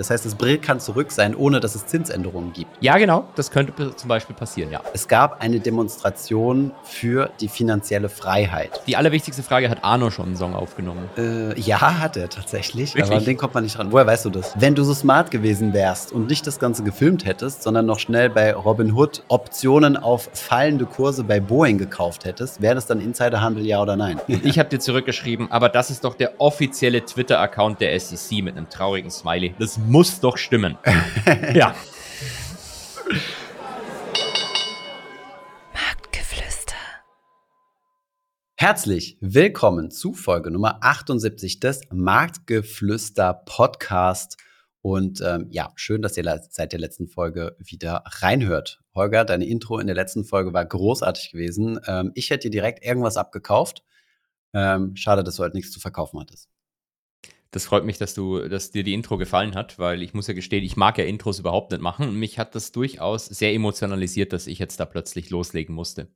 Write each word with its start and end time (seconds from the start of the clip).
Das 0.00 0.08
heißt, 0.08 0.24
das 0.24 0.34
Brill 0.34 0.56
kann 0.56 0.80
zurück 0.80 1.12
sein, 1.12 1.34
ohne 1.34 1.60
dass 1.60 1.74
es 1.74 1.84
Zinsänderungen 1.84 2.54
gibt. 2.54 2.70
Ja, 2.80 2.96
genau. 2.96 3.26
Das 3.36 3.50
könnte 3.50 3.94
zum 3.94 4.08
Beispiel 4.08 4.34
passieren, 4.34 4.72
ja. 4.72 4.80
Es 4.94 5.08
gab 5.08 5.42
eine 5.42 5.60
Demonstration 5.60 6.70
für 6.84 7.28
die 7.38 7.48
finanzielle 7.48 8.08
Freiheit. 8.08 8.80
Die 8.86 8.96
allerwichtigste 8.96 9.42
Frage, 9.42 9.68
hat 9.68 9.84
Arno 9.84 10.10
schon 10.10 10.28
einen 10.28 10.36
Song 10.36 10.54
aufgenommen? 10.54 11.10
Äh, 11.18 11.60
ja, 11.60 11.98
hat 12.00 12.16
er 12.16 12.30
tatsächlich. 12.30 12.94
Wirklich? 12.94 13.10
Aber 13.10 13.18
an 13.18 13.26
den 13.26 13.36
kommt 13.36 13.52
man 13.52 13.62
nicht 13.64 13.78
ran. 13.78 13.92
Woher 13.92 14.06
weißt 14.06 14.24
du 14.24 14.30
das? 14.30 14.54
Wenn 14.58 14.74
du 14.74 14.84
so 14.84 14.94
smart 14.94 15.30
gewesen 15.30 15.74
wärst 15.74 16.12
und 16.12 16.28
nicht 16.30 16.46
das 16.46 16.58
Ganze 16.58 16.82
gefilmt 16.82 17.26
hättest, 17.26 17.62
sondern 17.62 17.84
noch 17.84 17.98
schnell 17.98 18.30
bei 18.30 18.54
Robinhood 18.54 19.22
Optionen 19.28 19.98
auf 19.98 20.30
fallende 20.32 20.86
Kurse 20.86 21.24
bei 21.24 21.40
Boeing 21.40 21.76
gekauft 21.76 22.24
hättest, 22.24 22.62
wäre 22.62 22.74
das 22.74 22.86
dann 22.86 23.02
Insiderhandel, 23.02 23.66
ja 23.66 23.82
oder 23.82 23.96
nein? 23.96 24.18
Ich 24.42 24.58
habe 24.58 24.70
dir 24.70 24.80
zurückgeschrieben, 24.80 25.52
aber 25.52 25.68
das 25.68 25.90
ist 25.90 26.04
doch 26.04 26.14
der 26.14 26.40
offizielle 26.40 27.04
Twitter-Account 27.04 27.82
der 27.82 28.00
SEC 28.00 28.42
mit 28.42 28.56
einem 28.56 28.70
traurigen 28.70 29.10
Smiley. 29.10 29.54
Das 29.58 29.78
muss 29.90 30.20
doch 30.20 30.36
stimmen. 30.36 30.78
ja. 31.52 31.74
Marktgeflüster. 35.74 36.76
Herzlich 38.54 39.18
willkommen 39.20 39.90
zu 39.90 40.12
Folge 40.12 40.52
Nummer 40.52 40.78
78 40.82 41.58
des 41.58 41.80
Marktgeflüster 41.90 43.42
Podcast. 43.44 44.36
Und 44.80 45.20
ähm, 45.22 45.48
ja, 45.50 45.72
schön, 45.74 46.02
dass 46.02 46.16
ihr 46.16 46.40
seit 46.50 46.70
der 46.70 46.78
letzten 46.78 47.08
Folge 47.08 47.56
wieder 47.58 48.04
reinhört. 48.06 48.80
Holger, 48.94 49.24
deine 49.24 49.46
Intro 49.46 49.80
in 49.80 49.88
der 49.88 49.96
letzten 49.96 50.24
Folge 50.24 50.52
war 50.52 50.64
großartig 50.64 51.32
gewesen. 51.32 51.80
Ähm, 51.88 52.12
ich 52.14 52.30
hätte 52.30 52.48
dir 52.48 52.60
direkt 52.60 52.84
irgendwas 52.84 53.16
abgekauft. 53.16 53.82
Ähm, 54.54 54.94
schade, 54.94 55.24
dass 55.24 55.34
du 55.34 55.42
halt 55.42 55.54
nichts 55.54 55.72
zu 55.72 55.80
verkaufen 55.80 56.20
hattest. 56.20 56.48
Das 57.52 57.64
freut 57.64 57.84
mich, 57.84 57.98
dass 57.98 58.14
du, 58.14 58.48
dass 58.48 58.70
dir 58.70 58.84
die 58.84 58.94
Intro 58.94 59.18
gefallen 59.18 59.56
hat, 59.56 59.78
weil 59.78 60.02
ich 60.02 60.14
muss 60.14 60.28
ja 60.28 60.34
gestehen, 60.34 60.62
ich 60.62 60.76
mag 60.76 60.98
ja 60.98 61.04
Intros 61.04 61.40
überhaupt 61.40 61.72
nicht 61.72 61.80
machen 61.80 62.08
und 62.08 62.14
mich 62.14 62.38
hat 62.38 62.54
das 62.54 62.70
durchaus 62.70 63.26
sehr 63.26 63.52
emotionalisiert, 63.52 64.32
dass 64.32 64.46
ich 64.46 64.60
jetzt 64.60 64.78
da 64.78 64.84
plötzlich 64.84 65.30
loslegen 65.30 65.74
musste. 65.74 66.08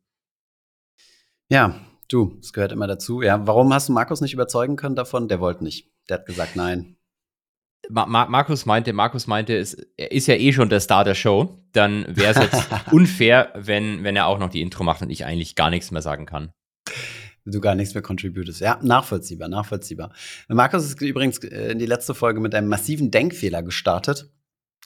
Ja, 1.50 1.80
du, 2.08 2.38
es 2.40 2.52
gehört 2.52 2.72
immer 2.72 2.86
dazu. 2.86 3.20
Ja, 3.20 3.46
warum 3.46 3.72
hast 3.74 3.88
du 3.88 3.92
Markus 3.92 4.20
nicht 4.20 4.32
überzeugen 4.32 4.76
können 4.76 4.94
davon? 4.94 5.26
Der 5.26 5.40
wollte 5.40 5.64
nicht. 5.64 5.90
Der 6.08 6.18
hat 6.18 6.26
gesagt, 6.26 6.54
nein. 6.54 6.96
Ma 7.90 8.06
Ma 8.06 8.26
Markus 8.26 8.64
meinte, 8.64 8.92
Markus 8.92 9.26
meinte, 9.26 9.56
es, 9.56 9.74
er 9.96 10.12
ist 10.12 10.26
ja 10.26 10.36
eh 10.36 10.52
schon 10.52 10.70
der 10.70 10.80
Star 10.80 11.04
der 11.04 11.14
Show, 11.14 11.58
dann 11.72 12.06
wäre 12.08 12.32
es 12.32 12.38
jetzt 12.38 12.68
unfair, 12.92 13.52
wenn, 13.56 14.04
wenn 14.04 14.16
er 14.16 14.26
auch 14.26 14.38
noch 14.38 14.50
die 14.50 14.62
Intro 14.62 14.84
macht 14.84 15.02
und 15.02 15.10
ich 15.10 15.24
eigentlich 15.24 15.54
gar 15.54 15.70
nichts 15.70 15.90
mehr 15.90 16.00
sagen 16.00 16.26
kann. 16.26 16.52
Du 17.44 17.60
gar 17.60 17.74
nichts 17.74 17.94
mehr 17.94 18.02
contributest. 18.02 18.60
Ja, 18.60 18.78
nachvollziehbar, 18.82 19.48
nachvollziehbar. 19.48 20.12
Markus 20.48 20.84
ist 20.84 21.00
übrigens 21.02 21.38
äh, 21.38 21.72
in 21.72 21.78
die 21.78 21.86
letzte 21.86 22.14
Folge 22.14 22.40
mit 22.40 22.54
einem 22.54 22.68
massiven 22.68 23.10
Denkfehler 23.10 23.62
gestartet. 23.62 24.30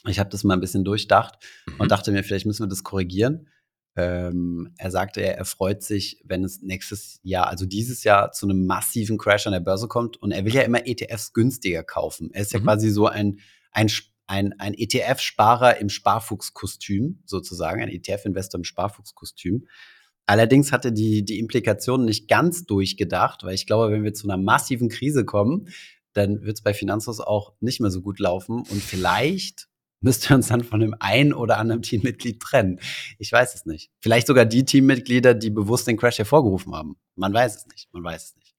Ich 0.07 0.19
habe 0.19 0.31
das 0.31 0.45
mal 0.45 0.55
ein 0.55 0.61
bisschen 0.61 0.85
durchdacht 0.85 1.37
und 1.79 1.87
Mhm. 1.87 1.89
dachte 1.89 2.13
mir, 2.13 2.23
vielleicht 2.25 2.47
müssen 2.47 2.63
wir 2.65 2.69
das 2.69 2.85
korrigieren. 2.85 3.49
Ähm, 3.97 4.73
er 4.79 4.93
sagte, 4.93 5.21
er, 5.21 5.39
er 5.39 5.45
freut 5.45 5.83
sich, 5.83 6.23
wenn 6.25 6.45
es 6.45 6.63
nächstes 6.63 7.19
Jahr, 7.25 7.49
also 7.49 7.67
dieses 7.67 8.05
Jahr, 8.05 8.31
zu 8.31 8.47
einem 8.47 8.65
massiven 8.65 9.19
Crash 9.19 9.47
an 9.49 9.53
der 9.53 9.61
Börse 9.61 9.89
kommt. 9.89 10.17
Und 10.17 10.31
er 10.31 10.45
will 10.45 10.55
ja 10.55 10.63
immer 10.63 10.87
ETFs 10.87 11.33
günstiger 11.33 11.83
kaufen. 11.83 12.31
Er 12.33 12.43
ist 12.43 12.53
ja 12.53 12.61
Mhm. 12.61 12.65
quasi 12.65 12.91
so 12.91 13.07
ein, 13.09 13.41
ein, 13.73 13.91
ein, 14.29 14.55
ein 14.61 14.75
ETF-Sparer 14.75 15.79
im 15.79 15.89
Sparfuchskostüm, 15.89 17.23
sozusagen, 17.27 17.83
ein 17.83 17.89
ETF-Investor 17.89 18.59
im 18.59 18.65
Sparfuchskostüm. 18.65 19.67
Allerdings 20.29 20.73
hatte 20.73 20.93
die, 20.93 21.25
die 21.25 21.39
Implikationen 21.39 22.05
nicht 22.05 22.29
ganz 22.29 22.67
durchgedacht, 22.67 23.45
weil 23.45 23.55
ich 23.55 23.67
glaube, 23.67 23.91
wenn 23.91 24.05
wir 24.05 24.13
zu 24.13 24.29
einer 24.29 24.37
massiven 24.37 24.91
Krise 24.91 25.25
kommen, 25.25 25.71
dann 26.13 26.43
wird 26.43 26.59
es 26.59 26.63
bei 26.63 26.75
Finanzhaus 26.75 27.21
auch 27.21 27.55
nicht 27.61 27.81
mehr 27.81 27.91
so 27.91 28.03
gut 28.03 28.19
laufen 28.19 28.59
und 28.59 28.83
vielleicht 28.83 29.69
müsst 30.01 30.31
ihr 30.31 30.37
uns 30.37 30.49
dann 30.49 30.65
von 30.65 30.81
dem 30.81 30.95
einen 31.01 31.33
oder 31.33 31.57
anderen 31.57 31.81
Teammitglied 31.81 32.41
trennen. 32.41 32.79
Ich 33.19 33.33
weiß 33.33 33.55
es 33.55 33.65
nicht. 33.65 33.91
Vielleicht 34.01 34.27
sogar 34.27 34.45
die 34.45 34.67
Teammitglieder, 34.67 35.33
die 35.33 35.49
bewusst 35.49 35.87
den 35.87 35.97
Crash 35.97 36.19
hervorgerufen 36.19 36.75
haben. 36.75 36.97
Man 37.17 37.33
weiß 37.33 37.57
es 37.57 37.67
nicht. 37.67 37.89
Man 37.93 38.05
weiß 38.05 38.25
es 38.27 38.37
nicht. 38.37 38.55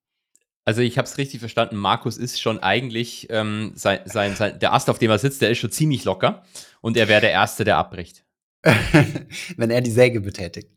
Also 0.66 0.82
ich 0.82 0.98
habe 0.98 1.08
es 1.08 1.20
richtig 1.20 1.40
verstanden, 1.40 1.76
Markus 1.76 2.18
ist 2.18 2.42
schon 2.42 2.58
eigentlich, 2.58 3.28
ähm, 3.30 3.74
sein, 3.76 4.00
sein, 4.06 4.36
sein, 4.36 4.58
der 4.58 4.74
Ast, 4.74 4.90
auf 4.90 4.98
dem 4.98 5.12
er 5.12 5.20
sitzt, 5.20 5.44
der 5.44 5.52
ist 5.52 5.60
schon 5.60 5.72
ziemlich 5.72 6.04
locker 6.04 6.44
und 6.82 6.98
er 6.98 7.08
wäre 7.08 7.22
der 7.22 7.32
Erste, 7.32 7.64
der 7.64 7.78
abbricht. 7.78 8.26
wenn 9.58 9.70
er 9.70 9.82
die 9.82 9.92
Säge 9.92 10.20
betätigt. 10.20 10.72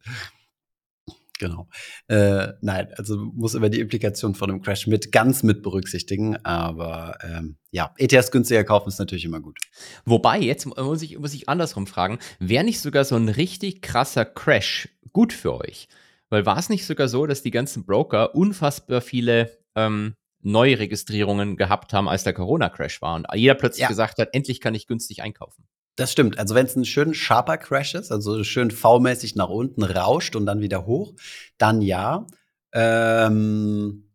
Genau. 1.42 1.68
Äh, 2.06 2.52
nein, 2.60 2.88
also 2.96 3.16
muss 3.16 3.54
immer 3.54 3.68
die 3.68 3.80
Implikation 3.80 4.36
von 4.36 4.48
einem 4.48 4.62
Crash 4.62 4.86
mit 4.86 5.10
ganz 5.10 5.42
mit 5.42 5.62
berücksichtigen. 5.62 6.36
Aber 6.44 7.18
ähm, 7.20 7.56
ja, 7.72 7.92
ETFs 7.98 8.30
günstiger 8.30 8.62
kaufen 8.62 8.88
ist 8.88 9.00
natürlich 9.00 9.24
immer 9.24 9.40
gut. 9.40 9.58
Wobei, 10.04 10.38
jetzt 10.38 10.66
muss 10.66 11.02
ich, 11.02 11.18
muss 11.18 11.34
ich 11.34 11.48
andersrum 11.48 11.88
fragen, 11.88 12.20
wäre 12.38 12.62
nicht 12.62 12.78
sogar 12.80 13.04
so 13.04 13.16
ein 13.16 13.28
richtig 13.28 13.82
krasser 13.82 14.24
Crash 14.24 14.88
gut 15.12 15.32
für 15.32 15.58
euch? 15.58 15.88
Weil 16.30 16.46
war 16.46 16.58
es 16.58 16.68
nicht 16.68 16.86
sogar 16.86 17.08
so, 17.08 17.26
dass 17.26 17.42
die 17.42 17.50
ganzen 17.50 17.84
Broker 17.84 18.36
unfassbar 18.36 19.00
viele 19.00 19.58
ähm, 19.74 20.14
Neuregistrierungen 20.42 21.56
gehabt 21.56 21.92
haben, 21.92 22.08
als 22.08 22.24
der 22.24 22.34
Corona-Crash 22.34 23.02
war 23.02 23.16
und 23.16 23.26
jeder 23.34 23.54
plötzlich 23.54 23.82
Ja. 23.82 23.88
gesagt 23.88 24.18
hat, 24.18 24.28
endlich 24.32 24.60
kann 24.60 24.74
ich 24.74 24.86
günstig 24.86 25.22
einkaufen. 25.22 25.64
Das 25.96 26.10
stimmt. 26.10 26.38
Also 26.38 26.54
wenn 26.54 26.66
es 26.66 26.74
ein 26.74 26.84
schön 26.84 27.14
sharper 27.14 27.58
Crash 27.58 27.94
ist, 27.94 28.10
also 28.10 28.42
schön 28.44 28.70
V-mäßig 28.70 29.36
nach 29.36 29.48
unten 29.48 29.82
rauscht 29.82 30.36
und 30.36 30.46
dann 30.46 30.60
wieder 30.60 30.86
hoch, 30.86 31.14
dann 31.58 31.82
ja. 31.82 32.26
Ähm, 32.72 34.10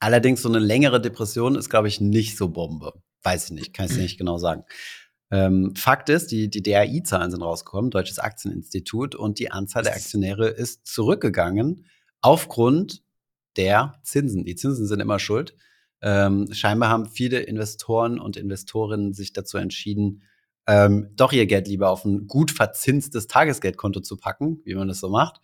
allerdings 0.00 0.42
so 0.42 0.48
eine 0.48 0.58
längere 0.60 1.00
Depression 1.00 1.56
ist, 1.56 1.68
glaube 1.68 1.88
ich, 1.88 2.00
nicht 2.00 2.38
so 2.38 2.48
Bombe. 2.48 2.94
Weiß 3.22 3.46
ich 3.46 3.50
nicht, 3.50 3.74
kann 3.74 3.86
ich 3.86 3.96
nicht 3.96 4.18
genau 4.18 4.38
sagen. 4.38 4.64
Ähm, 5.30 5.74
Fakt 5.76 6.08
ist, 6.08 6.30
die, 6.30 6.48
die 6.48 6.62
DAI-Zahlen 6.62 7.30
sind 7.30 7.42
rausgekommen, 7.42 7.90
Deutsches 7.90 8.18
Aktieninstitut, 8.18 9.14
und 9.14 9.38
die 9.38 9.50
Anzahl 9.50 9.82
der 9.82 9.94
Aktionäre 9.94 10.48
ist 10.48 10.86
zurückgegangen 10.86 11.84
aufgrund 12.22 13.02
der 13.56 14.00
Zinsen. 14.04 14.44
Die 14.44 14.56
Zinsen 14.56 14.86
sind 14.86 15.00
immer 15.00 15.18
schuld. 15.18 15.54
Ähm, 16.00 16.48
scheinbar 16.52 16.88
haben 16.88 17.06
viele 17.06 17.40
Investoren 17.40 18.18
und 18.18 18.36
Investorinnen 18.36 19.12
sich 19.12 19.32
dazu 19.32 19.58
entschieden, 19.58 20.22
ähm, 20.68 21.10
doch 21.16 21.32
ihr 21.32 21.46
Geld 21.46 21.66
lieber 21.66 21.90
auf 21.90 22.04
ein 22.04 22.26
gut 22.26 22.50
verzinstes 22.50 23.26
Tagesgeldkonto 23.26 24.00
zu 24.00 24.18
packen, 24.18 24.60
wie 24.64 24.74
man 24.74 24.86
das 24.86 25.00
so 25.00 25.08
macht, 25.08 25.40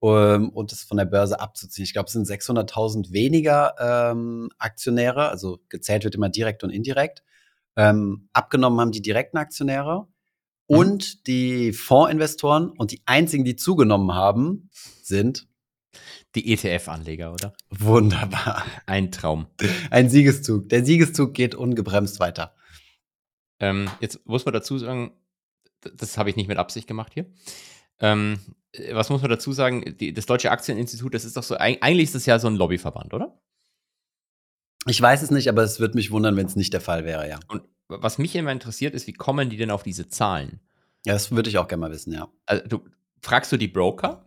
ähm, 0.00 0.48
und 0.50 0.72
es 0.72 0.84
von 0.84 0.96
der 0.96 1.06
Börse 1.06 1.40
abzuziehen. 1.40 1.84
Ich 1.84 1.92
glaube, 1.92 2.06
es 2.06 2.12
sind 2.12 2.26
600.000 2.26 3.12
weniger 3.12 3.74
ähm, 3.80 4.48
Aktionäre, 4.58 5.28
also 5.28 5.58
gezählt 5.68 6.04
wird 6.04 6.14
immer 6.14 6.28
direkt 6.28 6.62
und 6.62 6.70
indirekt. 6.70 7.24
Ähm, 7.76 8.28
abgenommen 8.32 8.80
haben 8.80 8.92
die 8.92 9.02
direkten 9.02 9.38
Aktionäre 9.38 10.06
und 10.66 11.26
die 11.26 11.72
Fondsinvestoren 11.72 12.70
und 12.70 12.92
die 12.92 13.02
einzigen, 13.06 13.44
die 13.44 13.56
zugenommen 13.56 14.14
haben, 14.14 14.70
sind 15.02 15.48
Die 16.36 16.52
ETF-Anleger, 16.52 17.32
oder? 17.32 17.54
wunderbar. 17.70 18.64
Ein 18.86 19.10
Traum. 19.10 19.48
Ein 19.90 20.08
Siegeszug. 20.08 20.68
Der 20.68 20.84
Siegeszug 20.84 21.34
geht 21.34 21.56
ungebremst 21.56 22.20
weiter. 22.20 22.54
Ähm, 23.60 23.88
jetzt 24.00 24.26
muss 24.26 24.44
man 24.44 24.54
dazu 24.54 24.78
sagen, 24.78 25.12
das 25.80 26.18
habe 26.18 26.30
ich 26.30 26.36
nicht 26.36 26.48
mit 26.48 26.58
Absicht 26.58 26.86
gemacht 26.86 27.12
hier. 27.14 27.26
Ähm, 28.00 28.38
äh, 28.72 28.94
was 28.94 29.10
muss 29.10 29.20
man 29.20 29.30
dazu 29.30 29.52
sagen? 29.52 29.96
Die, 29.98 30.12
das 30.12 30.26
Deutsche 30.26 30.50
Aktieninstitut, 30.50 31.14
das 31.14 31.24
ist 31.24 31.36
doch 31.36 31.42
so, 31.42 31.56
eig- 31.56 31.78
eigentlich 31.82 32.04
ist 32.04 32.14
das 32.14 32.26
ja 32.26 32.38
so 32.38 32.48
ein 32.48 32.56
Lobbyverband, 32.56 33.14
oder? 33.14 33.40
Ich 34.86 35.00
weiß 35.00 35.22
es 35.22 35.30
nicht, 35.30 35.48
aber 35.48 35.62
es 35.62 35.78
würde 35.78 35.94
mich 35.94 36.10
wundern, 36.10 36.36
wenn 36.36 36.46
es 36.46 36.56
nicht 36.56 36.72
der 36.72 36.80
Fall 36.80 37.04
wäre, 37.04 37.28
ja. 37.28 37.38
Und 37.48 37.62
was 37.88 38.18
mich 38.18 38.34
immer 38.34 38.52
interessiert, 38.52 38.94
ist, 38.94 39.06
wie 39.06 39.12
kommen 39.12 39.50
die 39.50 39.58
denn 39.58 39.70
auf 39.70 39.82
diese 39.82 40.08
Zahlen? 40.08 40.60
Ja, 41.04 41.12
das 41.12 41.30
würde 41.30 41.50
ich 41.50 41.58
auch 41.58 41.68
gerne 41.68 41.82
mal 41.82 41.90
wissen, 41.90 42.12
ja. 42.12 42.28
Also, 42.46 42.66
du, 42.66 42.84
fragst 43.20 43.52
du 43.52 43.56
die 43.58 43.68
Broker? 43.68 44.24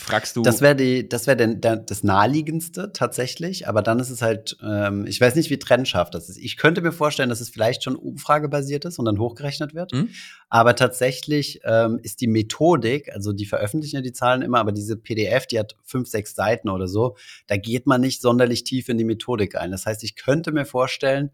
Fragst 0.00 0.36
du. 0.36 0.42
Das 0.42 0.60
wäre 0.60 0.76
die, 0.76 1.08
das 1.08 1.26
wäre 1.26 1.56
das 1.56 2.04
naheliegendste 2.04 2.92
tatsächlich, 2.92 3.66
aber 3.66 3.82
dann 3.82 3.98
ist 3.98 4.10
es 4.10 4.22
halt, 4.22 4.56
ähm, 4.62 5.06
ich 5.06 5.20
weiß 5.20 5.34
nicht, 5.34 5.50
wie 5.50 5.58
trennscharf 5.58 6.08
das 6.08 6.28
ist. 6.28 6.38
Ich 6.38 6.56
könnte 6.56 6.80
mir 6.82 6.92
vorstellen, 6.92 7.28
dass 7.28 7.40
es 7.40 7.48
vielleicht 7.48 7.82
schon 7.82 7.96
umfragebasiert 7.96 8.84
ist 8.84 9.00
und 9.00 9.06
dann 9.06 9.18
hochgerechnet 9.18 9.74
wird. 9.74 9.92
Mhm. 9.92 10.10
Aber 10.48 10.76
tatsächlich 10.76 11.60
ähm, 11.64 11.98
ist 12.00 12.20
die 12.20 12.28
Methodik, 12.28 13.12
also 13.12 13.32
die 13.32 13.44
veröffentlichen 13.44 13.96
ja 13.96 14.02
die 14.02 14.12
Zahlen 14.12 14.42
immer, 14.42 14.60
aber 14.60 14.70
diese 14.70 14.96
PDF, 14.96 15.46
die 15.46 15.58
hat 15.58 15.76
fünf, 15.82 16.08
sechs 16.08 16.36
Seiten 16.36 16.68
oder 16.68 16.86
so, 16.86 17.16
da 17.48 17.56
geht 17.56 17.86
man 17.86 18.00
nicht 18.00 18.22
sonderlich 18.22 18.62
tief 18.62 18.88
in 18.88 18.98
die 18.98 19.04
Methodik 19.04 19.56
ein. 19.56 19.72
Das 19.72 19.84
heißt, 19.84 20.04
ich 20.04 20.14
könnte 20.14 20.52
mir 20.52 20.64
vorstellen, 20.64 21.32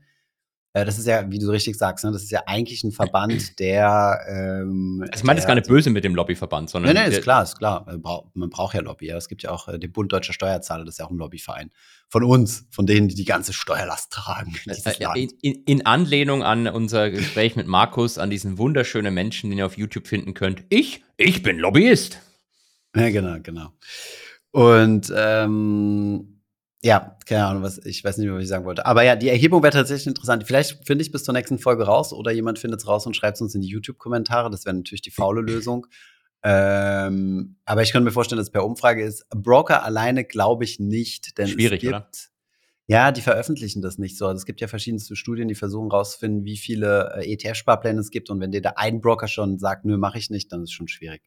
äh, 0.74 0.84
das 0.84 0.98
ist 0.98 1.06
ja, 1.06 1.30
wie 1.30 1.38
du 1.38 1.48
richtig 1.50 1.76
sagst, 1.76 2.04
ne, 2.04 2.10
das 2.10 2.24
ist 2.24 2.32
ja 2.32 2.42
eigentlich 2.46 2.82
ein 2.82 2.90
Verband, 2.90 3.32
der 3.60 4.20
ähm, 4.28 4.98
also 5.02 5.20
ich 5.20 5.24
meine 5.24 5.38
das 5.38 5.46
gar 5.46 5.54
nicht 5.54 5.68
böse 5.68 5.88
mit 5.88 6.02
dem 6.02 6.16
Lobbyverband, 6.16 6.68
sondern. 6.68 6.92
Nee, 6.92 6.98
der- 6.98 7.18
ist 7.18 7.22
klar, 7.22 7.44
ist 7.44 7.56
klar. 7.56 7.84
Man 7.86 8.02
braucht, 8.02 8.34
man 8.34 8.50
braucht 8.50 8.74
ja 8.74 8.80
Lobby. 8.80 9.06
Ja. 9.06 9.16
Es 9.16 9.28
gibt 9.28 9.44
ja 9.44 9.50
auch 9.50 9.68
äh, 9.68 9.78
den 9.78 9.92
Bund 9.92 10.12
Deutscher 10.12 10.32
Steuerzahler, 10.32 10.84
das 10.84 10.94
ist 10.94 10.98
ja 10.98 11.06
auch 11.06 11.10
ein 11.10 11.16
Lobbyverein. 11.16 11.70
Von 12.08 12.24
uns, 12.24 12.66
von 12.70 12.86
denen, 12.86 13.06
die 13.08 13.14
die 13.14 13.24
ganze 13.24 13.52
Steuerlast 13.52 14.12
tragen. 14.12 14.54
Äh. 14.66 15.22
In, 15.22 15.30
in, 15.42 15.62
in 15.64 15.86
Anlehnung 15.86 16.42
an 16.42 16.66
unser 16.66 17.10
Gespräch 17.10 17.54
mit 17.54 17.68
Markus, 17.68 18.18
an 18.18 18.30
diesen 18.30 18.58
wunderschönen 18.58 19.14
Menschen, 19.14 19.50
den 19.50 19.58
ihr 19.58 19.66
auf 19.66 19.78
YouTube 19.78 20.08
finden 20.08 20.34
könnt. 20.34 20.64
Ich, 20.68 21.04
ich 21.16 21.42
bin 21.42 21.58
Lobbyist. 21.58 22.18
Ja, 22.96 23.10
genau, 23.10 23.36
genau. 23.42 23.70
Und 24.50 25.12
ähm, 25.16 26.33
Ja, 26.84 27.16
keine 27.24 27.46
Ahnung, 27.46 27.62
was 27.62 27.78
ich 27.78 28.04
weiß 28.04 28.18
nicht 28.18 28.26
mehr, 28.26 28.36
was 28.36 28.42
ich 28.42 28.48
sagen 28.50 28.66
wollte. 28.66 28.84
Aber 28.84 29.02
ja, 29.02 29.16
die 29.16 29.30
Erhebung 29.30 29.62
wäre 29.62 29.72
tatsächlich 29.72 30.06
interessant. 30.06 30.44
Vielleicht 30.46 30.86
finde 30.86 31.02
ich 31.02 31.10
bis 31.10 31.24
zur 31.24 31.32
nächsten 31.32 31.58
Folge 31.58 31.84
raus 31.84 32.12
oder 32.12 32.30
jemand 32.30 32.58
findet 32.58 32.80
es 32.80 32.86
raus 32.86 33.06
und 33.06 33.16
schreibt 33.16 33.38
es 33.38 33.40
uns 33.40 33.54
in 33.54 33.62
die 33.62 33.68
YouTube-Kommentare. 33.68 34.50
Das 34.50 34.66
wäre 34.66 34.76
natürlich 34.76 35.00
die 35.00 35.10
faule 35.10 35.40
Lösung. 35.40 35.86
Ähm, 36.42 37.56
aber 37.64 37.80
ich 37.80 37.90
könnte 37.90 38.04
mir 38.04 38.12
vorstellen, 38.12 38.36
dass 38.36 38.48
es 38.48 38.52
per 38.52 38.66
Umfrage 38.66 39.02
ist. 39.02 39.26
Broker 39.30 39.82
alleine 39.82 40.24
glaube 40.24 40.64
ich 40.64 40.78
nicht, 40.78 41.38
denn 41.38 41.48
Schwierig, 41.48 41.82
es 41.82 41.90
gibt, 41.90 41.94
oder? 41.94 42.10
ja, 42.86 43.12
die 43.12 43.22
veröffentlichen 43.22 43.80
das 43.80 43.96
nicht 43.96 44.18
so. 44.18 44.26
Also 44.26 44.36
es 44.36 44.44
gibt 44.44 44.60
ja 44.60 44.68
verschiedenste 44.68 45.16
Studien, 45.16 45.48
die 45.48 45.54
versuchen 45.54 45.90
rauszufinden, 45.90 46.44
wie 46.44 46.58
viele 46.58 47.14
äh, 47.16 47.32
ETF-Sparpläne 47.32 47.98
es 47.98 48.10
gibt. 48.10 48.28
Und 48.28 48.40
wenn 48.40 48.52
dir 48.52 48.60
da 48.60 48.74
ein 48.76 49.00
Broker 49.00 49.26
schon 49.26 49.58
sagt, 49.58 49.86
nö, 49.86 49.96
mache 49.96 50.18
ich 50.18 50.28
nicht, 50.28 50.52
dann 50.52 50.62
ist 50.62 50.68
es 50.68 50.74
schon 50.74 50.88
schwierig. 50.88 51.22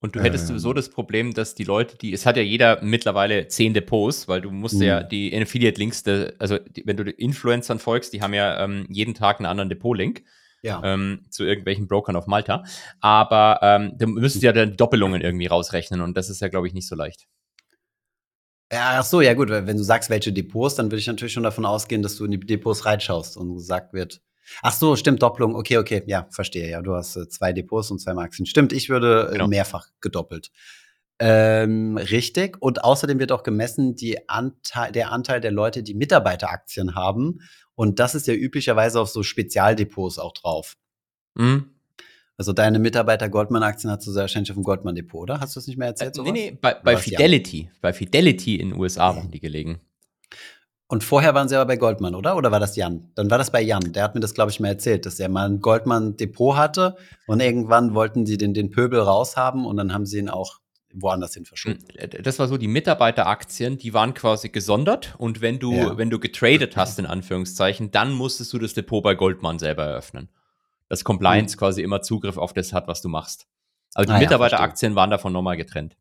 Und 0.00 0.14
du 0.14 0.20
hättest 0.20 0.44
Ähm. 0.44 0.48
sowieso 0.48 0.72
das 0.74 0.90
Problem, 0.90 1.32
dass 1.32 1.54
die 1.54 1.64
Leute, 1.64 1.96
die, 1.96 2.12
es 2.12 2.26
hat 2.26 2.36
ja 2.36 2.42
jeder 2.42 2.82
mittlerweile 2.82 3.48
zehn 3.48 3.72
Depots, 3.74 4.28
weil 4.28 4.40
du 4.42 4.50
musst 4.50 4.80
ja 4.80 5.02
Mhm. 5.02 5.08
die 5.08 5.34
Affiliate-Links, 5.36 6.04
also 6.38 6.58
die, 6.58 6.86
wenn 6.86 6.96
du 6.98 7.04
Influencern 7.10 7.78
folgst, 7.78 8.12
die 8.12 8.20
haben 8.20 8.34
ja 8.34 8.62
ähm, 8.62 8.86
jeden 8.90 9.14
Tag 9.14 9.38
einen 9.40 9.46
anderen 9.46 9.70
Depot-Link 9.70 10.22
Ja. 10.62 10.82
ähm, 10.84 11.24
zu 11.30 11.44
irgendwelchen 11.44 11.88
Brokern 11.88 12.14
auf 12.14 12.26
Malta. 12.26 12.62
Aber 13.00 13.58
ähm, 13.62 13.92
du 13.98 14.06
müsstest 14.06 14.42
ja 14.42 14.52
dann 14.52 14.76
Doppelungen 14.76 15.22
irgendwie 15.22 15.46
rausrechnen 15.46 16.02
und 16.02 16.16
das 16.16 16.28
ist 16.28 16.40
ja, 16.40 16.48
glaube 16.48 16.66
ich, 16.68 16.74
nicht 16.74 16.88
so 16.88 16.94
leicht. 16.94 17.26
Ja, 18.72 18.98
ach 18.98 19.04
so, 19.04 19.20
ja 19.20 19.34
gut, 19.34 19.48
wenn 19.48 19.76
du 19.76 19.82
sagst, 19.84 20.10
welche 20.10 20.32
Depots, 20.32 20.74
dann 20.74 20.86
würde 20.86 20.98
ich 20.98 21.06
natürlich 21.06 21.32
schon 21.32 21.44
davon 21.44 21.64
ausgehen, 21.64 22.02
dass 22.02 22.16
du 22.16 22.24
in 22.24 22.32
die 22.32 22.40
Depots 22.40 22.84
reinschaust 22.84 23.36
und 23.36 23.54
gesagt 23.54 23.92
wird, 23.92 24.20
ach 24.62 24.72
so, 24.72 24.96
stimmt, 24.96 25.22
Doppelung, 25.22 25.54
okay, 25.54 25.78
okay, 25.78 26.02
ja, 26.06 26.26
verstehe, 26.30 26.70
ja, 26.70 26.82
du 26.82 26.94
hast 26.94 27.16
äh, 27.16 27.28
zwei 27.28 27.52
Depots 27.52 27.90
und 27.90 27.98
zwei 28.00 28.12
Aktien. 28.12 28.46
Stimmt, 28.46 28.72
ich 28.72 28.88
würde 28.88 29.28
äh, 29.28 29.32
Genau. 29.32 29.48
mehrfach 29.48 29.88
gedoppelt. 30.00 30.50
Ähm, 31.18 31.96
richtig. 31.96 32.60
Und 32.60 32.84
außerdem 32.84 33.18
wird 33.18 33.32
auch 33.32 33.42
gemessen 33.42 33.94
die 33.94 34.28
Anteil, 34.28 34.92
der 34.92 35.12
Anteil 35.12 35.40
der 35.40 35.50
Leute, 35.50 35.82
die 35.82 35.94
Mitarbeiteraktien 35.94 36.94
haben. 36.94 37.40
Und 37.74 37.98
das 37.98 38.14
ist 38.14 38.26
ja 38.26 38.34
üblicherweise 38.34 39.00
auf 39.00 39.08
so 39.08 39.22
Spezialdepots 39.22 40.18
auch 40.18 40.32
drauf. 40.32 40.76
Mhm. 41.34 41.70
Also 42.38 42.52
deine 42.52 42.78
Mitarbeiter-Goldman-Aktien 42.78 43.90
hast 43.90 44.06
du 44.06 44.12
sehr 44.12 44.22
wahrscheinlich 44.22 44.50
auf 44.50 44.56
dem 44.56 44.62
Goldman-Depot, 44.62 45.22
oder? 45.22 45.40
Hast 45.40 45.56
du 45.56 45.60
das 45.60 45.66
nicht 45.66 45.78
mehr 45.78 45.88
erzählt? 45.88 46.18
Äh, 46.18 46.22
nee, 46.22 46.32
nee, 46.32 46.58
bei, 46.60 46.74
bei? 46.74 46.98
Fidelity. 46.98 47.70
Bei 47.80 47.94
Fidelity 47.94 48.56
in 48.56 48.70
den 48.70 48.78
USA 48.78 49.16
waren 49.16 49.30
die 49.30 49.40
gelegen. 49.40 49.80
Und 50.88 51.02
vorher 51.02 51.34
waren 51.34 51.48
sie 51.48 51.56
aber 51.56 51.66
bei 51.66 51.76
Goldman, 51.76 52.14
oder? 52.14 52.36
Oder 52.36 52.52
war 52.52 52.60
das 52.60 52.76
Jan? 52.76 53.10
Dann 53.16 53.28
war 53.28 53.38
das 53.38 53.50
bei 53.50 53.60
Jan. 53.60 53.92
Der 53.92 54.04
hat 54.04 54.14
mir 54.14 54.20
das, 54.20 54.34
glaube 54.34 54.52
ich, 54.52 54.60
mal 54.60 54.68
erzählt, 54.68 55.04
dass 55.04 55.18
er 55.18 55.28
mal 55.28 55.48
ein 55.48 55.60
Goldman-Depot 55.60 56.56
hatte 56.56 56.96
und 57.26 57.40
irgendwann 57.40 57.94
wollten 57.94 58.24
sie 58.24 58.38
den, 58.38 58.54
den 58.54 58.70
Pöbel 58.70 59.00
raushaben 59.00 59.66
und 59.66 59.76
dann 59.78 59.92
haben 59.92 60.06
sie 60.06 60.18
ihn 60.18 60.28
auch 60.28 60.60
woanders 60.94 61.34
hin 61.34 61.44
verschoben. 61.44 61.78
Äh, 61.96 62.08
Das 62.22 62.38
war 62.38 62.46
so, 62.46 62.56
die 62.56 62.68
Mitarbeiteraktien, 62.68 63.78
die 63.78 63.94
waren 63.94 64.14
quasi 64.14 64.48
gesondert 64.48 65.14
und 65.18 65.40
wenn 65.40 65.58
du, 65.58 65.72
Ja. 65.74 65.98
wenn 65.98 66.08
du 66.08 66.20
getradet 66.20 66.76
hast, 66.76 66.98
in 67.00 67.06
Anführungszeichen, 67.06 67.90
dann 67.90 68.12
musstest 68.12 68.52
du 68.52 68.58
das 68.58 68.72
Depot 68.74 69.02
bei 69.02 69.14
Goldman 69.16 69.58
selber 69.58 69.84
eröffnen. 69.84 70.28
Dass 70.88 71.02
Compliance 71.02 71.56
Mhm. 71.56 71.58
quasi 71.58 71.82
immer 71.82 72.00
Zugriff 72.02 72.38
auf 72.38 72.52
das 72.52 72.72
hat, 72.72 72.86
was 72.86 73.02
du 73.02 73.08
machst. 73.08 73.48
Also 73.92 74.06
die 74.06 74.12
Ah 74.12 74.16
ja, 74.18 74.20
Mitarbeiteraktien 74.20 74.94
waren 74.94 75.10
davon 75.10 75.32
nochmal 75.32 75.56
getrennt. 75.56 75.96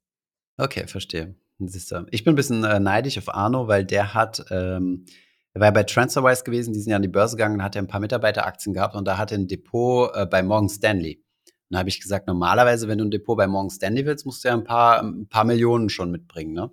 Okay, 0.58 0.86
verstehe. 0.88 1.34
Siehst 1.60 1.92
du. 1.92 2.06
Ich 2.12 2.24
bin 2.24 2.34
ein 2.34 2.36
bisschen 2.36 2.64
äh, 2.64 2.80
neidisch 2.80 3.18
auf 3.18 3.34
Arno, 3.34 3.68
weil 3.68 3.86
der 3.86 4.14
hat, 4.14 4.46
ähm, 4.50 5.06
er 5.54 5.62
war 5.62 5.68
ja 5.68 5.72
bei 5.72 5.84
TransferWise 5.84 6.44
gewesen, 6.44 6.74
die 6.74 6.82
sind 6.82 6.90
ja 6.90 6.98
an 6.98 7.02
die 7.02 7.08
Börse 7.08 7.38
gegangen, 7.38 7.60
da 7.60 7.66
hat 7.66 7.76
er 7.76 7.82
ein 7.82 7.88
paar 7.88 8.02
Mitarbeiteraktien 8.02 8.74
gehabt 8.74 8.96
und 8.96 9.06
da 9.06 9.18
hat 9.18 9.32
er 9.32 9.38
ein 9.38 9.48
Depot 9.48 10.12
äh, 10.14 10.26
bei 10.26 10.44
Morgan 10.44 10.70
Stanley. 10.70 11.24
Dann 11.70 11.80
habe 11.80 11.90
ich 11.90 12.02
gesagt, 12.02 12.28
normalerweise, 12.28 12.88
wenn 12.88 12.98
du 12.98 13.06
ein 13.06 13.12
Depot 13.12 13.38
bei 13.38 13.48
Morgan 13.48 13.70
Stanley 13.70 14.06
willst, 14.06 14.26
musst 14.26 14.44
du 14.44 14.50
ja 14.50 14.54
ein 14.54 14.66
paar, 14.66 15.02
ein 15.02 15.28
paar 15.30 15.46
Millionen 15.46 15.90
schon 15.90 16.12
mitbringen, 16.12 16.54
ne? 16.54 16.72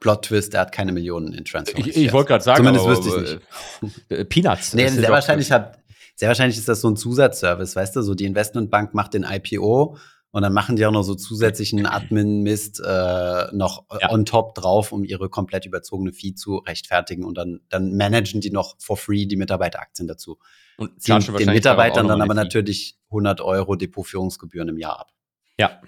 Plot 0.00 0.26
Twist, 0.26 0.54
er 0.54 0.60
hat 0.60 0.72
keine 0.72 0.92
Millionen 0.92 1.32
in 1.32 1.44
TransferWise. 1.46 1.88
Ich, 1.88 1.96
ich 1.96 2.12
wollte 2.12 2.28
gerade 2.28 2.44
sagen, 2.44 2.58
Zumindest 2.58 2.86
aber, 2.86 2.96
wüsste 2.96 3.40
ich 3.80 3.90
nicht. 3.90 4.10
Äh, 4.10 4.24
Peanuts. 4.26 4.74
Nee, 4.74 4.88
sehr 4.88 5.08
wahrscheinlich, 5.08 5.50
hat, 5.50 5.78
sehr 6.14 6.28
wahrscheinlich 6.28 6.58
ist 6.58 6.68
das 6.68 6.82
so 6.82 6.90
ein 6.90 6.96
Zusatzservice, 6.96 7.74
weißt 7.74 7.96
du? 7.96 8.02
So 8.02 8.14
die 8.14 8.26
Investmentbank 8.26 8.92
macht 8.92 9.14
den 9.14 9.24
IPO 9.24 9.96
und 10.30 10.42
dann 10.42 10.52
machen 10.52 10.76
die 10.76 10.84
auch 10.84 10.92
noch 10.92 11.02
so 11.02 11.14
zusätzlichen 11.14 11.86
Admin-Mist 11.86 12.80
äh, 12.84 13.46
noch 13.52 13.84
Ja. 14.00 14.10
on 14.10 14.24
top 14.24 14.54
drauf, 14.54 14.92
um 14.92 15.04
ihre 15.04 15.28
komplett 15.28 15.66
überzogene 15.66 16.12
Fee 16.12 16.34
zu 16.34 16.56
rechtfertigen 16.56 17.24
und 17.24 17.36
dann, 17.36 17.60
dann 17.68 17.96
managen 17.96 18.40
die 18.40 18.50
noch 18.50 18.76
for 18.78 18.96
free 18.96 19.26
die 19.26 19.36
Mitarbeiteraktien 19.36 20.06
dazu. 20.06 20.38
und 20.76 21.00
Ziehen 21.00 21.20
den 21.38 21.50
Mitarbeitern 21.50 22.08
dann 22.08 22.20
aber 22.20 22.34
natürlich 22.34 22.98
100 23.10 23.40
Euro 23.40 23.74
Depotführungsgebühren 23.76 24.68
im 24.68 24.78
Jahr 24.78 25.00
ab. 25.00 25.12
Ja. 25.58 25.80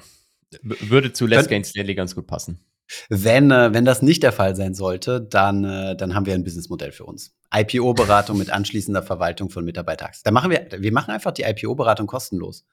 Würde 0.63 1.13
zu 1.13 1.27
Les 1.27 1.47
Gaines 1.47 1.71
Stanley 1.71 1.95
ganz 1.95 2.15
gut 2.15 2.27
passen. 2.27 2.65
Wenn, 3.09 3.53
äh, 3.53 3.73
wenn 3.73 3.85
das 3.85 4.03
nicht 4.03 4.23
der 4.25 4.33
Fall 4.33 4.57
sein 4.57 4.75
sollte, 4.75 5.21
dann, 5.21 5.63
äh, 5.63 5.95
dann 5.97 6.15
haben 6.15 6.27
wir 6.27 6.35
ein 6.35 6.43
Businessmodell 6.43 6.91
für 6.91 7.05
uns. 7.05 7.37
IPO-Beratung 7.55 8.37
mit 8.37 8.51
anschließender 8.51 9.03
Verwaltung 9.05 9.51
von 9.51 9.65
Mitarbeiteraktien. 9.65 10.23
Da 10.25 10.33
machen 10.33 10.51
wir, 10.51 10.67
wir 10.77 10.93
machen 10.93 11.13
einfach 11.13 11.31
die 11.31 11.43
IPO-Beratung 11.43 12.09
kostenlos 12.09 12.65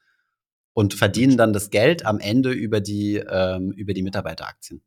und 0.78 0.94
verdienen 0.94 1.36
dann 1.36 1.52
das 1.52 1.70
Geld 1.70 2.06
am 2.06 2.20
Ende 2.20 2.52
über 2.52 2.80
die, 2.80 3.16
ähm, 3.16 3.72
über 3.72 3.94
die 3.94 4.02
Mitarbeiteraktien. 4.02 4.80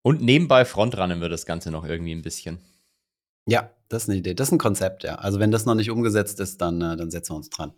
Und 0.00 0.22
nebenbei 0.22 0.64
frontrannen 0.64 1.20
wir 1.20 1.28
das 1.28 1.44
Ganze 1.44 1.70
noch 1.70 1.84
irgendwie 1.84 2.12
ein 2.12 2.22
bisschen. 2.22 2.56
Ja, 3.46 3.68
das 3.90 4.04
ist 4.04 4.08
eine 4.08 4.18
Idee. 4.18 4.32
Das 4.32 4.48
ist 4.48 4.52
ein 4.52 4.58
Konzept, 4.58 5.04
ja. 5.04 5.16
Also 5.16 5.38
wenn 5.38 5.50
das 5.50 5.66
noch 5.66 5.74
nicht 5.74 5.90
umgesetzt 5.90 6.40
ist, 6.40 6.62
dann, 6.62 6.80
äh, 6.80 6.96
dann 6.96 7.10
setzen 7.10 7.32
wir 7.32 7.36
uns 7.36 7.50
dran. 7.50 7.74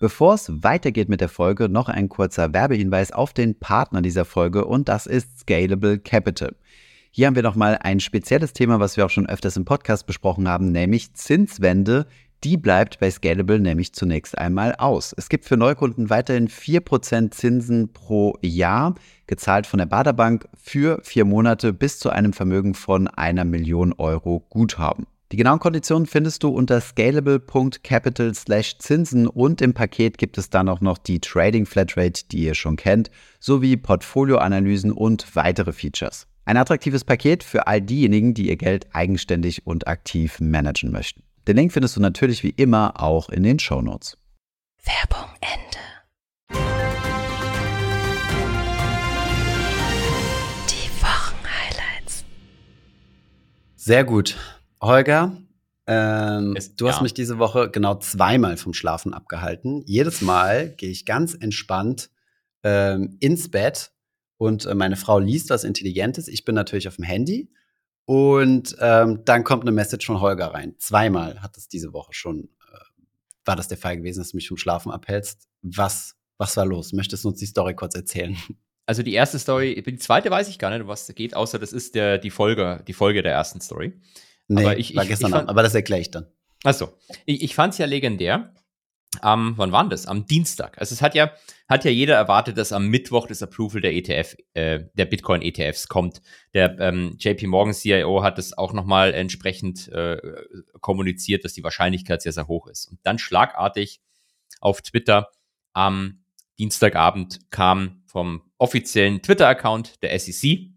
Bevor 0.00 0.34
es 0.34 0.50
weitergeht 0.62 1.08
mit 1.08 1.22
der 1.22 1.30
Folge, 1.30 1.70
noch 1.70 1.88
ein 1.88 2.10
kurzer 2.10 2.52
Werbehinweis 2.52 3.10
auf 3.10 3.32
den 3.32 3.58
Partner 3.58 4.02
dieser 4.02 4.26
Folge 4.26 4.66
und 4.66 4.90
das 4.90 5.06
ist 5.06 5.40
Scalable 5.40 5.98
Capital. 5.98 6.56
Hier 7.10 7.26
haben 7.26 7.36
wir 7.36 7.42
nochmal 7.42 7.78
ein 7.80 8.00
spezielles 8.00 8.52
Thema, 8.52 8.80
was 8.80 8.98
wir 8.98 9.06
auch 9.06 9.10
schon 9.10 9.28
öfters 9.28 9.56
im 9.56 9.64
Podcast 9.64 10.06
besprochen 10.06 10.46
haben, 10.46 10.72
nämlich 10.72 11.14
Zinswende. 11.14 12.06
Die 12.42 12.56
bleibt 12.56 13.00
bei 13.00 13.10
Scalable 13.10 13.60
nämlich 13.60 13.92
zunächst 13.92 14.38
einmal 14.38 14.74
aus. 14.76 15.14
Es 15.14 15.28
gibt 15.28 15.44
für 15.44 15.58
Neukunden 15.58 16.08
weiterhin 16.08 16.48
4% 16.48 17.32
Zinsen 17.32 17.92
pro 17.92 18.38
Jahr, 18.40 18.94
gezahlt 19.26 19.66
von 19.66 19.76
der 19.76 19.84
Baderbank 19.84 20.48
für 20.54 21.00
vier 21.02 21.26
Monate 21.26 21.74
bis 21.74 21.98
zu 21.98 22.08
einem 22.08 22.32
Vermögen 22.32 22.72
von 22.72 23.08
einer 23.08 23.44
Million 23.44 23.92
Euro 23.92 24.46
Guthaben. 24.48 25.06
Die 25.32 25.36
genauen 25.36 25.60
Konditionen 25.60 26.06
findest 26.06 26.42
du 26.42 26.48
unter 26.48 26.80
scalable.capital 26.80 28.32
Zinsen 28.32 29.26
und 29.28 29.60
im 29.60 29.74
Paket 29.74 30.16
gibt 30.16 30.38
es 30.38 30.48
dann 30.48 30.70
auch 30.70 30.80
noch 30.80 30.96
die 30.96 31.20
Trading 31.20 31.66
Flatrate, 31.66 32.24
die 32.32 32.44
ihr 32.44 32.54
schon 32.54 32.76
kennt, 32.76 33.10
sowie 33.38 33.76
Portfolioanalysen 33.76 34.92
und 34.92 35.36
weitere 35.36 35.72
Features. 35.72 36.26
Ein 36.46 36.56
attraktives 36.56 37.04
Paket 37.04 37.44
für 37.44 37.66
all 37.66 37.82
diejenigen, 37.82 38.32
die 38.32 38.48
ihr 38.48 38.56
Geld 38.56 38.88
eigenständig 38.92 39.66
und 39.66 39.86
aktiv 39.86 40.40
managen 40.40 40.90
möchten. 40.90 41.22
Den 41.48 41.56
Link 41.56 41.72
findest 41.72 41.96
du 41.96 42.00
natürlich 42.00 42.42
wie 42.42 42.50
immer 42.50 43.00
auch 43.00 43.30
in 43.30 43.42
den 43.42 43.58
Shownotes. 43.58 44.16
Werbung 44.84 45.30
Ende. 45.40 45.78
Die 50.68 50.90
Wochenhighlights. 51.02 52.24
Sehr 53.76 54.04
gut. 54.04 54.36
Holger, 54.82 55.32
ähm, 55.86 56.56
du 56.76 56.88
hast 56.88 56.96
ja. 56.96 57.02
mich 57.02 57.14
diese 57.14 57.38
Woche 57.38 57.70
genau 57.70 57.96
zweimal 57.96 58.56
vom 58.56 58.74
Schlafen 58.74 59.12
abgehalten. 59.12 59.82
Jedes 59.86 60.20
Mal 60.20 60.74
gehe 60.76 60.90
ich 60.90 61.04
ganz 61.04 61.34
entspannt 61.34 62.10
ähm, 62.62 63.16
ins 63.18 63.50
Bett 63.50 63.92
und 64.36 64.66
äh, 64.66 64.74
meine 64.74 64.96
Frau 64.96 65.18
liest 65.18 65.50
was 65.50 65.64
Intelligentes. 65.64 66.28
Ich 66.28 66.44
bin 66.44 66.54
natürlich 66.54 66.86
auf 66.86 66.96
dem 66.96 67.04
Handy. 67.04 67.50
Und 68.10 68.74
ähm, 68.80 69.20
dann 69.24 69.44
kommt 69.44 69.62
eine 69.62 69.70
Message 69.70 70.04
von 70.04 70.20
Holger 70.20 70.48
rein. 70.52 70.74
Zweimal 70.78 71.40
hat 71.42 71.56
es 71.56 71.68
diese 71.68 71.92
Woche 71.92 72.12
schon, 72.12 72.48
äh, 72.72 72.78
war 73.44 73.54
das 73.54 73.68
der 73.68 73.78
Fall 73.78 73.98
gewesen, 73.98 74.18
dass 74.18 74.32
du 74.32 74.36
mich 74.36 74.48
vom 74.48 74.56
Schlafen 74.56 74.90
abhältst. 74.90 75.46
Was, 75.62 76.16
was 76.36 76.56
war 76.56 76.66
los? 76.66 76.92
Möchtest 76.92 77.22
du 77.22 77.28
uns 77.28 77.38
die 77.38 77.46
Story 77.46 77.74
kurz 77.74 77.94
erzählen? 77.94 78.36
Also 78.86 79.04
die 79.04 79.12
erste 79.12 79.38
Story, 79.38 79.80
die 79.86 79.98
zweite 79.98 80.32
weiß 80.32 80.48
ich 80.48 80.58
gar 80.58 80.76
nicht, 80.76 80.84
was 80.88 81.06
da 81.06 81.12
geht, 81.12 81.36
außer 81.36 81.60
das 81.60 81.72
ist 81.72 81.94
der, 81.94 82.18
die 82.18 82.30
Folge, 82.30 82.82
die 82.88 82.92
Folge 82.92 83.22
der 83.22 83.30
ersten 83.32 83.60
Story. 83.60 83.92
Nee, 84.48 84.64
Aber 84.64 84.78
ich- 84.78 84.96
war 84.96 85.04
ich- 85.04 85.08
gestern 85.10 85.28
ich 85.28 85.34
Abend, 85.34 85.42
fand- 85.46 85.50
aber 85.50 85.62
das 85.62 85.76
erkläre 85.76 86.00
ich 86.00 86.10
dann. 86.10 86.26
Achso, 86.64 86.88
ich, 87.24 87.40
ich 87.44 87.54
fand 87.54 87.74
es 87.74 87.78
ja 87.78 87.86
legendär. 87.86 88.52
Am, 89.20 89.56
wann 89.58 89.70
war 89.70 89.88
das? 89.88 90.06
Am 90.06 90.26
Dienstag. 90.26 90.76
Also 90.80 90.94
es 90.94 91.02
hat 91.02 91.14
ja, 91.14 91.30
hat 91.70 91.84
ja 91.84 91.90
jeder 91.92 92.16
erwartet, 92.16 92.58
dass 92.58 92.72
am 92.72 92.88
Mittwoch 92.88 93.28
das 93.28 93.44
Approval 93.44 93.80
der 93.80 93.94
ETF, 93.94 94.36
äh, 94.54 94.80
der 94.94 95.04
Bitcoin-ETFs 95.04 95.86
kommt. 95.86 96.20
Der 96.52 96.76
ähm, 96.80 97.14
JP 97.16 97.46
Morgan 97.46 97.72
CIO 97.72 98.24
hat 98.24 98.40
es 98.40 98.58
auch 98.58 98.72
nochmal 98.72 99.14
entsprechend 99.14 99.86
äh, 99.88 100.18
kommuniziert, 100.80 101.44
dass 101.44 101.52
die 101.52 101.62
Wahrscheinlichkeit 101.62 102.22
sehr, 102.22 102.32
sehr 102.32 102.48
hoch 102.48 102.66
ist. 102.66 102.86
Und 102.86 102.98
dann 103.04 103.20
schlagartig 103.20 104.00
auf 104.60 104.82
Twitter 104.82 105.28
am 105.72 106.24
Dienstagabend 106.58 107.38
kam 107.50 108.02
vom 108.06 108.42
offiziellen 108.58 109.22
Twitter-Account 109.22 110.02
der 110.02 110.18
SEC 110.18 110.72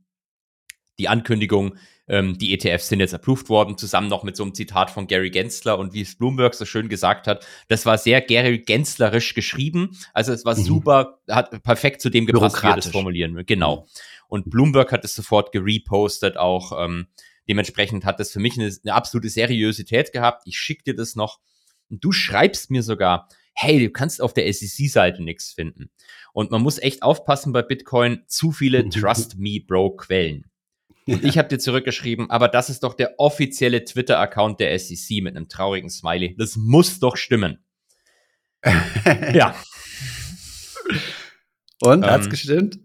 die 1.00 1.07
Ankündigung, 1.07 1.75
ähm, 2.07 2.38
die 2.38 2.53
ETFs 2.53 2.89
sind 2.89 3.00
jetzt 3.00 3.13
approved 3.13 3.50
worden, 3.50 3.77
zusammen 3.77 4.09
noch 4.09 4.23
mit 4.23 4.35
so 4.35 4.43
einem 4.43 4.53
Zitat 4.53 4.91
von 4.91 5.07
Gary 5.07 5.29
Gensler 5.29 5.77
und 5.79 5.93
wie 5.93 6.01
es 6.01 6.17
Bloomberg 6.17 6.53
so 6.53 6.65
schön 6.65 6.89
gesagt 6.89 7.27
hat, 7.27 7.47
das 7.69 7.85
war 7.85 7.97
sehr 7.97 8.21
Gary 8.21 8.59
Genslerisch 8.59 9.33
geschrieben, 9.33 9.97
also 10.13 10.33
es 10.33 10.43
war 10.45 10.57
Mhm. 10.57 10.63
super, 10.63 11.19
hat 11.29 11.63
perfekt 11.63 12.01
zu 12.01 12.09
dem 12.09 12.25
gepasst, 12.25 12.62
wie 12.62 12.67
er 12.67 12.75
das 12.75 12.88
formulieren. 12.88 13.45
Genau. 13.45 13.88
Und 14.27 14.50
Bloomberg 14.50 14.91
hat 14.91 15.05
es 15.05 15.15
sofort 15.15 15.51
gerepostet 15.51 16.38
auch. 16.38 16.71
Ähm, 16.83 17.07
dementsprechend 17.47 18.03
hat 18.05 18.19
das 18.19 18.31
für 18.31 18.39
mich 18.39 18.57
eine, 18.57 18.71
eine 18.83 18.93
absolute 18.93 19.29
Seriosität 19.29 20.12
gehabt. 20.12 20.43
Ich 20.45 20.57
schicke 20.57 20.83
dir 20.83 20.95
das 20.95 21.15
noch. 21.15 21.39
Und 21.89 22.03
du 22.03 22.12
schreibst 22.12 22.71
mir 22.71 22.81
sogar, 22.81 23.29
hey, 23.53 23.79
du 23.79 23.91
kannst 23.91 24.21
auf 24.21 24.33
der 24.33 24.51
SEC-Seite 24.51 25.21
nichts 25.21 25.51
finden. 25.51 25.91
Und 26.33 26.50
man 26.50 26.63
muss 26.63 26.79
echt 26.79 27.03
aufpassen 27.03 27.53
bei 27.53 27.62
Bitcoin, 27.62 28.23
zu 28.25 28.51
viele 28.51 28.89
Trust 28.89 29.38
Me 29.38 29.59
Bro 29.65 29.97
Quellen. 29.97 30.45
Und 31.07 31.24
ich 31.24 31.38
habe 31.38 31.50
dir 31.50 31.60
zurückgeschrieben, 31.60 32.29
aber 32.29 32.48
das 32.48 32.69
ist 32.69 32.83
doch 32.83 32.93
der 32.93 33.15
offizielle 33.17 33.83
Twitter-Account 33.83 34.60
der 34.60 34.77
SEC 34.77 35.22
mit 35.22 35.36
einem 35.36 35.50
traurigen 35.50 35.89
Smiley. 35.89 36.36
Das 36.38 36.55
muss 36.55 37.00
doch 37.00 37.17
stimmen. 37.17 37.63
ja. 39.33 39.55
Und 41.81 42.05
hat's 42.05 42.25
Ähm, 42.25 42.29
gestimmt? 42.31 42.79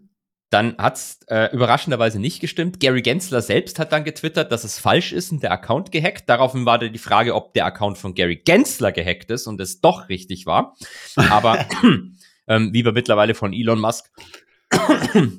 Dann 0.49 0.75
hat's 0.77 1.19
äh, 1.27 1.53
überraschenderweise 1.53 2.19
nicht 2.19 2.39
gestimmt. 2.39 2.79
Gary 2.79 3.03
Gensler 3.03 3.41
selbst 3.41 3.77
hat 3.77 3.91
dann 3.91 4.03
getwittert, 4.03 4.51
dass 4.51 4.63
es 4.63 4.79
falsch 4.79 5.13
ist 5.13 5.31
und 5.31 5.43
der 5.43 5.51
Account 5.51 5.91
gehackt. 5.91 6.27
Daraufhin 6.27 6.65
war 6.65 6.79
dann 6.79 6.91
die 6.91 6.99
Frage, 6.99 7.35
ob 7.35 7.53
der 7.53 7.65
Account 7.65 7.99
von 7.99 8.15
Gary 8.15 8.37
Gensler 8.37 8.91
gehackt 8.91 9.29
ist 9.29 9.45
und 9.45 9.61
es 9.61 9.79
doch 9.79 10.09
richtig 10.09 10.47
war. 10.47 10.75
Aber 11.15 11.65
ähm, 12.47 12.73
wie 12.73 12.83
wir 12.83 12.91
mittlerweile 12.91 13.35
von 13.35 13.53
Elon 13.53 13.79
Musk 13.79 14.09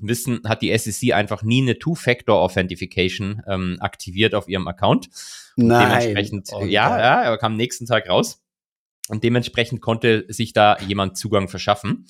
wissen, 0.00 0.40
hat 0.44 0.62
die 0.62 0.76
SEC 0.76 1.12
einfach 1.14 1.42
nie 1.42 1.62
eine 1.62 1.78
Two-Factor-Authentification 1.78 3.42
ähm, 3.46 3.76
aktiviert 3.80 4.34
auf 4.34 4.49
ihrem 4.49 4.66
Account. 4.68 5.08
Nein. 5.56 5.88
Dementsprechend, 5.88 6.49
Oh, 6.52 6.64
ja, 6.64 6.99
ja, 6.99 7.22
er 7.22 7.38
kam 7.38 7.56
nächsten 7.56 7.87
Tag 7.87 8.08
raus. 8.08 8.42
Und 9.08 9.25
dementsprechend 9.25 9.80
konnte 9.80 10.25
sich 10.28 10.52
da 10.52 10.76
jemand 10.87 11.16
Zugang 11.16 11.49
verschaffen. 11.49 12.06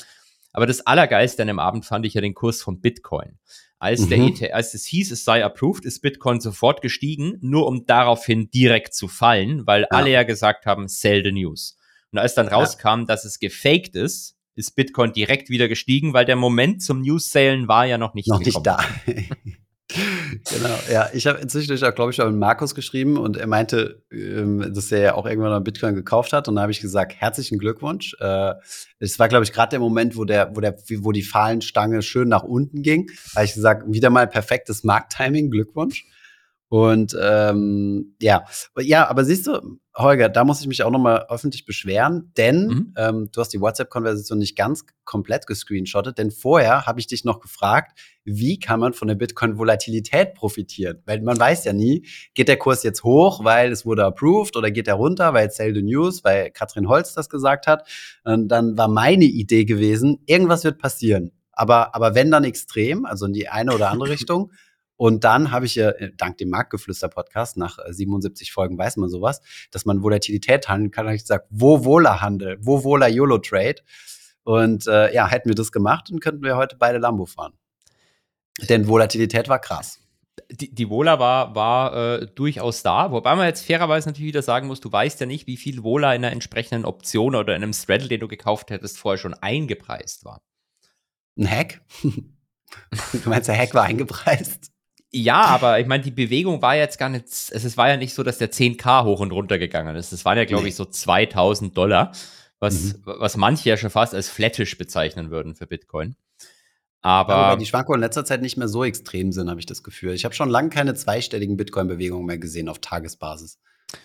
Aber 0.53 0.67
das 0.67 0.87
Allergeilste 0.87 1.43
an 1.43 1.49
dem 1.49 1.59
Abend 1.59 1.85
fand 1.87 2.05
ich 2.05 2.15
ja 2.15 2.21
den 2.21 2.35
Kurs 2.35 2.63
von 2.63 2.81
Bitcoin. 2.81 3.39
Als, 3.79 4.09
der 4.09 4.19
Mhm. 4.19 4.35
ET, 4.43 4.53
als 4.53 4.75
es 4.75 4.85
hieß, 4.85 5.11
es 5.11 5.25
sei 5.25 5.43
approved, 5.43 5.87
ist 5.87 6.01
Bitcoin 6.01 6.41
sofort 6.41 6.83
gestiegen, 6.83 7.39
nur 7.41 7.67
um 7.67 7.87
daraufhin 7.87 8.51
direkt 8.51 8.93
zu 8.93 9.09
fallen, 9.09 9.67
weil 9.67 9.87
alle 9.87 10.11
ja 10.11 10.23
gesagt 10.23 10.67
haben, 10.67 10.87
sell 10.89 11.25
the 11.25 11.33
news. 11.33 11.79
Und 12.13 12.19
als 12.19 12.35
dann 12.35 12.49
rauskam, 12.49 13.07
dass 13.07 13.25
es 13.25 13.39
gefaked 13.39 13.97
ist, 13.97 14.37
ist 14.55 14.77
Bitcoin 14.77 15.13
direkt 15.13 15.51
wieder 15.51 15.69
gestiegen, 15.69 16.13
weil 16.13 16.25
der 16.25 16.37
Moment 16.37 16.83
zum 16.83 17.01
News-Salen 17.03 17.69
war 17.69 17.87
ja 17.87 17.99
noch 17.99 18.15
nicht 18.15 18.29
noch 18.29 18.41
nicht 18.41 18.59
da. 18.65 18.79
genau, 20.51 20.79
ja. 20.91 21.09
Ich 21.13 21.27
habe 21.27 21.39
inzwischen, 21.41 21.77
glaube 21.77 22.11
ich, 22.11 22.17
schon 22.17 22.31
mit 22.31 22.39
Markus 22.39 22.75
geschrieben 22.75 23.17
und 23.17 23.37
er 23.37 23.47
meinte, 23.47 24.03
ähm, 24.13 24.73
dass 24.73 24.93
er 24.93 25.01
ja 25.01 25.15
auch 25.15 25.27
irgendwann 25.27 25.51
mal 25.51 25.61
Bitcoin 25.61 25.95
gekauft 25.95 26.33
hat. 26.33 26.49
Und 26.49 26.57
da 26.57 26.63
habe 26.63 26.73
ich 26.73 26.81
gesagt, 26.81 27.15
herzlichen 27.17 27.59
Glückwunsch. 27.59 28.15
Äh, 28.21 28.55
Es 28.99 29.19
war, 29.19 29.29
glaube 29.29 29.45
ich, 29.45 29.53
gerade 29.53 29.71
der 29.71 29.81
Moment, 29.81 30.17
wo 30.17 30.25
der, 30.25 30.55
wo 30.55 30.61
der, 30.61 30.77
wo 30.99 31.13
die 31.13 31.23
Fahlenstange 31.23 32.03
schön 32.03 32.29
nach 32.29 32.43
unten 32.43 32.83
ging. 32.83 33.09
Da 33.33 33.37
habe 33.37 33.47
ich 33.47 33.55
gesagt, 33.55 33.85
wieder 33.87 34.11
mal 34.11 34.27
perfektes 34.27 34.85
Markttiming, 34.85 35.51
Glückwunsch. 35.51 36.05
Und 36.73 37.17
ähm, 37.21 38.15
ja, 38.23 38.45
ja, 38.79 39.09
aber 39.11 39.25
siehst 39.25 39.49
du, 39.49 39.81
Holger, 39.97 40.29
da 40.29 40.45
muss 40.45 40.61
ich 40.61 40.69
mich 40.69 40.85
auch 40.85 40.91
noch 40.93 41.01
mal 41.01 41.27
öffentlich 41.29 41.65
beschweren, 41.65 42.33
denn 42.37 42.67
Mhm. 42.69 42.95
ähm, 42.97 43.29
du 43.33 43.41
hast 43.41 43.53
die 43.53 43.61
WhatsApp-Konversation 43.61 44.39
nicht 44.39 44.57
ganz 44.57 44.85
komplett 45.05 45.49
gescreenshottet, 45.49 46.17
denn 46.17 46.31
vorher 46.31 46.87
habe 46.87 47.01
ich 47.01 47.09
dich 47.09 47.25
noch 47.25 47.41
gefragt, 47.41 47.99
wie 48.25 48.61
kann 48.61 48.79
man 48.79 48.93
von 48.93 49.09
der 49.09 49.17
Bitcoin-Volatilität 49.17 50.35
profitieren? 50.35 51.03
Weil 51.07 51.21
man 51.23 51.37
weiß 51.41 51.65
ja 51.65 51.73
nie, 51.73 52.07
geht 52.35 52.47
der 52.47 52.57
Kurs 52.57 52.85
jetzt 52.85 53.03
hoch, 53.03 53.43
weil 53.43 53.73
es 53.73 53.85
wurde 53.85 54.05
approved, 54.05 54.57
oder 54.57 54.71
geht 54.71 54.87
er 54.87 54.95
runter, 54.95 55.35
weil 55.35 55.51
Sell 55.51 55.75
the 55.75 55.83
News, 55.83 56.23
weil 56.23 56.53
Katrin 56.53 56.89
Holz 56.89 57.15
das 57.15 57.29
gesagt 57.29 57.67
hat. 57.67 57.89
Und 58.23 58.47
dann 58.47 58.79
war 58.79 58.87
meine 58.87 59.25
Idee 59.25 59.65
gewesen, 59.65 60.21
irgendwas 60.27 60.63
wird 60.63 60.79
passieren. 60.79 61.33
Aber, 61.51 61.97
aber 61.97 62.15
wenn 62.15 62.31
dann 62.31 62.45
extrem, 62.45 63.05
also 63.07 63.27
in 63.27 63.33
die 63.33 63.49
eine 63.49 63.75
oder 63.75 63.91
andere 63.91 64.11
Richtung. 64.11 64.53
Und 65.01 65.25
dann 65.25 65.51
habe 65.51 65.65
ich 65.65 65.77
ja, 65.77 65.93
äh, 65.93 66.13
dank 66.15 66.37
dem 66.37 66.51
Marktgeflüster-Podcast, 66.51 67.57
nach 67.57 67.79
äh, 67.79 67.91
77 67.91 68.53
Folgen 68.53 68.77
weiß 68.77 68.99
man 68.99 69.09
sowas, 69.09 69.41
dass 69.71 69.87
man 69.87 70.03
Volatilität 70.03 70.69
handeln 70.69 70.91
kann. 70.91 71.07
Da 71.07 71.09
habe 71.09 71.17
ich 71.17 71.23
gesagt, 71.23 71.47
wo 71.49 71.87
wohler 71.87 72.21
Handel, 72.21 72.59
wo 72.61 72.85
wohler 72.85 73.09
YOLO-Trade. 73.09 73.77
Und 74.43 74.87
äh, 74.87 75.11
ja, 75.15 75.27
hätten 75.27 75.49
wir 75.49 75.55
das 75.55 75.73
gemacht, 75.73 76.11
dann 76.11 76.21
könnten 76.21 76.43
wir 76.43 76.55
heute 76.59 76.77
beide 76.79 76.99
Lambo 76.99 77.25
fahren. 77.25 77.55
Denn 78.69 78.89
Volatilität 78.89 79.49
war 79.49 79.59
krass. 79.59 80.01
die, 80.51 80.75
die 80.75 80.91
Wohler 80.91 81.19
war, 81.19 81.55
war 81.55 82.21
äh, 82.21 82.27
durchaus 82.27 82.83
da, 82.83 83.11
wobei 83.11 83.35
man 83.37 83.47
jetzt 83.47 83.65
fairerweise 83.65 84.07
natürlich 84.11 84.29
wieder 84.29 84.43
sagen 84.43 84.67
muss, 84.67 84.81
du 84.81 84.93
weißt 84.93 85.19
ja 85.19 85.25
nicht, 85.25 85.47
wie 85.47 85.57
viel 85.57 85.83
Wohler 85.83 86.15
in 86.15 86.23
einer 86.23 86.33
entsprechenden 86.35 86.85
Option 86.85 87.37
oder 87.37 87.57
in 87.57 87.63
einem 87.63 87.73
Straddle, 87.73 88.09
den 88.09 88.21
du 88.21 88.29
gekauft 88.29 88.69
hättest, 88.69 88.99
vorher 88.99 89.17
schon 89.17 89.33
eingepreist 89.33 90.27
war. 90.27 90.43
Ein 91.39 91.51
Hack? 91.51 91.81
du 92.03 93.29
meinst, 93.31 93.49
der 93.49 93.57
Hack 93.57 93.73
war 93.73 93.85
eingepreist? 93.85 94.70
Ja, 95.13 95.43
aber 95.47 95.81
ich 95.81 95.87
meine, 95.89 96.05
die 96.05 96.13
Bewegung 96.13 96.63
war 96.63 96.77
jetzt 96.77 96.99
gar 96.99 97.09
nicht, 97.09 97.27
es, 97.27 97.51
es 97.51 97.77
war 97.77 97.89
ja 97.89 97.97
nicht 97.97 98.15
so, 98.15 98.23
dass 98.23 98.39
der 98.39 98.53
10k 98.53 99.05
hoch 99.05 99.21
und 99.21 99.33
runter 99.33 99.59
gegangen 99.59 99.97
ist. 99.97 100.13
Das 100.13 100.25
waren 100.25 100.39
ja, 100.39 100.45
glaube 100.45 100.69
ich, 100.69 100.77
so 100.77 100.85
2000 100.85 101.77
Dollar, 101.77 102.13
was, 102.61 102.95
Mhm. 102.95 103.03
was 103.05 103.37
manche 103.37 103.69
ja 103.71 103.77
schon 103.77 103.91
fast 103.91 104.15
als 104.15 104.29
flattisch 104.29 104.79
bezeichnen 104.79 105.31
würden 105.31 105.55
für 105.57 105.67
Bitcoin. 105.67 106.15
Aber 107.03 107.35
Aber 107.35 107.57
die 107.59 107.67
Schwankungen 107.67 107.99
in 107.99 108.05
letzter 108.05 108.25
Zeit 108.25 108.43
nicht 108.43 108.57
mehr 108.57 108.69
so 108.69 108.85
extrem 108.85 109.33
sind, 109.33 109.49
habe 109.51 109.59
ich 109.59 109.67
das 109.67 109.83
Gefühl. 109.83 110.13
Ich 110.15 110.25
habe 110.25 110.35
schon 110.35 110.51
lange 110.51 110.69
keine 110.69 110.95
zweistelligen 110.95 111.57
Bitcoin-Bewegungen 111.57 112.27
mehr 112.27 112.39
gesehen 112.39 112.69
auf 112.69 112.79
Tagesbasis. 112.79 113.59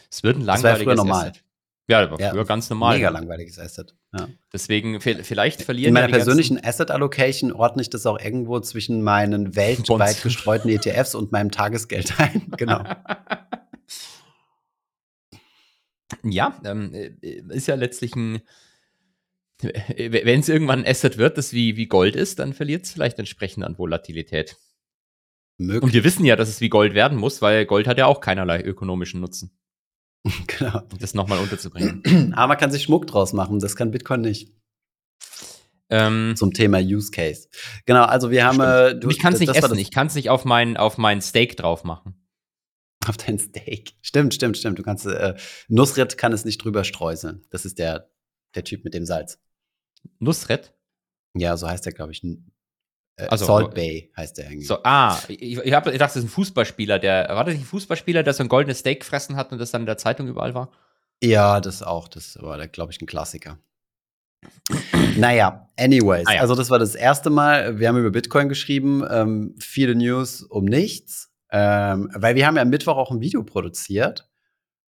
es 0.10 0.24
wird 0.24 0.38
ein 0.38 0.46
Das 0.46 0.64
war 0.64 0.72
langweiliges 0.72 0.84
früher 0.86 0.96
normal. 0.96 1.30
Asset. 1.32 1.44
Ja, 1.88 2.02
das 2.02 2.12
war 2.12 2.20
Ja, 2.20 2.32
früher 2.32 2.46
ganz 2.46 2.70
normal. 2.70 2.96
Mega 2.98 3.10
langweiliges 3.10 3.60
Asset. 3.60 3.96
Ja. 4.18 4.28
Deswegen, 4.52 4.98
vi- 4.98 5.22
vielleicht 5.24 5.62
verlieren 5.62 5.90
In 5.90 5.94
meiner 5.94 6.08
persönlichen 6.08 6.64
Asset 6.64 6.90
Allocation 6.90 7.52
ordne 7.52 7.82
ich 7.84 7.90
das 7.92 8.06
auch 8.08 8.20
irgendwo 8.20 8.60
zwischen 8.60 9.04
meinen 9.04 9.56
weltweit 9.56 10.24
gestreuten 10.24 10.70
ETFs 10.72 11.14
und 11.14 11.32
meinem 11.32 11.52
Tagesgeld 11.52 12.14
ein. 12.20 12.48
genau. 12.58 12.84
Ja, 16.24 16.60
ähm, 16.64 16.94
äh, 16.94 17.42
ist 17.50 17.68
ja 17.68 17.76
letztlich 17.76 18.16
ein. 18.16 18.42
Wenn 19.98 20.40
es 20.42 20.50
irgendwann 20.50 20.80
ein 20.84 20.88
Asset 20.90 21.18
wird, 21.18 21.38
das 21.38 21.54
wie, 21.54 21.78
wie 21.78 21.88
Gold 21.88 22.16
ist, 22.16 22.40
dann 22.40 22.54
verliert 22.54 22.84
es 22.86 22.92
vielleicht 22.92 23.18
entsprechend 23.20 23.64
an 23.64 23.78
Volatilität. 23.78 24.58
Und 25.58 25.68
Möglich. 25.68 25.94
wir 25.94 26.04
wissen 26.04 26.26
ja, 26.26 26.36
dass 26.36 26.50
es 26.50 26.60
wie 26.60 26.68
Gold 26.70 26.94
werden 26.94 27.18
muss, 27.18 27.42
weil 27.42 27.66
Gold 27.66 27.88
hat 27.88 27.98
ja 27.98 28.06
auch 28.06 28.20
keinerlei 28.20 28.62
ökonomischen 28.62 29.22
Nutzen, 29.22 29.58
genau. 30.48 30.82
um 30.92 31.00
das 31.00 31.14
nochmal 31.14 31.40
unterzubringen. 31.40 32.34
Aber 32.36 32.48
man 32.48 32.58
kann 32.58 32.72
sich 32.72 32.84
Schmuck 32.84 33.08
draus 33.08 33.34
machen. 33.34 33.60
Das 33.60 33.76
kann 33.76 33.92
Bitcoin 33.92 34.22
nicht. 34.22 34.52
ähm, 35.90 36.34
Zum 36.36 36.54
Thema 36.54 36.80
Use 36.80 37.12
Case. 37.12 37.48
Genau, 37.86 38.04
also 38.04 38.32
wir 38.32 38.46
haben. 38.46 38.60
Äh, 38.60 39.00
du, 39.00 39.10
ich 39.10 39.20
kann 39.20 39.34
es 39.34 39.40
nicht 39.40 39.56
essen, 39.56 39.78
ich 39.78 39.92
kann 39.92 40.08
es 40.08 40.16
nicht 40.16 40.30
auf 40.30 40.46
mein, 40.46 40.78
auf 40.78 40.98
mein 40.98 41.22
Steak 41.22 41.58
drauf 41.58 41.84
machen. 41.84 42.16
Auf 43.08 43.18
dein 43.18 43.38
Steak. 43.38 43.94
Stimmt, 44.02 44.34
stimmt, 44.34 44.58
stimmt. 44.58 44.80
Du 44.80 44.84
kannst, 44.84 45.06
äh, 45.06 45.36
Nusret 45.68 46.18
kann 46.18 46.34
es 46.34 46.44
nicht 46.44 46.58
drüber 46.64 46.84
streuseln. 46.84 47.46
Das 47.52 47.66
ist 47.66 47.78
der, 47.78 48.10
der 48.56 48.64
Typ 48.64 48.84
mit 48.84 48.96
dem 48.96 49.06
Salz. 49.06 49.40
Nusret? 50.18 50.74
Ja, 51.36 51.56
so 51.56 51.68
heißt 51.68 51.86
der, 51.86 51.94
glaube 51.94 52.14
ich. 52.14 52.24
Äh, 53.18 53.28
Also, 53.28 53.46
Salt 53.46 53.74
Bay 53.74 54.12
heißt 54.16 54.38
der 54.38 54.48
eigentlich. 54.48 54.68
So, 54.68 54.78
ah, 54.84 55.18
ich, 55.28 55.42
ich, 55.42 55.74
hab, 55.74 55.88
ich 55.88 55.98
dachte, 55.98 55.98
das 55.98 56.16
ist 56.16 56.24
ein 56.24 56.30
Fußballspieler, 56.30 57.00
der, 57.00 57.28
war 57.30 57.44
das 57.44 57.54
nicht 57.54 57.64
ein 57.64 57.68
Fußballspieler, 57.68 58.24
der 58.24 58.34
so 58.34 58.44
ein 58.44 58.50
goldenes 58.50 58.80
Steak 58.80 59.02
gefressen 59.02 59.36
hat 59.36 59.52
und 59.52 59.60
das 59.60 59.72
dann 59.72 59.84
in 59.84 59.88
der 59.88 59.98
Zeitung 59.98 60.28
überall 60.28 60.54
war? 60.54 60.72
Ja, 61.24 61.62
das 61.62 61.82
auch. 61.82 62.08
Das 62.08 62.38
war, 62.42 62.68
glaube 62.68 62.92
ich, 62.92 63.02
ein 63.02 63.06
Klassiker. 63.06 63.58
naja, 65.18 65.70
anyways. 65.78 66.28
Ah, 66.28 66.36
ja. 66.36 66.42
Also, 66.42 66.56
das 66.56 66.70
war 66.70 66.80
das 66.80 66.96
erste 66.96 67.30
Mal. 67.30 67.80
Wir 67.80 67.88
haben 67.88 67.98
über 67.98 68.12
Bitcoin 68.12 68.50
geschrieben. 68.50 69.04
Ähm, 69.10 69.56
viele 69.60 69.96
News 69.96 70.44
um 70.44 70.66
nichts. 70.66 71.32
Ähm, 71.52 72.10
weil 72.14 72.36
wir 72.36 72.46
haben 72.46 72.58
ja 72.58 72.64
am 72.64 72.70
Mittwoch 72.70 72.98
auch 72.98 73.12
ein 73.12 73.22
Video 73.22 73.44
produziert. 73.44 74.28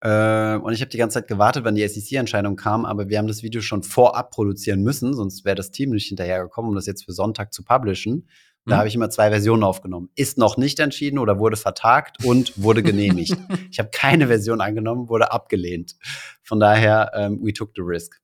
Ähm, 0.03 0.63
und 0.63 0.73
ich 0.73 0.81
habe 0.81 0.89
die 0.89 0.97
ganze 0.97 1.15
Zeit 1.19 1.27
gewartet, 1.27 1.63
wann 1.63 1.75
die 1.75 1.87
SEC-Entscheidung 1.87 2.55
kam. 2.55 2.85
Aber 2.85 3.09
wir 3.09 3.17
haben 3.17 3.27
das 3.27 3.43
Video 3.43 3.61
schon 3.61 3.83
vorab 3.83 4.31
produzieren 4.31 4.81
müssen. 4.81 5.13
Sonst 5.13 5.45
wäre 5.45 5.55
das 5.55 5.71
Team 5.71 5.91
nicht 5.91 6.07
hinterhergekommen, 6.07 6.69
um 6.69 6.75
das 6.75 6.85
jetzt 6.87 7.05
für 7.05 7.13
Sonntag 7.13 7.53
zu 7.53 7.63
publishen. 7.63 8.27
Da 8.65 8.75
Mhm. 8.75 8.77
habe 8.79 8.87
ich 8.87 8.95
immer 8.95 9.09
zwei 9.09 9.29
Versionen 9.29 9.63
aufgenommen. 9.63 10.09
Ist 10.15 10.37
noch 10.37 10.57
nicht 10.57 10.79
entschieden 10.79 11.17
oder 11.17 11.39
wurde 11.39 11.57
vertagt 11.57 12.23
und 12.23 12.61
wurde 12.61 12.83
genehmigt. 12.83 13.35
ich 13.71 13.79
habe 13.79 13.89
keine 13.91 14.27
Version 14.27 14.61
angenommen, 14.61 15.09
wurde 15.09 15.31
abgelehnt. 15.31 15.95
Von 16.43 16.59
daher, 16.59 17.11
ähm, 17.15 17.39
we 17.41 17.53
took 17.53 17.71
the 17.75 17.81
risk. 17.81 18.19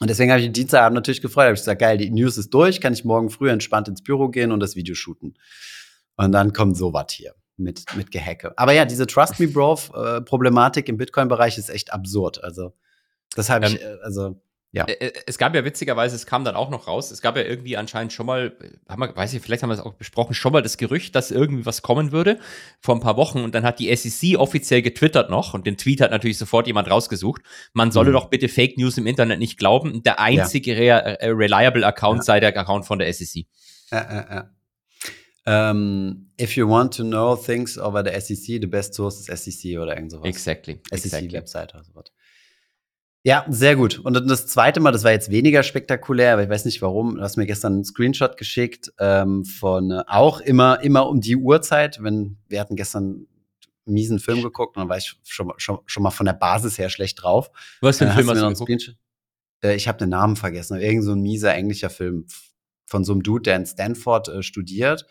Und 0.00 0.10
deswegen 0.10 0.30
habe 0.30 0.40
ich 0.40 0.46
den 0.46 0.52
Dienstagabend 0.52 0.94
natürlich 0.94 1.20
gefreut. 1.20 1.44
Habe 1.46 1.54
ich 1.54 1.60
gesagt, 1.60 1.80
geil, 1.80 1.98
die 1.98 2.10
News 2.10 2.38
ist 2.38 2.50
durch, 2.54 2.80
kann 2.80 2.92
ich 2.92 3.04
morgen 3.04 3.30
früh 3.30 3.50
entspannt 3.50 3.88
ins 3.88 4.02
Büro 4.02 4.28
gehen 4.28 4.52
und 4.52 4.60
das 4.60 4.76
Video 4.76 4.94
shooten. 4.94 5.34
Und 6.16 6.32
dann 6.32 6.52
kommt 6.52 6.76
sowas 6.76 7.06
hier 7.10 7.34
mit, 7.58 7.84
mit 7.96 8.10
Gehacke. 8.10 8.52
Aber 8.56 8.72
ja, 8.72 8.84
diese 8.84 9.06
Trust 9.06 9.38
Me 9.40 9.48
Bro-Problematik 9.48 10.88
im 10.88 10.96
Bitcoin-Bereich 10.96 11.58
ist 11.58 11.70
echt 11.70 11.92
absurd. 11.92 12.42
Also, 12.42 12.72
das 13.34 13.50
habe 13.50 13.66
ich, 13.66 13.80
äh, 13.82 13.96
also, 14.02 14.40
ja. 14.70 14.84
Ä- 14.84 15.00
ä- 15.00 15.12
Es 15.26 15.38
gab 15.38 15.54
ja 15.54 15.64
witzigerweise, 15.64 16.14
es 16.14 16.26
kam 16.26 16.44
dann 16.44 16.54
auch 16.54 16.68
noch 16.68 16.88
raus, 16.88 17.10
es 17.10 17.22
gab 17.22 17.36
ja 17.38 17.42
irgendwie 17.42 17.78
anscheinend 17.78 18.12
schon 18.12 18.26
mal, 18.26 18.54
äh, 18.60 18.68
haben 18.92 19.00
wir, 19.00 19.16
weiß 19.16 19.32
ich, 19.32 19.40
vielleicht 19.42 19.62
haben 19.62 19.70
wir 19.70 19.74
es 19.74 19.80
auch 19.80 19.94
besprochen, 19.94 20.34
schon 20.34 20.52
mal 20.52 20.60
das 20.60 20.76
Gerücht, 20.76 21.14
dass 21.14 21.30
irgendwie 21.30 21.64
was 21.64 21.80
kommen 21.80 22.12
würde 22.12 22.38
vor 22.80 22.94
ein 22.94 23.00
paar 23.00 23.16
Wochen 23.16 23.40
und 23.40 23.54
dann 23.54 23.64
hat 23.64 23.78
die 23.78 23.94
SEC 23.96 24.36
offiziell 24.38 24.82
getwittert 24.82 25.30
noch 25.30 25.54
und 25.54 25.66
den 25.66 25.78
Tweet 25.78 26.02
hat 26.02 26.10
natürlich 26.10 26.36
sofort 26.36 26.66
jemand 26.66 26.90
rausgesucht. 26.90 27.40
Man 27.72 27.92
solle 27.92 28.10
Mhm. 28.10 28.14
doch 28.14 28.26
bitte 28.26 28.48
Fake 28.48 28.76
News 28.76 28.98
im 28.98 29.06
Internet 29.06 29.38
nicht 29.38 29.58
glauben. 29.58 30.02
Der 30.02 30.20
einzige 30.20 30.72
rea- 30.76 30.98
äh, 30.98 31.28
reliable 31.30 31.86
Account 31.86 32.18
Ja. 32.18 32.24
sei 32.24 32.40
der 32.40 32.54
Account 32.56 32.84
von 32.86 32.98
der 32.98 33.08
SEC. 33.08 33.46
Äh, 33.90 33.96
äh, 33.96 34.38
äh. 34.40 34.42
Ähm, 35.50 36.30
if 36.38 36.56
you 36.56 36.68
want 36.68 36.94
to 36.94 37.02
know 37.02 37.34
things 37.34 37.78
over 37.78 38.04
the 38.04 38.20
SEC, 38.20 38.60
the 38.60 38.66
best 38.66 38.92
source 38.92 39.18
is 39.18 39.26
SEC 39.28 39.78
oder 39.78 39.96
irgend 39.96 40.12
sowas. 40.12 40.26
Exactly. 40.26 40.82
exactly. 40.90 41.30
SEC-Website 41.30 41.74
oder 41.74 41.84
sowas. 41.84 42.12
Ja, 43.24 43.46
sehr 43.48 43.74
gut. 43.74 43.98
Und 43.98 44.12
dann 44.12 44.28
das 44.28 44.46
zweite 44.46 44.80
Mal, 44.80 44.92
das 44.92 45.04
war 45.04 45.12
jetzt 45.12 45.30
weniger 45.30 45.62
spektakulär, 45.62 46.34
aber 46.34 46.42
ich 46.42 46.50
weiß 46.50 46.66
nicht 46.66 46.82
warum. 46.82 47.16
Du 47.16 47.22
hast 47.22 47.38
mir 47.38 47.46
gestern 47.46 47.72
einen 47.74 47.84
Screenshot 47.84 48.36
geschickt 48.36 48.92
ähm, 48.98 49.46
von 49.46 49.90
äh, 49.90 50.02
auch 50.06 50.40
immer, 50.40 50.82
immer 50.82 51.08
um 51.08 51.22
die 51.22 51.36
Uhrzeit. 51.36 52.02
Wenn 52.02 52.36
wir 52.48 52.60
hatten 52.60 52.76
gestern 52.76 53.26
einen 53.86 53.94
miesen 53.94 54.18
Film 54.18 54.42
geguckt 54.42 54.76
und 54.76 54.82
dann 54.82 54.90
war 54.90 54.98
ich 54.98 55.16
schon, 55.24 55.50
schon, 55.56 55.78
schon 55.86 56.02
mal 56.02 56.10
von 56.10 56.26
der 56.26 56.34
Basis 56.34 56.76
her 56.76 56.90
schlecht 56.90 57.22
drauf. 57.22 57.50
Was 57.80 57.98
für 57.98 58.04
ein 58.04 58.10
Äh, 58.10 58.16
Film 58.16 58.28
hast 58.28 58.40
du 58.40 58.44
mir 58.44 58.76
geguckt? 58.76 58.96
Äh, 59.64 59.76
ich 59.76 59.88
habe 59.88 59.96
den 59.96 60.10
Namen 60.10 60.36
vergessen. 60.36 60.78
Irgend 60.78 61.04
so 61.04 61.12
ein 61.12 61.22
mieser 61.22 61.54
englischer 61.54 61.90
Film 61.90 62.26
von 62.84 63.02
so 63.02 63.12
einem 63.12 63.22
Dude, 63.22 63.44
der 63.44 63.56
in 63.56 63.64
Stanford 63.64 64.28
äh, 64.28 64.42
studiert 64.42 65.06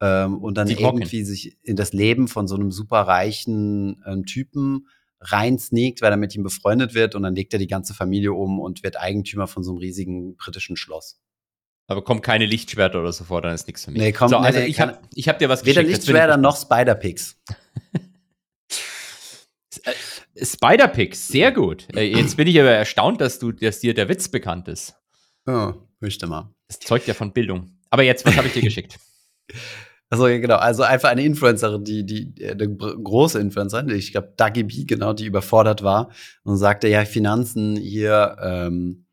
ähm, 0.00 0.38
und 0.38 0.54
dann 0.56 0.68
Hawking. 0.68 0.84
irgendwie 0.84 1.24
sich 1.24 1.58
in 1.62 1.76
das 1.76 1.92
Leben 1.92 2.28
von 2.28 2.48
so 2.48 2.54
einem 2.56 2.70
superreichen 2.72 4.02
ähm, 4.06 4.24
Typen 4.26 4.86
reinsneakt, 5.20 6.00
weil 6.00 6.10
er 6.12 6.16
mit 6.16 6.34
ihm 6.34 6.42
befreundet 6.42 6.94
wird 6.94 7.14
und 7.14 7.22
dann 7.22 7.34
legt 7.34 7.52
er 7.52 7.58
die 7.58 7.66
ganze 7.66 7.92
Familie 7.94 8.32
um 8.32 8.58
und 8.58 8.82
wird 8.82 8.98
Eigentümer 8.98 9.46
von 9.46 9.62
so 9.62 9.70
einem 9.72 9.78
riesigen 9.78 10.36
britischen 10.36 10.76
Schloss. 10.76 11.20
Aber 11.88 12.02
kommt 12.04 12.22
keine 12.22 12.46
Lichtschwerter 12.46 13.00
oder 13.00 13.12
so 13.12 13.24
vor, 13.24 13.42
dann 13.42 13.52
ist 13.54 13.66
nichts 13.66 13.84
für 13.84 13.90
mich. 13.90 14.00
Nee, 14.00 14.12
kommt- 14.12 14.30
so, 14.30 14.36
also 14.38 14.58
nee, 14.60 14.66
ich 14.66 14.80
habe 14.80 14.98
ich 15.14 15.28
hab 15.28 15.38
dir 15.40 15.48
was 15.48 15.64
Weder 15.64 15.82
geschickt. 15.82 15.86
bin 15.88 16.14
Lichtschwerter 16.14 16.34
ich 16.36 16.40
noch 16.40 16.56
Spider-Pigs. 16.56 17.36
gespannt. 19.68 19.96
Spider-Pix, 20.36 21.28
sehr 21.28 21.52
gut. 21.52 21.86
Äh, 21.94 22.02
Jetzt 22.16 22.36
bin 22.36 22.46
ich 22.48 22.58
aber 22.60 22.70
erstaunt, 22.70 23.20
dass, 23.20 23.38
du, 23.38 23.52
dass 23.52 23.80
dir 23.80 23.94
der 23.94 24.08
Witz 24.08 24.28
bekannt 24.28 24.68
ist. 24.68 24.94
Ja, 25.46 25.76
möchte 26.00 26.26
mal. 26.26 26.54
Das 26.68 26.78
zeugt 26.78 27.06
ja 27.08 27.14
von 27.14 27.32
Bildung. 27.32 27.76
Aber 27.90 28.02
jetzt, 28.04 28.24
was 28.24 28.36
habe 28.36 28.46
ich 28.46 28.52
dir 28.54 28.62
geschickt? 28.62 28.98
Also 30.10 30.24
genau, 30.24 30.56
also 30.56 30.82
einfach 30.82 31.08
eine 31.08 31.24
Influencerin, 31.24 31.84
die, 31.84 32.04
die, 32.04 32.34
die 32.34 32.46
eine 32.48 32.68
große 32.68 33.38
Influencerin, 33.38 33.88
ich 33.90 34.10
glaube 34.10 34.32
Dagi 34.36 34.64
B, 34.64 34.84
genau, 34.84 35.12
die 35.12 35.26
überfordert 35.26 35.84
war 35.84 36.10
und 36.42 36.56
sagte, 36.56 36.88
ja, 36.88 37.04
Finanzen 37.04 37.76
hier, 37.76 38.36
ähm, 38.42 39.06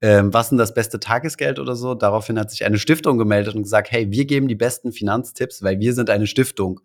ähm, 0.00 0.32
was 0.32 0.48
denn 0.48 0.58
das 0.58 0.72
beste 0.72 1.00
Tagesgeld 1.00 1.58
oder 1.58 1.74
so? 1.74 1.94
Daraufhin 1.94 2.38
hat 2.38 2.50
sich 2.50 2.64
eine 2.64 2.78
Stiftung 2.78 3.18
gemeldet 3.18 3.56
und 3.56 3.64
gesagt, 3.64 3.90
hey, 3.90 4.10
wir 4.12 4.24
geben 4.24 4.46
die 4.46 4.54
besten 4.54 4.92
Finanztipps, 4.92 5.62
weil 5.62 5.80
wir 5.80 5.94
sind 5.94 6.08
eine 6.10 6.28
Stiftung. 6.28 6.80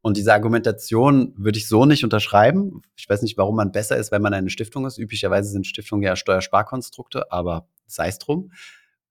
Und 0.00 0.16
diese 0.16 0.32
Argumentation 0.32 1.32
würde 1.36 1.58
ich 1.58 1.68
so 1.68 1.84
nicht 1.84 2.04
unterschreiben. 2.04 2.82
Ich 2.96 3.08
weiß 3.08 3.22
nicht, 3.22 3.38
warum 3.38 3.56
man 3.56 3.72
besser 3.72 3.96
ist, 3.96 4.12
wenn 4.12 4.22
man 4.22 4.34
eine 4.34 4.50
Stiftung 4.50 4.86
ist. 4.86 4.98
Üblicherweise 4.98 5.50
sind 5.50 5.66
Stiftungen 5.66 6.02
ja 6.02 6.16
Steuersparkonstrukte, 6.16 7.32
aber 7.32 7.68
sei 7.86 8.08
es 8.08 8.18
drum. 8.18 8.50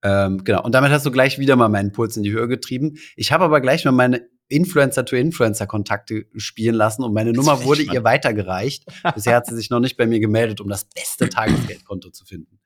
Ähm, 0.04 0.44
genau. 0.44 0.64
Und 0.64 0.74
damit 0.76 0.92
hast 0.92 1.06
du 1.06 1.12
gleich 1.12 1.40
wieder 1.40 1.56
mal 1.56 1.70
meinen 1.70 1.92
Puls 1.92 2.18
in 2.18 2.24
die 2.24 2.32
Höhe 2.32 2.48
getrieben. 2.48 2.98
Ich 3.16 3.32
habe 3.32 3.46
aber 3.46 3.62
gleich 3.62 3.84
mal 3.86 3.92
meine 3.92 4.28
Influencer-to-Influencer-Kontakte 4.50 6.26
spielen 6.36 6.76
lassen 6.76 7.04
und 7.04 7.14
meine 7.14 7.32
Jetzt 7.32 7.38
Nummer 7.38 7.64
wurde 7.64 7.82
ihr 7.82 8.04
weitergereicht. 8.04 8.86
Bisher 9.16 9.36
hat 9.36 9.46
sie 9.46 9.56
sich 9.56 9.70
noch 9.70 9.80
nicht 9.80 9.98
bei 9.98 10.06
mir 10.08 10.20
gemeldet, 10.20 10.62
um 10.62 10.70
das 10.70 10.86
beste 10.86 11.30
Tagesgeldkonto 11.30 12.12
zu 12.12 12.26
finden. 12.26 12.60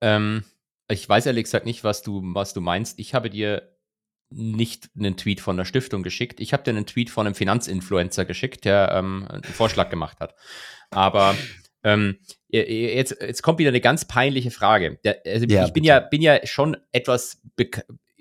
ähm, 0.00 0.44
ich 0.88 1.08
weiß 1.08 1.26
ehrlich 1.26 1.44
gesagt 1.44 1.64
nicht, 1.64 1.84
was 1.84 2.02
du, 2.02 2.20
was 2.34 2.52
du 2.52 2.60
meinst. 2.60 2.98
Ich 2.98 3.14
habe 3.14 3.30
dir 3.30 3.74
nicht 4.30 4.90
einen 4.98 5.16
Tweet 5.16 5.40
von 5.40 5.56
der 5.56 5.64
Stiftung 5.64 6.02
geschickt. 6.02 6.40
Ich 6.40 6.52
habe 6.52 6.62
dir 6.62 6.70
einen 6.70 6.86
Tweet 6.86 7.08
von 7.08 7.26
einem 7.26 7.34
Finanzinfluencer 7.34 8.24
geschickt, 8.24 8.64
der 8.64 8.90
ähm, 8.92 9.26
einen 9.28 9.44
Vorschlag 9.44 9.90
gemacht 9.90 10.18
hat. 10.20 10.34
Aber 10.90 11.34
ähm, 11.84 12.16
jetzt, 12.48 13.16
jetzt 13.20 13.42
kommt 13.42 13.58
wieder 13.58 13.68
eine 13.68 13.80
ganz 13.80 14.04
peinliche 14.06 14.50
Frage. 14.50 14.98
Der, 15.04 15.18
also 15.26 15.46
Ja, 15.46 15.66
ich 15.66 15.72
bin 15.72 15.82
bitte. 15.82 15.86
ja, 15.86 16.00
bin 16.00 16.22
ja 16.22 16.46
schon 16.46 16.76
etwas 16.92 17.40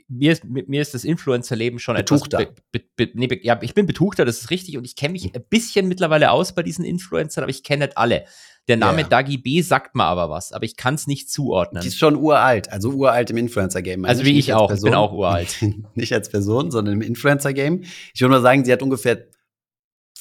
mir 0.09 0.31
ist, 0.33 0.43
mir 0.45 0.81
ist 0.81 0.93
das 0.93 1.03
Influencer-Leben 1.03 1.79
schon 1.79 1.95
Betuchter. 1.95 2.41
etwas. 2.41 2.55
Be, 2.71 2.81
be, 2.95 3.07
be, 3.07 3.11
nee, 3.15 3.39
ja, 3.43 3.59
ich 3.61 3.73
bin 3.73 3.85
betuchter, 3.85 4.25
das 4.25 4.41
ist 4.41 4.49
richtig. 4.51 4.77
Und 4.77 4.85
ich 4.85 4.95
kenne 4.95 5.13
mich 5.13 5.33
ein 5.33 5.43
bisschen 5.49 5.87
mittlerweile 5.87 6.31
aus 6.31 6.53
bei 6.53 6.63
diesen 6.63 6.85
Influencern, 6.85 7.43
aber 7.43 7.49
ich 7.51 7.63
kenne 7.63 7.85
nicht 7.85 7.97
alle. 7.97 8.25
Der 8.67 8.77
Name 8.77 9.01
Ja. 9.01 9.07
Dagi 9.07 9.37
B 9.37 9.61
sagt 9.61 9.95
mir 9.95 10.05
aber 10.05 10.29
was, 10.29 10.53
aber 10.53 10.63
ich 10.63 10.77
kann 10.77 10.95
es 10.95 11.05
nicht 11.07 11.29
zuordnen. 11.29 11.81
Die 11.81 11.89
ist 11.89 11.97
schon 11.99 12.15
uralt, 12.15 12.71
also 12.71 12.91
uralt 12.91 13.29
im 13.29 13.37
Influencer-Game. 13.37 14.01
meine 14.01 14.09
Also 14.09 14.23
wie 14.23 14.39
ich 14.39 14.53
auch, 14.53 14.71
ich 14.71 14.81
bin 14.81 14.93
auch 14.93 15.11
uralt. 15.11 15.57
nicht 15.95 16.13
als 16.13 16.29
Person, 16.29 16.71
sondern 16.71 16.95
im 16.95 17.01
Influencer-Game. 17.01 17.83
Ich 18.13 18.21
würde 18.21 18.31
mal 18.31 18.41
sagen, 18.41 18.63
sie 18.63 18.71
hat 18.71 18.81
ungefähr 18.81 19.25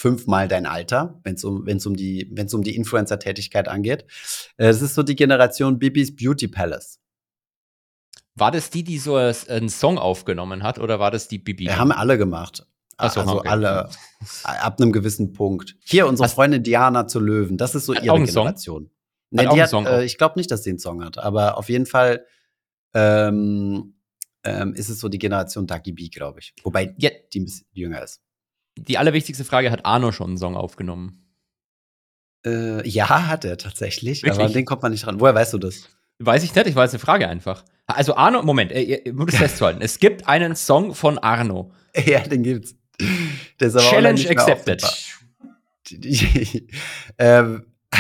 fünfmal 0.03 0.49
dein 0.49 0.67
Alter, 0.67 1.21
wenn 1.23 1.35
es 1.37 1.45
um, 1.45 1.65
wenn's 1.65 1.87
um 1.87 1.95
die, 1.95 2.29
wenn's 2.33 2.53
um 2.55 2.63
die 2.65 2.75
Influencer-Tätigkeit 2.75 3.69
angeht. 3.69 4.05
Äh, 4.57 4.67
Es 4.67 4.83
ist 4.83 4.95
so 4.97 5.03
die 5.05 5.15
Generation 5.15 5.79
Bibis 5.79 6.15
Beauty 6.17 6.49
Palace. 6.49 6.99
War 8.35 8.51
das 8.51 8.71
die, 8.71 8.83
die 8.83 8.99
so 8.99 9.15
einen 9.17 9.69
Song 9.69 9.99
aufgenommen 9.99 10.63
hat, 10.65 10.79
oder 10.81 10.99
war 10.99 11.11
das 11.11 11.29
die 11.29 11.39
Bibi? 11.39 11.67
Wir 11.67 11.79
haben 11.79 11.93
alle 11.93 12.19
gemacht. 12.19 12.67
Ach 12.97 13.13
so, 13.13 13.21
also 13.21 13.39
okay. 13.39 13.49
alle 13.49 13.89
ab 14.45 14.81
einem 14.81 14.91
gewissen 14.93 15.33
Punkt. 15.33 15.77
Hier 15.85 16.07
unsere 16.07 16.25
Hast- 16.27 16.35
Freundin 16.35 16.63
Diana 16.63 17.07
zu 17.07 17.21
Löwen. 17.21 17.57
Das 17.57 17.75
ist 17.75 17.87
so 17.87 17.95
Hat 17.95 18.03
ihre? 18.03 18.23
Generation. 18.23 18.85
Hat 18.85 18.91
Nee, 19.47 19.55
die 19.55 19.63
hat, 19.63 19.71
Song 19.71 19.87
äh, 19.87 20.05
ich 20.05 20.19
glaube 20.19 20.39
nicht, 20.39 20.51
dass 20.51 20.63
sie 20.65 20.71
einen 20.71 20.79
Song 20.79 21.03
hat, 21.05 21.17
aber 21.19 21.57
auf 21.59 21.69
jeden 21.69 21.87
Fall 21.87 22.27
ähm, 22.95 23.95
ähm, 24.45 24.75
ist 24.75 24.89
es 24.89 24.99
so 25.01 25.09
die 25.09 25.19
Generation 25.19 25.67
Ducky 25.67 25.93
B, 25.93 26.09
glaube 26.09 26.41
ich. 26.41 26.55
Wobei 26.65 26.95
Ja, 26.99 27.11
die 27.33 27.41
ein 27.41 27.45
bisschen 27.45 27.67
jünger 27.73 28.03
ist. 28.03 28.22
Die 28.77 28.99
allerwichtigste 28.99 29.45
Frage, 29.45 29.71
hat 29.71 29.85
Arno 29.85 30.13
schon 30.13 30.29
einen 30.29 30.39
Song 30.39 30.57
aufgenommen? 30.57 31.23
Äh, 32.45 32.87
ja, 32.89 33.29
hat 33.29 33.45
er 33.45 33.57
tatsächlich, 33.57 34.25
aber 34.25 34.33
Wirklich? 34.33 34.47
an 34.47 34.53
den 34.53 34.65
kommt 34.65 34.83
man 34.83 34.93
nicht 34.93 35.07
ran. 35.07 35.21
Woher 35.21 35.35
weißt 35.35 35.53
du 35.53 35.59
das? 35.59 35.89
Weiß 36.19 36.43
ich 36.43 36.55
nicht, 36.55 36.67
ich 36.67 36.75
weiß 36.75 36.91
eine 36.91 36.99
Frage 36.99 37.29
einfach. 37.29 37.65
Also 37.87 38.17
Arno, 38.17 38.43
Moment, 38.43 38.73
äh, 38.73 38.83
ihr 39.05 39.13
müsst 39.13 39.37
festhalten. 39.37 39.81
es 39.83 39.99
gibt 39.99 40.29
einen 40.29 40.57
Song 40.57 40.95
von 40.95 41.19
Arno. 41.19 41.73
ja, 41.95 42.21
den 42.21 42.43
gibt's. 42.43 42.75
Der 43.61 43.69
ist 43.69 43.77
aber 43.77 43.97
online 43.97 44.19
Challenge 44.19 44.41
accepted. 44.41 44.83
ähm, 47.19 47.65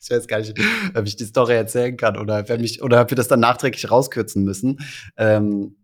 ich 0.00 0.10
weiß 0.10 0.26
gar 0.26 0.40
nicht, 0.40 0.58
ob 0.94 1.06
ich 1.06 1.16
die 1.16 1.24
Story 1.24 1.54
erzählen 1.54 1.96
kann 1.96 2.16
oder, 2.16 2.44
mich, 2.58 2.82
oder 2.82 3.02
ob 3.02 3.10
wir 3.10 3.16
das 3.16 3.28
dann 3.28 3.40
nachträglich 3.40 3.90
rauskürzen 3.90 4.44
müssen. 4.44 4.80
Ähm, 5.16 5.76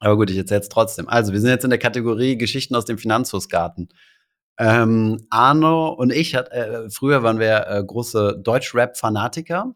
aber 0.00 0.16
gut, 0.16 0.30
ich 0.30 0.36
erzähle 0.36 0.60
es 0.60 0.68
trotzdem. 0.68 1.08
Also, 1.08 1.32
wir 1.32 1.40
sind 1.40 1.50
jetzt 1.50 1.64
in 1.64 1.70
der 1.70 1.78
Kategorie 1.78 2.36
Geschichten 2.36 2.74
aus 2.74 2.84
dem 2.84 2.98
Finanzhofgarten. 2.98 3.88
Ähm, 4.58 5.26
Arno 5.30 5.90
und 5.90 6.12
ich, 6.12 6.34
hat, 6.34 6.50
äh, 6.50 6.88
früher 6.90 7.22
waren 7.22 7.38
wir 7.38 7.66
äh, 7.68 7.84
große 7.84 8.40
Deutschrap-Fanatiker. 8.42 9.74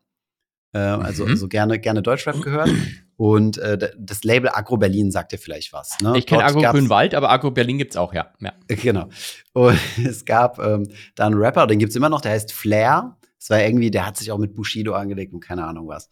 Äh, 0.72 0.78
also, 0.78 1.24
Mhm. 1.24 1.30
also 1.33 1.48
gerne, 1.48 1.78
gerne 1.78 2.02
Deutschrap 2.02 2.40
gehört. 2.40 2.70
Und 3.16 3.59
äh, 3.59 3.90
das 3.98 4.24
Label 4.24 4.48
Agro 4.50 4.78
Berlin 4.78 5.11
sagt 5.11 5.33
dir 5.33 5.38
vielleicht 5.38 5.74
was. 5.74 5.98
Ne? 6.00 6.16
Ich 6.16 6.26
kenne 6.26 6.42
Agro 6.44 6.62
Grünwald, 6.62 7.14
aber 7.14 7.30
Agro 7.30 7.50
Berlin 7.50 7.76
gibt's 7.76 7.96
auch, 7.96 8.14
ja. 8.14 8.33
ja. 8.40 8.52
Genau. 8.68 9.11
Und 9.52 9.78
es 10.06 10.24
gab 10.24 10.59
ähm, 10.59 10.88
da 11.16 11.26
einen 11.26 11.37
Rapper, 11.37 11.66
den 11.66 11.78
gibt's 11.78 11.96
immer 11.96 12.09
noch, 12.09 12.22
der 12.22 12.33
heißt 12.33 12.52
Flair. 12.52 13.18
Das 13.38 13.50
war 13.50 13.61
irgendwie, 13.61 13.90
der 13.90 14.06
hat 14.06 14.16
sich 14.16 14.33
auch 14.33 14.38
mit 14.38 14.54
Bushido 14.54 14.94
angelegt 14.94 15.35
und 15.35 15.40
keine 15.40 15.66
Ahnung 15.66 15.88
was. 15.88 16.09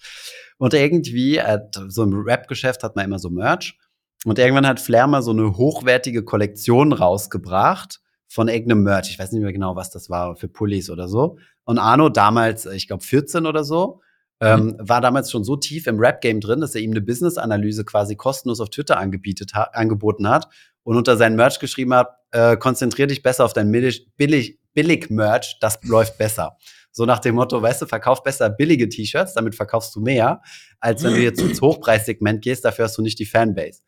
Und 0.59 0.75
irgendwie, 0.75 1.39
äh, 1.39 1.61
so 1.89 2.03
im 2.03 2.13
Rap-Geschäft 2.13 2.83
hat 2.83 2.95
man 2.97 3.07
immer 3.07 3.19
so 3.19 3.31
Merch. 3.31 3.79
Und 4.25 4.39
irgendwann 4.39 4.67
hat 4.67 4.81
Flair 4.81 5.07
mal 5.07 5.23
so 5.23 5.31
eine 5.31 5.57
hochwertige 5.57 6.25
Kollektion 6.25 6.93
rausgebracht 6.93 8.01
von 8.27 8.49
irgendeinem 8.49 8.83
Merch. 8.83 9.11
Ich 9.11 9.19
weiß 9.19 9.33
nicht 9.33 9.43
mehr 9.43 9.53
genau, 9.53 9.77
was 9.77 9.91
das 9.91 10.11
war, 10.11 10.37
für 10.37 10.49
Pullis 10.49 10.91
oder 10.91 11.09
so. 11.09 11.39
Und 11.65 11.79
Arno, 11.79 12.09
damals, 12.09 12.67
äh, 12.67 12.75
ich 12.75 12.87
glaube 12.87 13.05
14 13.05 13.47
oder 13.47 13.65
so, 13.65 14.01
ähm, 14.41 14.77
war 14.79 15.01
damals 15.01 15.31
schon 15.31 15.43
so 15.43 15.57
tief 15.57 15.87
im 15.87 15.99
Rap-Game 15.99 16.41
drin, 16.41 16.61
dass 16.61 16.75
er 16.75 16.81
ihm 16.81 16.93
eine 16.93 17.01
Business-Analyse 17.01 17.85
quasi 17.85 18.15
kostenlos 18.15 18.61
auf 18.61 18.71
Twitter 18.71 18.97
angebietet 18.97 19.55
ha 19.55 19.65
angeboten 19.73 20.29
hat 20.29 20.49
und 20.85 20.97
unter 20.97 21.17
seinen 21.17 21.35
Merch 21.35 21.59
geschrieben 21.59 21.93
hat, 21.95 22.11
äh, 22.31 22.57
konzentrier 22.57 23.09
dich 23.09 23.23
besser 23.23 23.45
auf 23.45 23.53
dein 23.53 23.73
billig, 23.73 24.59
billig 24.75 25.11
Merch, 25.11 25.59
das 25.61 25.81
läuft 25.83 26.19
besser. 26.19 26.57
So 26.93 27.05
nach 27.05 27.19
dem 27.19 27.35
Motto, 27.35 27.61
weißt 27.61 27.83
du, 27.83 27.87
verkauf 27.87 28.23
besser 28.23 28.49
billige 28.49 28.89
T-Shirts, 28.89 29.35
damit 29.35 29.55
verkaufst 29.55 29.95
du 29.97 30.01
mehr, 30.01 30.41
als 30.81 31.03
wenn 31.03 31.15
du 31.15 31.21
jetzt 31.21 31.41
ins 31.41 31.61
Hochpreissegment 31.63 32.43
gehst, 32.43 32.65
dafür 32.65 32.85
hast 32.85 32.97
du 32.97 33.03
nicht 33.03 33.19
die 33.19 33.27
Fanbase. 33.27 33.83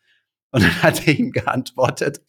Und 0.52 0.62
dann 0.62 0.82
hat 0.82 1.06
er 1.06 1.18
ihm 1.18 1.30
geantwortet, 1.30 2.20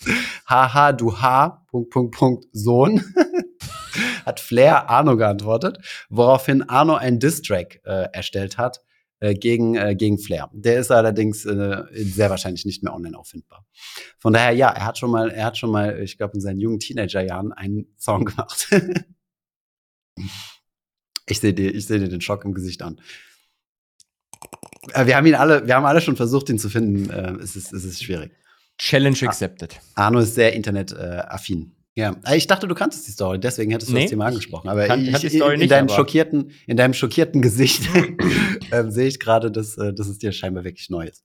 haha, 0.47 0.93
du 0.93 1.19
H, 1.19 1.65
Punkt, 1.67 1.89
Punkt, 1.89 2.15
Punkt, 2.15 2.45
Sohn. 2.51 3.03
hat 4.25 4.39
Flair 4.39 4.89
Arno 4.89 5.17
geantwortet, 5.17 5.79
woraufhin 6.10 6.63
Arno 6.63 6.95
einen 6.95 7.19
Distrack 7.19 7.81
äh, 7.84 8.07
erstellt 8.13 8.57
hat 8.57 8.81
äh, 9.19 9.34
gegen, 9.34 9.75
äh, 9.75 9.95
gegen 9.95 10.17
Flair. 10.17 10.49
Der 10.53 10.79
ist 10.79 10.91
allerdings 10.91 11.45
äh, 11.45 11.84
sehr 11.91 12.29
wahrscheinlich 12.29 12.65
nicht 12.65 12.84
mehr 12.84 12.93
online 12.93 13.17
auffindbar. 13.17 13.65
Von 14.19 14.34
daher, 14.34 14.51
ja, 14.51 14.69
er 14.69 14.86
hat 14.86 14.97
schon 14.97 15.12
mal, 15.12 15.29
er 15.29 15.45
hat 15.45 15.57
schon 15.57 15.71
mal, 15.71 15.99
ich 16.01 16.17
glaube, 16.17 16.36
in 16.36 16.41
seinen 16.41 16.60
jungen 16.60 16.79
Teenagerjahren 16.79 17.53
einen 17.53 17.93
Song 17.97 18.25
gemacht. 18.25 18.67
ich 21.27 21.39
sehe 21.39 21.53
dir, 21.53 21.73
ich 21.73 21.86
sehe 21.86 21.99
dir 21.99 22.10
den 22.10 22.21
Schock 22.21 22.45
im 22.45 22.53
Gesicht 22.53 22.81
an. 22.81 22.99
Äh, 24.94 25.06
Wir 25.06 25.15
haben 25.15 25.26
ihn 25.26 25.36
alle, 25.36 25.65
wir 25.67 25.76
haben 25.76 25.86
alle 25.86 26.02
schon 26.02 26.15
versucht, 26.15 26.50
ihn 26.50 26.60
zu 26.60 26.70
finden. 26.70 27.10
Äh, 27.10 27.34
es, 27.44 27.56
ist, 27.56 27.72
es 27.74 27.84
ist 27.86 28.04
schwierig. 28.04 28.32
Challenge 28.78 29.17
Ah. 29.24 29.28
accepted. 29.28 29.80
Arno 29.96 30.20
ist 30.20 30.36
sehr 30.36 30.54
internetaffin. 30.54 31.76
Ja, 31.94 32.15
Äh, 32.26 32.38
ich 32.38 32.48
dachte, 32.48 32.67
du 32.67 32.74
kanntest 32.76 33.06
die 33.08 33.12
Story, 33.12 33.39
deswegen 33.39 33.72
hättest 33.72 33.91
du 33.91 33.96
Nee, 33.96 34.04
das 34.04 34.10
Thema 34.12 34.26
angesprochen. 34.28 34.70
Aber 34.70 34.88
kan- 34.88 35.06
ich, 35.06 35.15
Story 35.36 35.56
in, 35.56 35.60
nicht, 35.60 35.72
deinem 35.72 35.88
aber- 35.88 35.96
schockierten, 35.96 36.52
in 36.65 36.78
deinem 36.78 36.94
schockierten 36.94 37.41
Gesicht 37.41 37.84
ähm, 38.72 38.91
sehe 38.91 39.08
ich 39.08 39.20
gerade, 39.20 39.52
dass, 39.52 39.78
äh, 39.78 39.94
dass 39.94 40.08
es 40.08 40.17
dir 40.17 40.32
scheinbar 40.32 40.63
wirklich 40.63 40.89
neu 40.89 41.06
ist. 41.06 41.24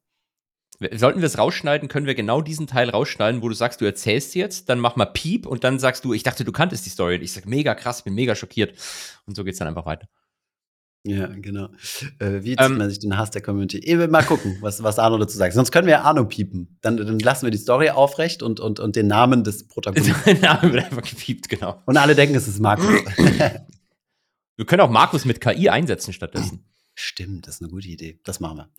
Sollten 0.95 1.21
wir 1.21 1.27
es 1.27 1.39
rausschneiden, 1.39 1.89
können 1.89 2.05
wir 2.07 2.15
genau 2.15 2.43
diesen 2.43 2.67
Teil 2.67 2.91
rausschneiden, 2.91 3.41
wo 3.41 3.49
du 3.49 3.55
sagst, 3.55 3.81
du 3.81 3.87
erzählst 3.87 4.35
jetzt, 4.35 4.69
dann 4.69 4.79
mach 4.79 4.97
mal 4.97 5.07
Piep 5.07 5.47
und 5.47 5.65
dann 5.65 5.79
sagst 5.79 6.05
du, 6.05 6.13
ich 6.13 6.23
dachte, 6.23 6.45
du 6.45 6.53
kanntest 6.53 6.85
die 6.85 6.91
Story. 6.91 7.15
Und 7.17 7.23
ich 7.23 7.33
sag, 7.33 7.47
mega 7.47 7.75
krass, 7.75 8.03
bin 8.03 8.13
mega 8.15 8.35
schockiert. 8.35 8.75
Und 9.25 9.35
so 9.37 9.43
geht's 9.45 9.59
dann 9.59 9.69
einfach 9.69 9.87
weiter. 9.87 10.07
Ja, 11.05 11.29
genau. 11.29 11.69
Äh, 12.19 12.43
wie 12.43 12.57
zieht 12.57 12.61
ähm, 12.61 12.79
man 12.79 12.89
sich 12.89 12.99
den 12.99 13.17
Hass 13.17 13.31
der 13.31 13.41
Community? 13.41 13.79
Ich 13.79 13.97
mal 14.09 14.25
gucken, 14.25 14.59
was, 14.61 14.83
was 14.83 14.99
Arno 14.99 15.19
dazu 15.19 15.39
sagt. 15.39 15.55
Sonst 15.55 15.71
können 15.71 15.87
wir 15.87 15.95
ja 15.95 16.03
Arno 16.03 16.25
piepen. 16.25 16.79
Dann, 16.81 16.97
dann 16.97 17.19
lassen 17.21 17.47
wir 17.47 17.51
die 17.51 17.59
Story 17.59 17.91
aufrecht 17.91 18.43
und, 18.43 18.59
und, 18.59 18.81
und 18.81 18.97
den 18.97 19.07
Namen 19.07 19.45
des 19.45 19.69
Protagonisten. 19.69 20.25
Der 20.25 20.55
Name 20.55 20.73
wird 20.73 20.85
einfach 20.85 21.03
gepiept, 21.03 21.49
genau. 21.49 21.81
Und 21.87 21.97
alle 21.97 22.15
denken, 22.15 22.35
es 22.35 22.49
ist 22.49 22.59
Markus. 22.59 22.89
wir 24.57 24.67
können 24.67 24.81
auch 24.81 24.91
Markus 24.91 25.25
mit 25.25 25.41
KI 25.41 25.69
einsetzen 25.69 26.13
stattdessen. 26.13 26.65
Stimmt, 26.95 27.47
das 27.47 27.57
ist 27.57 27.63
eine 27.63 27.71
gute 27.71 27.89
Idee. 27.89 28.19
Das 28.25 28.41
machen 28.41 28.57
wir. 28.59 28.71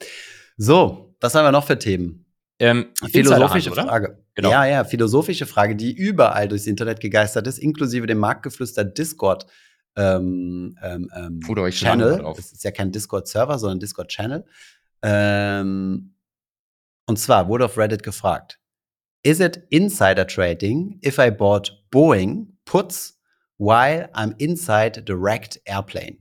So, 0.57 1.15
was 1.21 1.35
haben 1.35 1.45
wir 1.45 1.51
noch 1.51 1.65
für 1.65 1.79
Themen? 1.79 2.25
Ähm, 2.59 2.87
philosophische 3.11 3.71
Frage. 3.71 4.23
Genau. 4.33 4.49
Ja, 4.49 4.65
ja, 4.65 4.83
philosophische 4.83 5.45
Frage, 5.45 5.75
die 5.75 5.93
überall 5.93 6.47
durchs 6.47 6.65
Internet 6.65 6.99
gegeistert 6.99 7.45
ist, 7.47 7.59
inklusive 7.59 8.07
dem 8.07 8.17
Marktgeflüster 8.17 8.83
Discord. 8.83 9.45
Ähm, 9.97 10.77
ähm, 10.81 11.09
ähm 11.15 11.71
Channel. 11.71 12.23
Das 12.35 12.53
ist 12.53 12.63
ja 12.63 12.71
kein 12.71 12.91
Discord-Server, 12.91 13.57
sondern 13.57 13.79
Discord-Channel. 13.79 14.45
Ähm, 15.01 16.13
und 17.07 17.19
zwar 17.19 17.47
wurde 17.49 17.65
auf 17.65 17.77
Reddit 17.77 18.03
gefragt: 18.03 18.59
Is 19.23 19.39
it 19.39 19.63
insider 19.69 20.25
trading 20.25 20.99
if 21.03 21.17
I 21.17 21.31
bought 21.31 21.83
Boeing 21.91 22.57
puts 22.65 23.19
while 23.57 24.09
I'm 24.13 24.35
inside 24.37 25.03
the 25.07 25.13
wrecked 25.13 25.59
airplane? 25.65 26.19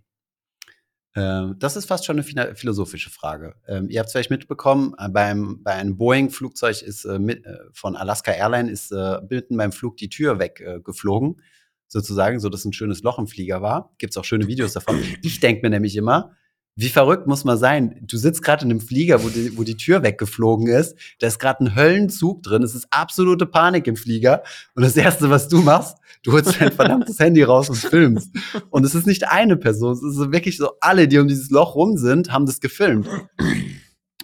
Ähm, 1.17 1.57
das 1.59 1.77
ist 1.77 1.87
fast 1.87 2.05
schon 2.05 2.21
eine 2.21 2.55
philosophische 2.55 3.11
Frage. 3.11 3.55
Ähm, 3.67 3.89
ihr 3.89 4.01
habt 4.01 4.09
es 4.09 4.13
vielleicht 4.13 4.31
mitbekommen, 4.31 4.95
äh, 4.99 5.09
beim, 5.09 5.63
bei 5.63 5.73
einem 5.73 5.97
Boeing-Flugzeug 5.97 6.83
ist 6.83 7.07
äh, 7.07 7.19
mit, 7.19 7.45
äh, 7.47 7.57
von 7.73 7.97
Alaska 7.97 8.33
Airlines 8.33 8.71
ist 8.71 8.93
äh, 8.93 9.21
mitten 9.29 9.57
beim 9.57 9.73
Flug 9.73 9.97
die 9.97 10.11
Tür 10.11 10.39
weggeflogen, 10.39 11.41
sozusagen, 11.89 12.41
so 12.41 12.49
dass 12.49 12.65
ein 12.65 12.73
schönes 12.73 13.03
Loch 13.03 13.19
im 13.19 13.27
Flieger 13.27 13.63
war. 13.63 13.95
Gibt 13.99 14.13
es 14.13 14.17
auch 14.17 14.25
schöne 14.25 14.47
Videos 14.47 14.73
davon. 14.73 15.01
Ich 15.23 15.41
denke 15.41 15.63
mir 15.63 15.71
nämlich 15.71 15.97
immer, 15.97 16.33
wie 16.79 16.91
verrückt 16.91 17.27
muss 17.27 17.45
man 17.45 17.57
sein? 17.57 17.99
Du 18.03 18.19
sitzt 18.19 18.43
gerade 18.43 18.67
in 18.67 18.71
einem 18.71 18.81
Flieger, 18.81 19.25
wo 19.25 19.31
die, 19.31 19.57
wo 19.57 19.63
die 19.63 19.79
Tür 19.79 20.03
weggeflogen 20.03 20.67
ist. 20.67 20.95
Da 21.21 21.27
ist 21.27 21.39
gerade 21.39 21.65
ein 21.65 21.75
Höllenzug 21.75 22.43
drin. 22.43 22.63
Es 22.63 22.75
ist 22.75 22.87
absolute 22.91 23.47
Panik 23.47 23.87
im 23.87 23.97
Flieger. 23.97 24.43
Und 24.75 24.83
das 24.83 24.95
Erste, 24.95 25.31
was 25.31 25.49
du 25.49 25.63
machst, 25.63 25.97
du 26.23 26.33
holst 26.33 26.61
dein 26.61 26.73
verdammtes 26.73 27.19
Handy 27.19 27.43
raus 27.43 27.71
und 27.71 27.79
filmst. 27.79 28.31
Und 28.69 28.85
es 28.85 28.95
ist 28.95 29.07
nicht 29.07 29.27
eine 29.27 29.57
Person. 29.57 29.95
Es 29.95 30.03
ist 30.03 30.33
wirklich 30.33 30.59
so, 30.59 30.73
alle, 30.81 31.09
die 31.09 31.19
um 31.19 31.29
dieses 31.29 31.49
Loch 31.49 31.77
rum 31.77 31.97
sind, 31.97 32.31
haben 32.31 32.45
das 32.45 32.61
gefilmt. 32.61 33.09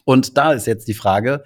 Und 0.05 0.37
da 0.37 0.53
ist 0.53 0.67
jetzt 0.67 0.89
die 0.89 0.95
Frage, 0.95 1.45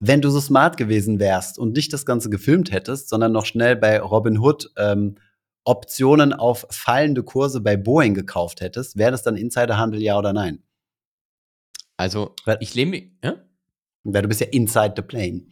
wenn 0.00 0.22
du 0.22 0.30
so 0.30 0.40
smart 0.40 0.78
gewesen 0.78 1.20
wärst 1.20 1.58
und 1.58 1.76
nicht 1.76 1.92
das 1.92 2.06
Ganze 2.06 2.30
gefilmt 2.30 2.72
hättest, 2.72 3.10
sondern 3.10 3.32
noch 3.32 3.44
schnell 3.44 3.76
bei 3.76 4.00
Robin 4.00 4.38
Hood 4.38 4.70
ähm, 4.78 5.16
Optionen 5.64 6.32
auf 6.32 6.66
fallende 6.70 7.22
Kurse 7.22 7.60
bei 7.60 7.76
Boeing 7.76 8.14
gekauft 8.14 8.60
hättest, 8.60 8.96
wäre 8.96 9.12
das 9.12 9.22
dann 9.22 9.36
Insiderhandel, 9.36 10.02
ja 10.02 10.18
oder 10.18 10.32
nein? 10.32 10.62
Also, 11.96 12.34
ich 12.60 12.74
lebe. 12.74 13.10
Ja? 13.22 13.36
Weil 14.02 14.22
du 14.22 14.28
bist 14.28 14.40
ja 14.40 14.48
inside 14.48 14.94
the 14.96 15.02
plane. 15.02 15.46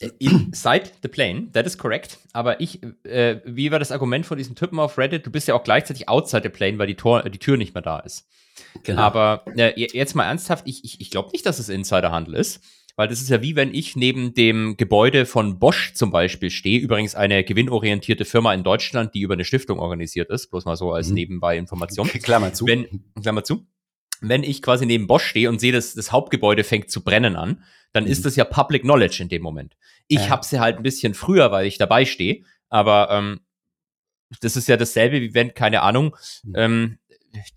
Äh, 0.00 0.10
inside 0.18 0.90
the 1.02 1.08
plane, 1.08 1.50
that 1.52 1.66
is 1.66 1.76
correct. 1.76 2.18
Aber 2.32 2.60
ich, 2.60 2.82
äh, 3.04 3.40
wie 3.44 3.70
war 3.70 3.78
das 3.78 3.92
Argument 3.92 4.24
von 4.24 4.38
diesem 4.38 4.54
Typen 4.54 4.78
auf 4.78 4.98
Reddit? 4.98 5.26
Du 5.26 5.30
bist 5.30 5.48
ja 5.48 5.54
auch 5.54 5.64
gleichzeitig 5.64 6.08
outside 6.08 6.42
the 6.44 6.48
plane, 6.48 6.78
weil 6.78 6.86
die, 6.86 6.94
Tor, 6.94 7.22
die 7.28 7.38
Tür 7.38 7.56
nicht 7.56 7.74
mehr 7.74 7.82
da 7.82 7.98
ist. 7.98 8.28
Genau. 8.84 9.02
Aber 9.02 9.44
äh, 9.56 9.72
jetzt 9.76 10.14
mal 10.14 10.24
ernsthaft, 10.24 10.66
ich, 10.66 10.84
ich, 10.84 11.00
ich 11.00 11.10
glaube 11.10 11.30
nicht, 11.32 11.44
dass 11.44 11.58
es 11.58 11.68
Insiderhandel 11.68 12.34
ist. 12.34 12.62
Weil 13.00 13.08
das 13.08 13.22
ist 13.22 13.30
ja 13.30 13.40
wie 13.40 13.56
wenn 13.56 13.72
ich 13.72 13.96
neben 13.96 14.34
dem 14.34 14.76
Gebäude 14.76 15.24
von 15.24 15.58
Bosch 15.58 15.94
zum 15.94 16.10
Beispiel 16.10 16.50
stehe, 16.50 16.78
übrigens 16.78 17.14
eine 17.14 17.42
gewinnorientierte 17.44 18.26
Firma 18.26 18.52
in 18.52 18.62
Deutschland, 18.62 19.14
die 19.14 19.22
über 19.22 19.32
eine 19.32 19.46
Stiftung 19.46 19.78
organisiert 19.78 20.28
ist, 20.28 20.48
bloß 20.50 20.66
mal 20.66 20.76
so 20.76 20.92
als 20.92 21.08
mhm. 21.08 21.14
nebenbei 21.14 21.56
Information. 21.56 22.06
Klammer 22.08 22.52
zu. 22.52 22.66
Wenn, 22.66 23.02
Klammer 23.22 23.42
zu. 23.42 23.66
Wenn 24.20 24.42
ich 24.42 24.60
quasi 24.60 24.84
neben 24.84 25.06
Bosch 25.06 25.24
stehe 25.24 25.48
und 25.48 25.62
sehe, 25.62 25.72
dass 25.72 25.94
das 25.94 26.12
Hauptgebäude 26.12 26.62
fängt 26.62 26.90
zu 26.90 27.02
brennen 27.02 27.36
an, 27.36 27.64
dann 27.94 28.04
mhm. 28.04 28.10
ist 28.10 28.26
das 28.26 28.36
ja 28.36 28.44
Public 28.44 28.82
Knowledge 28.82 29.22
in 29.22 29.30
dem 29.30 29.40
Moment. 29.40 29.78
Ich 30.06 30.26
äh. 30.26 30.28
habe 30.28 30.44
sie 30.44 30.60
halt 30.60 30.76
ein 30.76 30.82
bisschen 30.82 31.14
früher, 31.14 31.50
weil 31.50 31.66
ich 31.66 31.78
dabei 31.78 32.04
stehe, 32.04 32.44
aber 32.68 33.08
ähm, 33.12 33.40
das 34.42 34.56
ist 34.56 34.68
ja 34.68 34.76
dasselbe, 34.76 35.22
wie 35.22 35.32
wenn, 35.32 35.54
keine 35.54 35.80
Ahnung, 35.80 36.14
mhm. 36.42 36.52
ähm, 36.54 36.98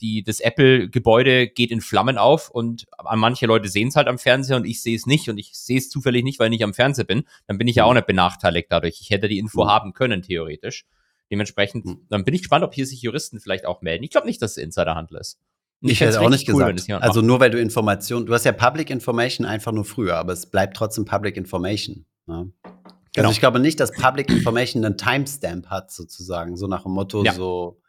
die, 0.01 0.23
das 0.23 0.39
Apple-Gebäude 0.39 1.47
geht 1.47 1.71
in 1.71 1.81
Flammen 1.81 2.17
auf 2.17 2.49
und 2.49 2.85
manche 3.15 3.45
Leute 3.45 3.67
sehen 3.69 3.87
es 3.87 3.95
halt 3.95 4.07
am 4.07 4.17
Fernseher 4.17 4.57
und 4.57 4.65
ich 4.65 4.81
sehe 4.81 4.95
es 4.95 5.05
nicht 5.05 5.29
und 5.29 5.37
ich 5.37 5.51
sehe 5.53 5.77
es 5.77 5.89
zufällig 5.89 6.23
nicht, 6.23 6.39
weil 6.39 6.47
ich 6.47 6.51
nicht 6.51 6.63
am 6.63 6.73
Fernseher 6.73 7.05
bin, 7.05 7.23
dann 7.47 7.57
bin 7.57 7.67
ich 7.67 7.77
ja 7.77 7.85
auch 7.85 7.93
nicht 7.93 8.07
benachteiligt 8.07 8.67
dadurch. 8.69 8.99
Ich 9.01 9.09
hätte 9.09 9.27
die 9.27 9.39
Info 9.39 9.63
mhm. 9.63 9.69
haben 9.69 9.93
können, 9.93 10.21
theoretisch. 10.21 10.85
Dementsprechend, 11.31 11.85
mhm. 11.85 12.05
dann 12.09 12.23
bin 12.25 12.33
ich 12.33 12.41
gespannt, 12.41 12.63
ob 12.63 12.73
hier 12.73 12.85
sich 12.85 13.01
Juristen 13.01 13.39
vielleicht 13.39 13.65
auch 13.65 13.81
melden. 13.81 14.03
Ich 14.03 14.11
glaube 14.11 14.27
nicht, 14.27 14.41
dass 14.41 14.51
es 14.51 14.57
Insiderhandel 14.57 15.17
ist. 15.17 15.39
Ich, 15.81 15.91
ich 15.91 16.01
hätte 16.01 16.21
auch 16.21 16.29
nicht 16.29 16.47
cool, 16.49 16.73
gesagt. 16.73 17.03
Also 17.03 17.21
nur 17.21 17.39
weil 17.39 17.49
du 17.49 17.59
Information, 17.59 18.25
du 18.25 18.33
hast 18.33 18.45
ja 18.45 18.53
Public 18.53 18.89
Information 18.89 19.45
einfach 19.45 19.71
nur 19.71 19.83
früher, 19.83 20.15
aber 20.15 20.31
es 20.31 20.45
bleibt 20.45 20.77
trotzdem 20.77 21.03
Public 21.05 21.35
Information. 21.35 22.05
Ja. 22.27 22.35
Also 22.35 22.51
genau. 23.13 23.27
Also 23.27 23.31
ich 23.31 23.39
glaube 23.39 23.59
nicht, 23.59 23.79
dass 23.79 23.91
Public 23.91 24.29
Information 24.31 24.85
einen 24.85 24.97
Timestamp 24.97 25.67
hat, 25.67 25.91
sozusagen, 25.91 26.55
so 26.55 26.67
nach 26.67 26.83
dem 26.83 26.93
Motto, 26.93 27.23
ja. 27.23 27.33
so 27.33 27.81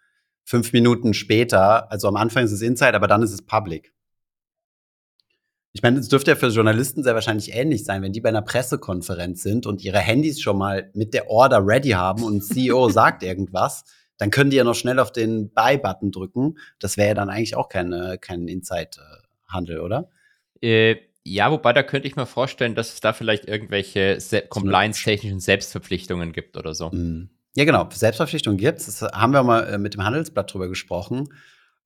fünf 0.44 0.72
Minuten 0.72 1.14
später, 1.14 1.90
also 1.90 2.09
am 2.09 2.16
Anfang 2.16 2.44
ist 2.44 2.52
es 2.52 2.62
Inside, 2.62 2.94
aber 2.94 3.09
dann 3.09 3.22
ist 3.22 3.33
es 3.33 3.42
Public. 3.42 3.92
Ich 5.72 5.83
meine, 5.83 5.98
es 5.98 6.09
dürfte 6.09 6.30
ja 6.30 6.37
für 6.37 6.48
Journalisten 6.48 7.02
sehr 7.02 7.14
wahrscheinlich 7.14 7.52
ähnlich 7.52 7.85
sein, 7.85 8.00
wenn 8.02 8.12
die 8.12 8.20
bei 8.20 8.28
einer 8.28 8.42
Pressekonferenz 8.42 9.42
sind 9.42 9.66
und 9.66 9.83
ihre 9.83 9.98
Handys 9.98 10.40
schon 10.40 10.57
mal 10.57 10.90
mit 10.94 11.14
der 11.14 11.28
Order 11.28 11.66
ready 11.66 11.90
haben 11.90 12.22
und 12.22 12.44
CEO 12.44 12.88
sagt 12.90 13.24
irgendwas, 13.24 13.85
dann 14.16 14.30
können 14.30 14.50
die 14.50 14.57
ja 14.57 14.62
noch 14.64 14.76
schnell 14.76 15.00
auf 15.00 15.11
den 15.11 15.52
Buy-Button 15.52 16.12
drücken. 16.12 16.59
Das 16.78 16.96
wäre 16.96 17.09
ja 17.09 17.14
dann 17.14 17.28
eigentlich 17.28 17.57
auch 17.57 17.68
keine, 17.68 18.18
kein 18.18 18.46
Inside-Handel, 18.46 19.80
oder? 19.80 20.11
Äh, 20.62 20.96
ja, 21.24 21.50
wobei 21.50 21.72
da 21.72 21.83
könnte 21.83 22.07
ich 22.07 22.14
mir 22.14 22.26
vorstellen, 22.26 22.76
dass 22.76 22.92
es 22.92 23.00
da 23.00 23.12
vielleicht 23.12 23.46
irgendwelche 23.46 24.18
compliance-technischen 24.48 25.40
Selbstverpflichtungen 25.40 26.33
gibt 26.33 26.57
oder 26.57 26.74
so. 26.74 26.90
Mhm. 26.90 27.30
Ja, 27.57 27.64
genau. 27.64 27.88
Selbstverpflichtung 27.90 28.57
gibt's. 28.57 28.87
Das 28.87 29.03
haben 29.03 29.33
wir 29.33 29.43
mal 29.43 29.62
äh, 29.64 29.79
mit 29.79 29.95
dem 29.95 30.05
Handelsblatt 30.05 30.53
drüber 30.53 30.69
gesprochen. 30.69 31.29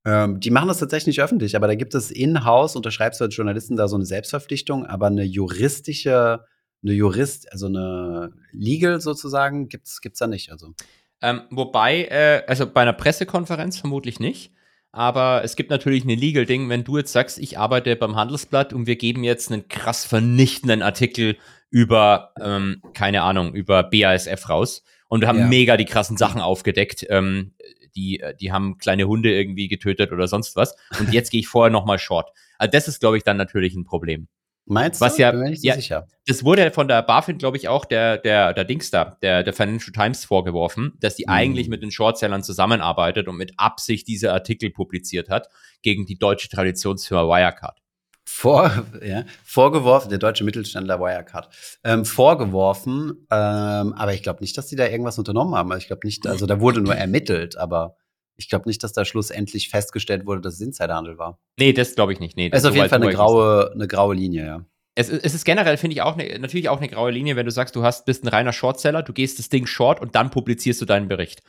Ähm, 0.05 0.41
die 0.41 0.51
machen 0.51 0.69
das 0.69 0.79
tatsächlich 0.79 1.19
nicht 1.19 1.23
öffentlich, 1.23 1.57
aber 1.57 1.67
da 1.67 1.75
gibt 1.75 1.95
es 1.95 2.11
in-house, 2.11 2.77
unterschreibst 2.77 3.21
du 3.21 3.25
als 3.25 3.37
Journalisten 3.37 3.77
da 3.77 3.89
so 3.89 3.97
eine 3.97 4.07
Selbstverpflichtung, 4.07 4.87
aber 4.87 5.09
eine 5.09 5.25
juristische, 5.25 6.45
eine 6.83 6.93
Jurist, 6.93 7.53
also 7.53 7.67
eine 7.67 8.33
Legal 8.53 9.01
sozusagen, 9.01 9.69
gibt's, 9.69 10.01
gibt's 10.01 10.21
da 10.21 10.27
nicht. 10.27 10.51
Also. 10.51 10.73
Ähm, 11.21 11.43
wobei, 11.51 12.05
äh, 12.05 12.43
also 12.47 12.67
bei 12.67 12.83
einer 12.83 12.93
Pressekonferenz 12.93 13.79
vermutlich 13.79 14.21
nicht. 14.21 14.53
Aber 14.91 15.43
es 15.45 15.55
gibt 15.55 15.71
natürlich 15.71 16.05
ein 16.05 16.19
Legal-Ding, 16.19 16.71
wenn 16.71 16.85
du 16.85 16.97
jetzt 16.97 17.13
sagst, 17.13 17.39
ich 17.39 17.59
arbeite 17.59 17.95
beim 17.95 18.17
Handelsblatt 18.17 18.73
und 18.73 18.87
wir 18.87 18.97
geben 18.97 19.23
jetzt 19.23 19.53
einen 19.53 19.69
krass 19.69 20.07
vernichtenden 20.07 20.81
Artikel 20.81 21.37
über, 21.71 22.33
ähm, 22.41 22.81
keine 22.95 23.23
Ahnung, 23.23 23.53
über 23.53 23.83
BASF 23.83 24.49
raus 24.49 24.83
und 25.09 25.23
wir 25.23 25.29
haben 25.29 25.38
ja. 25.38 25.47
mega 25.47 25.77
die 25.77 25.85
krassen 25.85 26.16
Sachen 26.16 26.40
aufgedeckt. 26.40 27.07
Ähm, 27.09 27.55
die, 27.97 28.23
die 28.40 28.53
haben 28.53 28.79
kleine 28.79 29.09
Hunde 29.09 29.33
irgendwie 29.33 29.68
getötet 29.68 30.12
oder 30.12 30.29
sonst 30.29 30.55
was. 30.57 30.77
Und 31.01 31.12
jetzt 31.12 31.31
gehe 31.31 31.40
ich 31.40 31.49
vorher 31.49 31.71
nochmal 31.71 31.99
short. 31.99 32.31
Also 32.59 32.71
das 32.71 32.87
ist, 32.87 33.01
glaube 33.01 33.16
ich, 33.16 33.25
dann 33.25 33.37
natürlich 33.37 33.75
ein 33.75 33.85
Problem. 33.85 34.29
Meinst 34.66 35.01
was 35.01 35.16
du? 35.16 35.23
Ja, 35.23 35.31
Bin 35.31 35.40
mir 35.40 35.51
nicht 35.51 35.64
ja, 35.64 35.75
sicher. 35.75 36.07
Das 36.27 36.44
wurde 36.44 36.71
von 36.71 36.88
der 36.88 37.03
BaFin, 37.03 37.38
glaube 37.38 37.57
ich, 37.57 37.68
auch 37.68 37.87
der, 37.87 38.18
der, 38.18 38.53
der 38.53 38.64
Dings 38.64 38.90
da, 38.90 39.16
der, 39.23 39.42
der 39.42 39.55
Financial 39.55 39.92
Times 39.92 40.27
vorgeworfen, 40.27 40.92
dass 41.01 41.16
die 41.16 41.25
mhm. 41.27 41.33
eigentlich 41.33 41.68
mit 41.68 41.83
den 41.83 41.90
Shortsellern 41.90 42.42
zusammenarbeitet 42.42 43.29
und 43.29 43.37
mit 43.37 43.53
Absicht 43.57 44.07
diese 44.07 44.33
Artikel 44.33 44.71
publiziert 44.71 45.31
hat 45.31 45.49
gegen 45.81 46.05
die 46.05 46.18
deutsche 46.18 46.51
Traditionsfirma 46.51 47.23
Wirecard 47.23 47.81
vor, 48.29 48.85
ja, 49.03 49.25
vorgeworfen, 49.43 50.11
der 50.11 50.19
deutsche 50.19 50.45
Mittelständler 50.45 51.01
Wirecard, 51.01 51.49
ähm, 51.83 52.05
vorgeworfen, 52.05 53.27
ähm, 53.31 53.95
aber 53.95 54.12
ich 54.12 54.23
glaube 54.23 54.41
nicht, 54.43 54.57
dass 54.59 54.67
die 54.67 54.77
da 54.77 54.87
irgendwas 54.87 55.19
unternommen 55.19 55.55
haben. 55.55 55.73
Also 55.73 55.81
ich 55.81 55.87
glaube 55.87 56.07
nicht, 56.07 56.27
also 56.27 56.45
da 56.45 56.61
wurde 56.61 56.83
nur 56.83 56.95
ermittelt, 56.95 57.57
aber 57.57 57.97
ich 58.37 58.51
glaube 58.51 58.69
nicht, 58.69 58.85
dass 58.85 58.93
da 58.93 59.07
schlussendlich 59.07 59.71
festgestellt 59.71 60.27
wurde, 60.27 60.43
dass 60.43 60.55
es 60.55 60.61
Insiderhandel 60.61 61.17
war. 61.17 61.41
Nee, 61.59 61.73
das 61.73 61.95
glaube 61.95 62.12
ich 62.12 62.21
nicht. 62.21 62.37
Nee, 62.37 62.51
das 62.51 62.62
ist 62.62 62.69
auf 62.69 62.77
jeden 62.77 62.91
Fall 62.91 63.03
eine 63.03 63.12
graue, 63.12 63.73
eine 63.73 63.88
graue 63.88 64.14
Linie, 64.14 64.47
ja. 64.47 64.64
Es, 64.95 65.09
es 65.09 65.35
ist 65.35 65.45
generell, 65.45 65.79
finde 65.79 65.95
ich, 65.95 66.03
auch 66.03 66.17
ne, 66.17 66.38
natürlich 66.38 66.69
auch 66.69 66.79
eine 66.79 66.88
graue 66.88 67.11
Linie, 67.11 67.35
wenn 67.37 67.47
du 67.47 67.53
sagst, 67.53 67.77
du 67.77 67.83
hast, 67.83 68.05
bist 68.05 68.25
ein 68.25 68.29
reiner 68.29 68.53
Shortseller, 68.53 69.03
du 69.03 69.12
gehst 69.12 69.38
das 69.38 69.49
Ding 69.49 69.64
short 69.67 70.01
und 70.01 70.14
dann 70.14 70.31
publizierst 70.31 70.81
du 70.81 70.85
deinen 70.85 71.09
Bericht. 71.09 71.43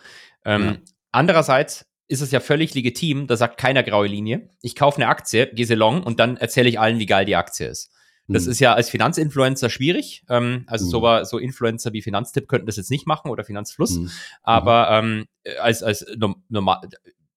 Ähm, 0.46 0.64
ja. 0.64 0.76
Andererseits 1.12 1.89
ist 2.10 2.22
es 2.22 2.32
ja 2.32 2.40
völlig 2.40 2.74
legitim, 2.74 3.28
da 3.28 3.38
sagt 3.38 3.58
keiner 3.58 3.84
graue 3.84 4.08
Linie. 4.08 4.50
Ich 4.62 4.76
kaufe 4.76 4.98
eine 4.98 5.08
Aktie, 5.08 5.48
gehe 5.54 5.66
sie 5.66 5.76
long 5.76 6.04
und 6.04 6.20
dann 6.20 6.38
erzähle 6.38 6.68
ich 6.68 6.80
allen, 6.80 7.00
wie 7.00 7.06
geil 7.06 7.24
die 7.24 7.36
Aktie 7.36 7.68
ist. 7.68 7.92
Das 8.28 8.46
mhm. 8.46 8.52
ist 8.52 8.60
ja 8.60 8.74
als 8.74 8.90
Finanzinfluencer 8.90 9.70
schwierig. 9.70 10.24
Ähm, 10.28 10.66
also 10.68 10.86
mhm. 10.86 10.90
so, 10.90 11.24
so 11.24 11.38
Influencer 11.38 11.94
wie 11.94 12.02
Finanztipp 12.02 12.48
könnten 12.48 12.66
das 12.66 12.78
jetzt 12.78 12.92
nicht 12.92 13.08
machen 13.08 13.30
oder 13.30 13.44
Finanzfluss. 13.44 13.98
Mhm. 13.98 14.12
Aber 14.42 14.90
ähm, 14.92 15.26
als, 15.60 15.84
als 15.84 16.06
normal, 16.50 16.82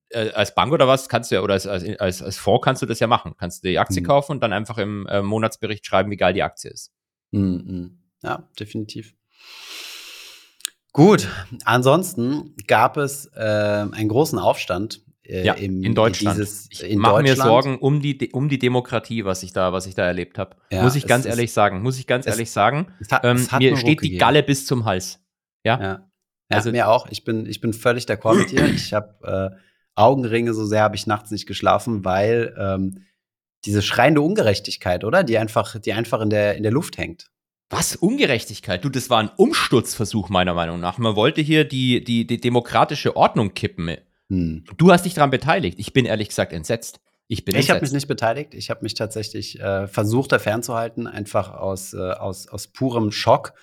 äh, 0.08 0.30
als 0.30 0.54
Bank 0.54 0.72
oder 0.72 0.88
was 0.88 1.08
kannst 1.08 1.30
du 1.30 1.36
ja, 1.36 1.42
oder 1.42 1.54
als, 1.54 1.66
als, 1.66 1.84
als, 1.98 2.22
als 2.22 2.36
Fonds 2.38 2.64
kannst 2.64 2.80
du 2.80 2.86
das 2.86 2.98
ja 2.98 3.06
machen. 3.06 3.34
Kannst 3.38 3.62
du 3.62 3.68
die 3.68 3.78
Aktie 3.78 4.00
Mhm. 4.00 4.06
kaufen 4.06 4.32
und 4.32 4.42
dann 4.42 4.54
einfach 4.54 4.78
im 4.78 5.06
äh, 5.06 5.20
Monatsbericht 5.20 5.84
schreiben, 5.84 6.10
wie 6.10 6.16
geil 6.16 6.32
die 6.32 6.42
Aktie 6.42 6.70
ist. 6.70 6.92
Mhm. 7.30 7.98
Ja, 8.22 8.48
definitiv. 8.58 9.14
Gut, 10.92 11.28
ansonsten 11.64 12.54
gab 12.66 12.96
es 12.98 13.26
äh, 13.34 13.40
einen 13.40 14.08
großen 14.08 14.38
Aufstand 14.38 15.00
äh, 15.24 15.44
Ja, 15.44 15.54
im, 15.54 15.82
in 15.82 15.94
Deutschland. 15.94 16.36
Dieses, 16.38 16.68
ich 16.70 16.96
mache 16.96 17.22
mir. 17.22 17.34
Sorgen 17.36 17.78
um 17.78 18.00
die, 18.02 18.30
um 18.32 18.48
die 18.50 18.58
Demokratie, 18.58 19.24
was 19.24 19.42
ich 19.42 19.52
da, 19.52 19.72
was 19.72 19.86
ich 19.86 19.94
da 19.94 20.04
erlebt 20.04 20.38
habe. 20.38 20.56
Ja, 20.70 20.82
muss 20.82 20.94
ich 20.94 21.06
ganz 21.06 21.24
ist- 21.24 21.30
ehrlich 21.30 21.52
sagen. 21.52 21.80
Muss 21.82 21.98
ich 21.98 22.06
ganz 22.06 22.26
es- 22.26 22.32
ehrlich 22.34 22.50
sagen. 22.50 22.88
Es 23.00 23.10
hat, 23.10 23.24
Ähm, 23.24 23.36
es 23.36 23.50
hat 23.50 23.60
mir 23.60 23.74
steht 23.76 23.88
Ruck 23.92 24.00
die 24.02 24.08
gegeben. 24.08 24.18
Galle 24.20 24.42
bis 24.42 24.66
zum 24.66 24.84
Hals. 24.84 25.20
Ja. 25.64 25.80
Ja, 25.80 25.86
ja 25.88 26.08
Also- 26.50 26.70
mir 26.72 26.88
auch. 26.88 27.06
Ich 27.10 27.24
bin, 27.24 27.46
ich 27.46 27.60
bin 27.62 27.72
völlig 27.72 28.04
d'accord 28.04 28.34
mit 28.36 28.50
dir. 28.50 28.66
Ich 28.66 28.92
habe 28.92 29.50
äh, 29.54 29.56
Augenringe, 29.94 30.52
so 30.52 30.66
sehr 30.66 30.82
habe 30.82 30.96
ich 30.96 31.06
nachts 31.06 31.30
nicht 31.30 31.46
geschlafen, 31.46 32.04
weil 32.04 32.54
ähm, 32.58 33.04
diese 33.64 33.80
schreiende 33.80 34.20
Ungerechtigkeit, 34.20 35.04
oder? 35.04 35.22
Die 35.24 35.38
einfach, 35.38 35.78
die 35.78 35.92
einfach 35.94 36.20
in 36.20 36.28
der, 36.30 36.56
in 36.56 36.62
der 36.64 36.72
Luft 36.72 36.98
hängt. 36.98 37.30
Was? 37.72 37.96
Ungerechtigkeit? 37.96 38.84
Du, 38.84 38.90
das 38.90 39.08
war 39.08 39.18
ein 39.18 39.30
Umsturzversuch 39.34 40.28
meiner 40.28 40.52
Meinung 40.52 40.78
nach. 40.78 40.98
Man 40.98 41.16
wollte 41.16 41.40
hier 41.40 41.64
die, 41.64 42.04
die, 42.04 42.26
die 42.26 42.38
demokratische 42.38 43.16
Ordnung 43.16 43.54
kippen. 43.54 43.96
Hm. 44.28 44.64
Du 44.76 44.92
hast 44.92 45.06
dich 45.06 45.14
daran 45.14 45.30
beteiligt. 45.30 45.78
Ich 45.78 45.94
bin 45.94 46.04
ehrlich 46.04 46.28
gesagt 46.28 46.52
entsetzt. 46.52 47.00
Ich 47.28 47.46
bin 47.46 47.56
Ich 47.56 47.70
habe 47.70 47.80
mich 47.80 47.92
nicht 47.92 48.08
beteiligt. 48.08 48.52
Ich 48.52 48.68
habe 48.68 48.82
mich 48.82 48.92
tatsächlich 48.92 49.58
äh, 49.58 49.88
versucht, 49.88 50.32
da 50.32 50.38
fernzuhalten, 50.38 51.06
einfach 51.06 51.50
aus, 51.50 51.94
äh, 51.94 51.98
aus, 51.98 52.46
aus 52.46 52.68
purem 52.68 53.10
Schock. 53.10 53.54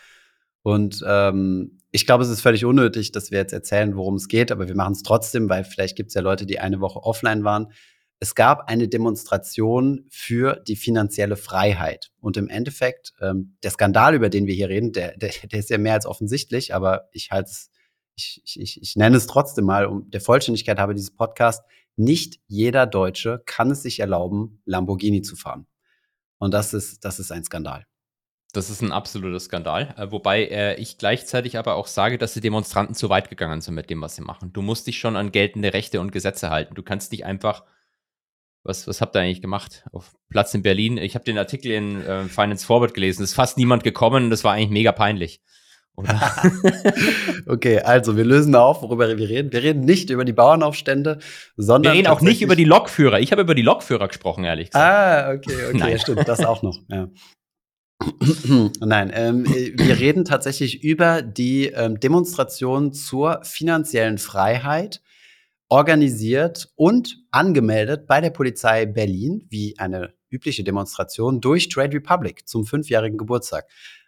Und 0.63 1.03
ähm, 1.07 1.77
ich 1.91 2.07
glaube, 2.07 2.23
es 2.23 2.31
ist 2.31 2.41
völlig 2.41 2.65
unnötig, 2.65 3.11
dass 3.11 3.29
wir 3.29 3.37
jetzt 3.37 3.53
erzählen, 3.53 3.95
worum 3.95 4.15
es 4.15 4.27
geht, 4.27 4.51
aber 4.51 4.67
wir 4.67 4.75
machen 4.75 4.93
es 4.93 5.03
trotzdem, 5.03 5.49
weil 5.49 5.63
vielleicht 5.63 5.95
gibt 5.95 6.07
es 6.09 6.15
ja 6.15 6.21
Leute, 6.21 6.47
die 6.47 6.59
eine 6.59 6.81
Woche 6.81 7.03
offline 7.03 7.43
waren. 7.43 7.67
Es 8.21 8.35
gab 8.35 8.69
eine 8.69 8.89
Demonstration 8.89 10.05
für 10.09 10.61
die 10.67 10.75
finanzielle 10.75 11.37
Freiheit. 11.37 12.11
Und 12.19 12.35
im 12.35 12.49
Endeffekt, 12.49 13.13
ähm, 13.21 13.55
der 13.63 13.71
Skandal, 13.71 14.13
über 14.13 14.29
den 14.29 14.45
wir 14.45 14.53
hier 14.53 14.67
reden, 14.67 14.91
der, 14.91 15.17
der, 15.17 15.31
der 15.51 15.59
ist 15.59 15.69
ja 15.69 15.77
mehr 15.77 15.93
als 15.93 16.05
offensichtlich, 16.05 16.73
aber 16.73 17.09
ich 17.11 17.31
halte 17.31 17.49
es, 17.51 17.71
ich, 18.15 18.41
ich, 18.43 18.81
ich, 18.81 18.95
nenne 18.97 19.15
es 19.15 19.27
trotzdem 19.27 19.65
mal, 19.65 19.85
um 19.85 20.09
der 20.11 20.19
Vollständigkeit 20.19 20.77
habe 20.77 20.93
dieses 20.93 21.15
Podcast, 21.15 21.63
nicht 21.95 22.39
jeder 22.47 22.85
Deutsche 22.85 23.41
kann 23.45 23.71
es 23.71 23.83
sich 23.83 24.01
erlauben, 24.01 24.61
Lamborghini 24.65 25.21
zu 25.21 25.37
fahren. 25.37 25.67
Und 26.37 26.53
das 26.53 26.73
ist, 26.73 27.05
das 27.05 27.19
ist 27.19 27.31
ein 27.31 27.43
Skandal. 27.43 27.85
Das 28.51 28.69
ist 28.69 28.81
ein 28.81 28.91
absoluter 28.91 29.39
Skandal. 29.39 29.93
Äh, 29.97 30.11
wobei 30.11 30.45
äh, 30.45 30.75
ich 30.75 30.97
gleichzeitig 30.97 31.57
aber 31.57 31.75
auch 31.75 31.87
sage, 31.87 32.17
dass 32.17 32.33
die 32.33 32.41
Demonstranten 32.41 32.95
zu 32.95 33.09
weit 33.09 33.29
gegangen 33.29 33.61
sind 33.61 33.75
mit 33.75 33.89
dem, 33.89 34.01
was 34.01 34.15
sie 34.15 34.23
machen. 34.23 34.51
Du 34.51 34.61
musst 34.61 34.87
dich 34.87 34.97
schon 34.97 35.15
an 35.15 35.31
geltende 35.31 35.73
Rechte 35.73 36.01
und 36.01 36.11
Gesetze 36.11 36.49
halten. 36.49 36.73
Du 36.73 36.81
kannst 36.81 37.11
nicht 37.11 37.25
einfach. 37.25 37.63
Was, 38.63 38.87
was 38.87 39.01
habt 39.01 39.15
ihr 39.15 39.21
eigentlich 39.21 39.41
gemacht? 39.41 39.85
Auf 39.91 40.15
Platz 40.29 40.53
in 40.53 40.61
Berlin. 40.61 40.97
Ich 40.97 41.15
habe 41.15 41.25
den 41.25 41.37
Artikel 41.37 41.71
in 41.71 42.01
äh, 42.01 42.25
Finance 42.25 42.65
Forward 42.65 42.93
gelesen. 42.93 43.23
Es 43.23 43.31
ist 43.31 43.35
fast 43.35 43.57
niemand 43.57 43.83
gekommen. 43.83 44.29
Das 44.29 44.43
war 44.43 44.53
eigentlich 44.53 44.69
mega 44.69 44.91
peinlich. 44.91 45.41
Okay, 47.47 47.79
also 47.79 48.15
wir 48.15 48.25
lösen 48.25 48.55
auf, 48.55 48.81
worüber 48.81 49.17
wir 49.17 49.29
reden. 49.29 49.51
Wir 49.51 49.63
reden 49.63 49.81
nicht 49.81 50.09
über 50.09 50.23
die 50.23 50.33
Bauernaufstände, 50.33 51.17
Wir 51.55 51.63
sondern. 51.63 51.93
reden 51.93 52.07
auch 52.07 52.21
nicht 52.21 52.41
über 52.41 52.55
die 52.55 52.63
Lokführer. 52.65 53.19
Ich 53.19 53.31
habe 53.31 53.41
über 53.41 53.55
die 53.55 53.61
Lokführer 53.63 54.07
gesprochen, 54.07 54.43
ehrlich 54.43 54.69
gesagt. 54.69 54.85
Ah, 54.85 55.31
okay, 55.33 55.65
okay, 55.67 55.77
Nein. 55.77 55.99
stimmt, 55.99 56.27
das 56.27 56.45
auch 56.45 56.61
noch. 56.61 56.77
Ja. 56.89 57.09
Nein, 58.79 59.11
ähm, 59.13 59.45
äh, 59.45 59.73
wir 59.75 59.99
reden 59.99 60.25
tatsächlich 60.25 60.83
über 60.83 61.21
die 61.21 61.67
ähm, 61.67 61.99
Demonstration 61.99 62.93
zur 62.93 63.41
finanziellen 63.43 64.17
Freiheit, 64.17 65.01
organisiert 65.69 66.71
und 66.75 67.23
angemeldet 67.31 68.07
bei 68.07 68.21
der 68.21 68.31
Polizei 68.31 68.87
Berlin, 68.87 69.45
wie 69.49 69.77
eine 69.77 70.13
übliche 70.31 70.63
Demonstration 70.63 71.41
durch 71.41 71.69
Trade 71.69 71.95
Republic 71.95 72.47
zum 72.47 72.65
fünfjährigen 72.65 73.17
Geburtstag. 73.17 73.67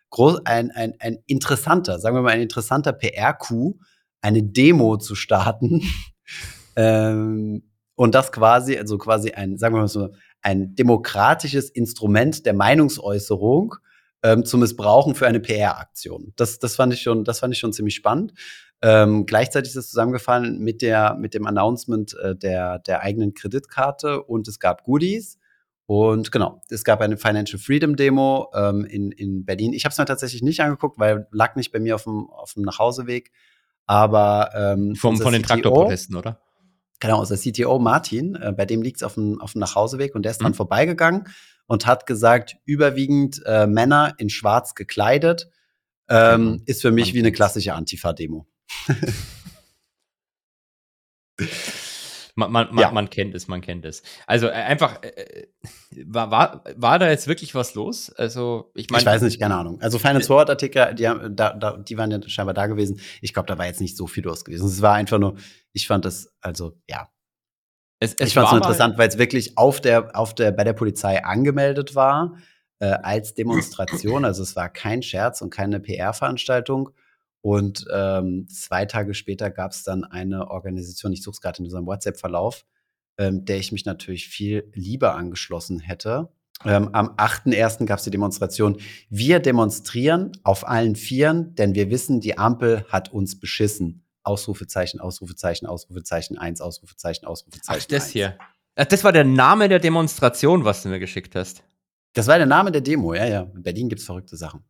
Groß, 0.10 0.42
ein, 0.46 0.72
ein, 0.72 0.96
ein 1.00 1.20
interessanter, 1.28 2.00
sagen 2.00 2.16
wir 2.16 2.22
mal, 2.22 2.32
ein 2.32 2.42
interessanter 2.42 2.94
PR-Coup, 2.94 3.80
eine 4.22 4.44
Demo 4.44 4.98
zu 4.98 5.16
starten. 5.16 5.82
ähm, 6.76 7.64
und 7.96 8.16
das 8.16 8.32
quasi, 8.32 8.78
also 8.78 8.98
quasi 8.98 9.32
ein, 9.32 9.58
sagen 9.58 9.76
wir 9.76 9.82
mal 9.82 9.88
so, 9.88 10.10
ein 10.42 10.74
demokratisches 10.76 11.70
Instrument 11.70 12.46
der 12.46 12.56
Meinungsäußerung 12.56 13.76
ähm, 14.24 14.46
zu 14.46 14.58
missbrauchen 14.58 15.16
für 15.16 15.28
eine 15.28 15.40
PR-Aktion. 15.40 16.34
Das, 16.36 16.60
das 16.60 16.76
fand 16.76 16.94
ich 16.94 17.02
schon, 17.02 17.24
das 17.24 17.40
fand 17.40 17.54
ich 17.54 17.60
schon 17.60 17.74
ziemlich 17.74 17.96
spannend. 17.96 18.34
Ähm, 18.82 19.26
gleichzeitig 19.26 19.72
ist 19.72 19.78
es 19.78 19.90
zusammengefallen 19.90 20.60
mit 20.60 20.82
der, 20.82 21.16
mit 21.16 21.34
dem 21.34 21.46
Announcement 21.46 22.16
äh, 22.18 22.36
der, 22.36 22.80
der 22.80 23.02
eigenen 23.02 23.34
Kreditkarte 23.34 24.24
und 24.24 24.48
es 24.48 24.60
gab 24.60 24.84
Goodies. 24.84 25.38
Und 25.86 26.32
genau, 26.32 26.62
es 26.70 26.84
gab 26.84 27.02
eine 27.02 27.18
Financial 27.18 27.60
Freedom 27.60 27.96
Demo 27.96 28.50
ähm, 28.56 28.86
in, 28.86 29.12
in 29.12 29.46
Berlin. 29.46 29.74
Ich 29.74 29.84
habe 29.86 29.92
es 29.92 29.98
mir 29.98 30.06
tatsächlich 30.06 30.42
nicht 30.42 30.62
angeguckt, 30.62 30.98
weil 31.00 31.28
lag 31.32 31.56
nicht 31.56 31.72
bei 31.72 31.80
mir 31.80 31.96
auf 31.96 32.04
dem, 32.04 32.30
auf 32.30 32.54
dem 32.54 32.64
Nachhauseweg. 32.64 33.32
Aber 33.88 34.52
ähm, 34.56 34.96
Vom, 34.96 35.18
von 35.18 35.34
den 35.34 35.42
CTO 35.42 35.48
Traktorprotesten, 35.50 36.16
oder? 36.16 36.40
Genau, 37.02 37.20
unser 37.20 37.36
CTO 37.36 37.80
Martin, 37.80 38.36
äh, 38.36 38.54
bei 38.56 38.66
dem 38.66 38.82
liegt 38.84 38.98
es 38.98 39.04
auf 39.04 39.16
dem, 39.16 39.42
auf 39.42 39.54
dem 39.54 39.60
Nachhauseweg 39.60 40.16
und 40.16 40.24
der 40.24 40.32
ist 40.32 40.42
dran 40.42 40.52
Mhm. 40.52 40.56
vorbeigegangen 40.56 41.26
und 41.68 41.86
hat 41.86 42.06
gesagt, 42.06 42.58
überwiegend 42.66 43.42
äh, 43.46 43.68
Männer 43.68 44.14
in 44.18 44.30
schwarz 44.30 44.76
gekleidet, 44.76 45.50
ähm, 46.10 46.42
Genau. 46.54 46.64
ist 46.66 46.82
für 46.82 46.92
mich 46.92 47.14
wie 47.14 47.20
eine 47.20 47.32
klassische 47.32 47.74
Antifa-Demo. 47.74 48.48
Man, 52.36 52.52
man, 52.52 52.78
Ja. 52.78 52.92
man 52.92 53.10
kennt 53.10 53.36
es, 53.36 53.48
man 53.50 53.60
kennt 53.62 53.84
es. 53.86 54.04
Also 54.26 54.48
äh, 54.48 54.52
einfach, 54.52 55.04
äh, 55.04 55.48
war, 56.06 56.32
war, 56.32 56.64
war 56.78 56.98
da 56.98 57.10
jetzt 57.10 57.28
wirklich 57.28 57.54
was 57.56 57.76
los? 57.76 58.10
Also, 58.10 58.72
ich 58.74 58.90
meine. 58.90 59.02
ich 59.02 59.06
weiß 59.06 59.22
nicht, 59.24 59.40
keine 59.40 59.56
Ahnung. 59.56 59.82
Also 59.82 60.00
Finance 60.00 60.28
Forward 60.28 60.50
Artikel, 60.50 60.96
die, 60.96 61.08
haben, 61.10 61.36
da, 61.36 61.54
da, 61.54 61.78
die 61.78 61.98
waren 61.98 62.10
ja 62.10 62.20
scheinbar 62.28 62.54
da 62.54 62.68
gewesen. 62.68 63.02
Ich 63.22 63.34
glaube, 63.34 63.48
da 63.48 63.58
war 63.58 63.66
jetzt 63.66 63.82
nicht 63.82 63.98
so 63.98 64.08
viel 64.08 64.24
los 64.24 64.46
gewesen. 64.46 64.66
Es 64.68 64.82
war 64.82 64.94
einfach 64.96 65.20
nur, 65.20 65.36
ich 65.74 65.88
fand 65.88 66.06
das, 66.06 66.34
also 66.40 66.78
ja, 66.90 67.10
Es, 68.02 68.16
es 68.16 68.30
ich 68.30 68.34
fand 68.34 68.48
es 68.48 68.54
interessant, 68.54 68.98
weil 68.98 69.08
es 69.08 69.20
wirklich 69.20 69.60
auf 69.60 69.80
der, 69.80 70.16
auf 70.16 70.34
der, 70.34 70.52
bei 70.52 70.64
der 70.64 70.74
Polizei 70.74 71.24
angemeldet 71.24 71.94
war 71.94 72.36
äh, 72.80 72.88
als 72.88 73.36
Demonstration. 73.36 74.26
Also 74.26 74.42
es 74.42 74.56
war 74.56 74.70
kein 74.70 75.04
Scherz 75.04 75.42
und 75.42 75.52
keine 75.52 75.80
PR-Veranstaltung. 75.80 76.90
Und 77.42 77.86
ähm, 77.94 78.48
zwei 78.50 78.86
Tage 78.86 79.14
später 79.14 79.52
gab 79.52 79.72
es 79.72 79.84
dann 79.84 80.04
eine 80.04 80.50
Organisation, 80.50 81.14
ich 81.14 81.22
suche 81.22 81.34
es 81.34 81.42
gerade 81.42 81.60
in 81.60 81.66
unserem 81.66 81.86
WhatsApp-Verlauf, 81.86 82.66
ähm, 83.20 83.46
der 83.46 83.58
ich 83.58 83.72
mich 83.72 83.86
natürlich 83.86 84.28
viel 84.28 84.72
lieber 84.74 85.16
angeschlossen 85.16 85.80
hätte. 85.80 86.30
Ähm, 86.66 86.90
am 86.94 87.10
8.1. 87.18 87.86
gab 87.86 88.00
es 88.00 88.06
die 88.06 88.12
Demonstration. 88.12 88.78
Wir 89.10 89.40
demonstrieren 89.40 90.32
auf 90.44 90.68
allen 90.68 90.96
Vieren, 90.96 91.54
denn 91.54 91.76
wir 91.76 91.92
wissen, 91.92 92.20
die 92.20 92.40
Ampel 92.40 92.84
hat 92.90 93.14
uns 93.14 93.40
beschissen. 93.40 94.04
Ausrufezeichen, 94.24 95.00
Ausrufezeichen, 95.00 95.66
Ausrufezeichen, 95.68 96.38
eins, 96.38 96.62
Ausrufezeichen, 96.62 97.26
Ausrufezeichen. 97.26 97.82
Ach, 97.84 97.88
das 97.88 98.04
eins. 98.04 98.12
hier. 98.12 98.38
Ach, 98.76 98.86
das 98.86 99.04
war 99.04 99.12
der 99.12 99.24
Name 99.24 99.68
der 99.70 99.80
Demonstration, 99.80 100.64
was 100.66 100.84
du 100.84 100.90
mir 100.90 101.00
geschickt 101.00 101.36
hast. 101.36 101.64
Das 102.14 102.28
war 102.28 102.38
der 102.38 102.46
Name 102.48 102.72
der 102.72 102.82
Demo, 102.82 103.14
ja, 103.14 103.26
ja. 103.26 103.42
In 103.56 103.64
Berlin 103.64 103.90
gibt's 103.90 104.06
verrückte 104.06 104.36
Sachen. 104.38 104.64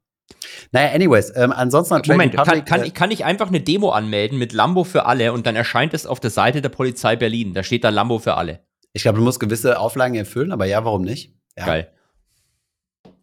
Naja, 0.72 0.94
anyways, 0.94 1.34
ähm, 1.36 1.52
ansonsten 1.52 1.96
hat 1.96 2.08
Moment, 2.08 2.34
kann, 2.34 2.46
Republic, 2.46 2.66
kann, 2.66 2.82
äh, 2.84 2.88
ich- 2.88 2.94
kann 2.94 3.12
ich 3.12 3.26
einfach 3.26 3.48
eine 3.50 3.60
Demo 3.62 3.90
anmelden 3.92 4.38
mit 4.38 4.54
Lambo 4.54 4.84
für 4.86 5.06
alle 5.06 5.34
und 5.34 5.46
dann 5.46 5.56
erscheint 5.58 5.94
es 5.94 6.06
auf 6.06 6.20
der 6.22 6.30
Seite 6.30 6.62
der 6.62 6.70
Polizei 6.70 7.16
Berlin. 7.18 7.54
Da 7.54 7.64
steht 7.64 7.84
da 7.84 7.90
Lambo 7.90 8.20
für 8.20 8.36
alle. 8.36 8.60
ich 8.94 9.02
glaube, 9.04 9.18
du 9.20 9.24
musst 9.24 9.40
gewisse 9.40 9.80
Auflagen 9.80 10.16
erfüllen, 10.16 10.52
aber 10.52 10.66
ja, 10.66 10.84
warum 10.86 11.02
nicht? 11.02 11.34
Ja. 11.58 11.66
Geil. 11.66 11.92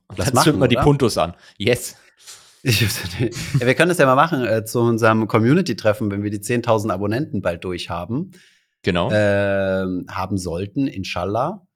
Und 0.09 0.19
Lass 0.19 0.33
dann 0.33 0.43
zünden 0.45 0.61
wir 0.63 0.69
die? 0.69 0.77
Puntos 0.77 1.17
an. 1.19 1.35
Yes. 1.59 1.97
Ich, 2.63 2.81
ja, 2.81 3.67
wir 3.67 3.75
können 3.75 3.89
das 3.89 3.99
ja 3.99 4.07
mal 4.07 4.15
machen 4.15 4.45
äh, 4.45 4.65
zu 4.65 4.81
unserem 4.81 5.27
Community-Treffen, 5.27 6.11
wenn 6.11 6.23
wir 6.23 6.31
die 6.31 6.41
10.000 6.41 6.91
Abonnenten 6.91 7.41
bald 7.41 7.65
durch 7.65 7.89
haben, 7.91 8.33
Genau. 8.83 9.11
ähm, 9.13 10.07
haben 10.11 10.39
sollten, 10.39 10.87
inshallah. 10.87 11.67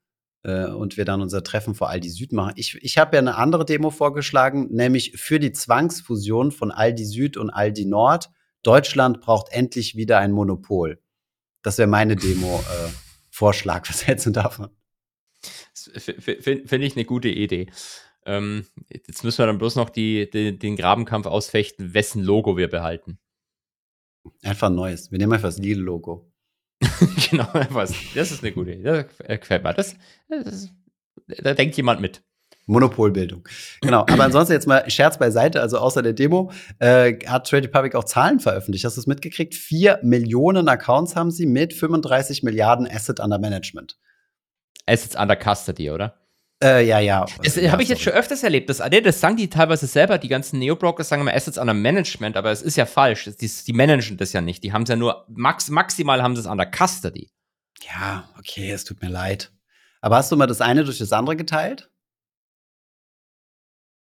Äh, 0.43 0.65
und 0.67 0.97
wir 0.97 1.05
dann 1.05 1.21
unser 1.21 1.43
Treffen 1.43 1.73
vor 1.73 1.89
Aldi 1.89 2.09
Süd 2.09 2.33
machen. 2.33 2.53
Ich, 2.57 2.75
ich 2.81 2.97
habe 2.97 3.15
ja 3.15 3.21
eine 3.21 3.35
andere 3.35 3.65
Demo 3.65 3.91
vorgeschlagen, 3.91 4.67
nämlich 4.71 5.13
für 5.15 5.39
die 5.39 5.53
Zwangsfusion 5.53 6.51
von 6.51 6.71
Aldi 6.71 7.05
Süd 7.05 7.37
und 7.37 7.49
Aldi 7.49 7.85
Nord. 7.85 8.29
Deutschland 8.61 9.21
braucht 9.21 9.51
endlich 9.51 9.95
wieder 9.95 10.19
ein 10.19 10.31
Monopol. 10.31 10.99
Das 11.61 11.77
wäre 11.77 11.87
meine 11.87 12.15
Demo-Vorschlag. 12.17 13.87
Was 13.89 14.05
hältst 14.05 14.25
du 14.25 14.31
davon? 14.31 14.69
Finde 15.73 16.85
ich 16.85 16.95
eine 16.95 17.05
gute 17.05 17.29
Idee. 17.29 17.67
Ähm, 18.25 18.65
jetzt 18.89 19.23
müssen 19.23 19.39
wir 19.39 19.47
dann 19.47 19.57
bloß 19.57 19.75
noch 19.75 19.89
die, 19.89 20.29
die, 20.29 20.57
den 20.57 20.75
Grabenkampf 20.75 21.25
ausfechten, 21.25 21.93
wessen 21.93 22.23
Logo 22.23 22.57
wir 22.57 22.69
behalten. 22.69 23.19
Einfach 24.41 24.69
ein 24.69 24.75
neues. 24.75 25.11
Wir 25.11 25.19
nehmen 25.19 25.33
einfach 25.33 25.49
das 25.49 25.57
Lidl-Logo. 25.57 26.31
genau, 27.29 27.47
was. 27.69 27.93
Das 28.15 28.31
ist 28.31 28.43
eine 28.43 28.53
gute 28.53 28.71
Idee. 28.71 29.05
Das 29.27 29.39
gefällt 29.39 29.63
mir. 29.63 29.73
Das, 29.73 29.95
das, 30.29 30.69
da 31.27 31.53
denkt 31.53 31.75
jemand 31.77 32.01
mit. 32.01 32.23
Monopolbildung. 32.65 33.47
Genau. 33.81 34.01
Aber 34.01 34.23
ansonsten 34.23 34.53
jetzt 34.53 34.67
mal 34.67 34.89
Scherz 34.89 35.17
beiseite. 35.17 35.59
Also 35.61 35.77
außer 35.79 36.01
der 36.01 36.13
Demo 36.13 36.51
äh, 36.79 37.13
hat 37.25 37.49
Trade 37.49 37.67
Republic 37.67 37.95
auch 37.95 38.05
Zahlen 38.05 38.39
veröffentlicht. 38.39 38.85
Hast 38.85 38.95
du 38.95 39.01
es 39.01 39.07
mitgekriegt? 39.07 39.53
Vier 39.53 39.99
Millionen 40.01 40.69
Accounts 40.69 41.15
haben 41.15 41.31
sie 41.31 41.45
mit 41.45 41.73
35 41.73 42.43
Milliarden 42.43 42.87
Asset 42.89 43.19
under 43.19 43.37
Management. 43.37 43.97
Assets 44.85 45.15
under 45.15 45.35
Custody, 45.35 45.91
oder? 45.91 46.22
Äh, 46.63 46.87
ja, 46.87 46.99
ja. 46.99 47.25
Das 47.43 47.55
ja, 47.55 47.71
habe 47.71 47.83
ich 47.83 47.89
jetzt 47.89 48.01
schon 48.01 48.13
öfters 48.13 48.41
erlebt. 48.41 48.69
Das, 48.69 48.77
das 48.77 49.19
sagen 49.19 49.35
die 49.35 49.49
teilweise 49.49 49.85
selber, 49.85 50.17
die 50.17 50.29
ganzen 50.29 50.59
Neo-Brokers 50.59 51.09
sagen 51.09 51.21
immer 51.21 51.33
Assets 51.33 51.57
under 51.57 51.73
Management, 51.73 52.37
aber 52.37 52.51
es 52.51 52.61
ist 52.61 52.77
ja 52.77 52.85
falsch. 52.85 53.29
Die, 53.39 53.51
die 53.67 53.73
managen 53.73 54.17
das 54.17 54.31
ja 54.31 54.41
nicht. 54.41 54.63
Die 54.63 54.71
haben 54.71 54.83
es 54.83 54.89
ja 54.89 54.95
nur, 54.95 55.25
max, 55.27 55.69
maximal 55.69 56.23
haben 56.23 56.35
sie 56.35 56.41
es 56.41 56.47
under 56.47 56.65
Custody. 56.65 57.29
Ja, 57.93 58.29
okay, 58.39 58.71
es 58.71 58.85
tut 58.85 59.01
mir 59.01 59.09
leid. 59.09 59.51
Aber 59.99 60.15
hast 60.15 60.31
du 60.31 60.37
mal 60.37 60.47
das 60.47 60.61
eine 60.61 60.85
durch 60.85 60.99
das 60.99 61.11
andere 61.11 61.35
geteilt? 61.35 61.89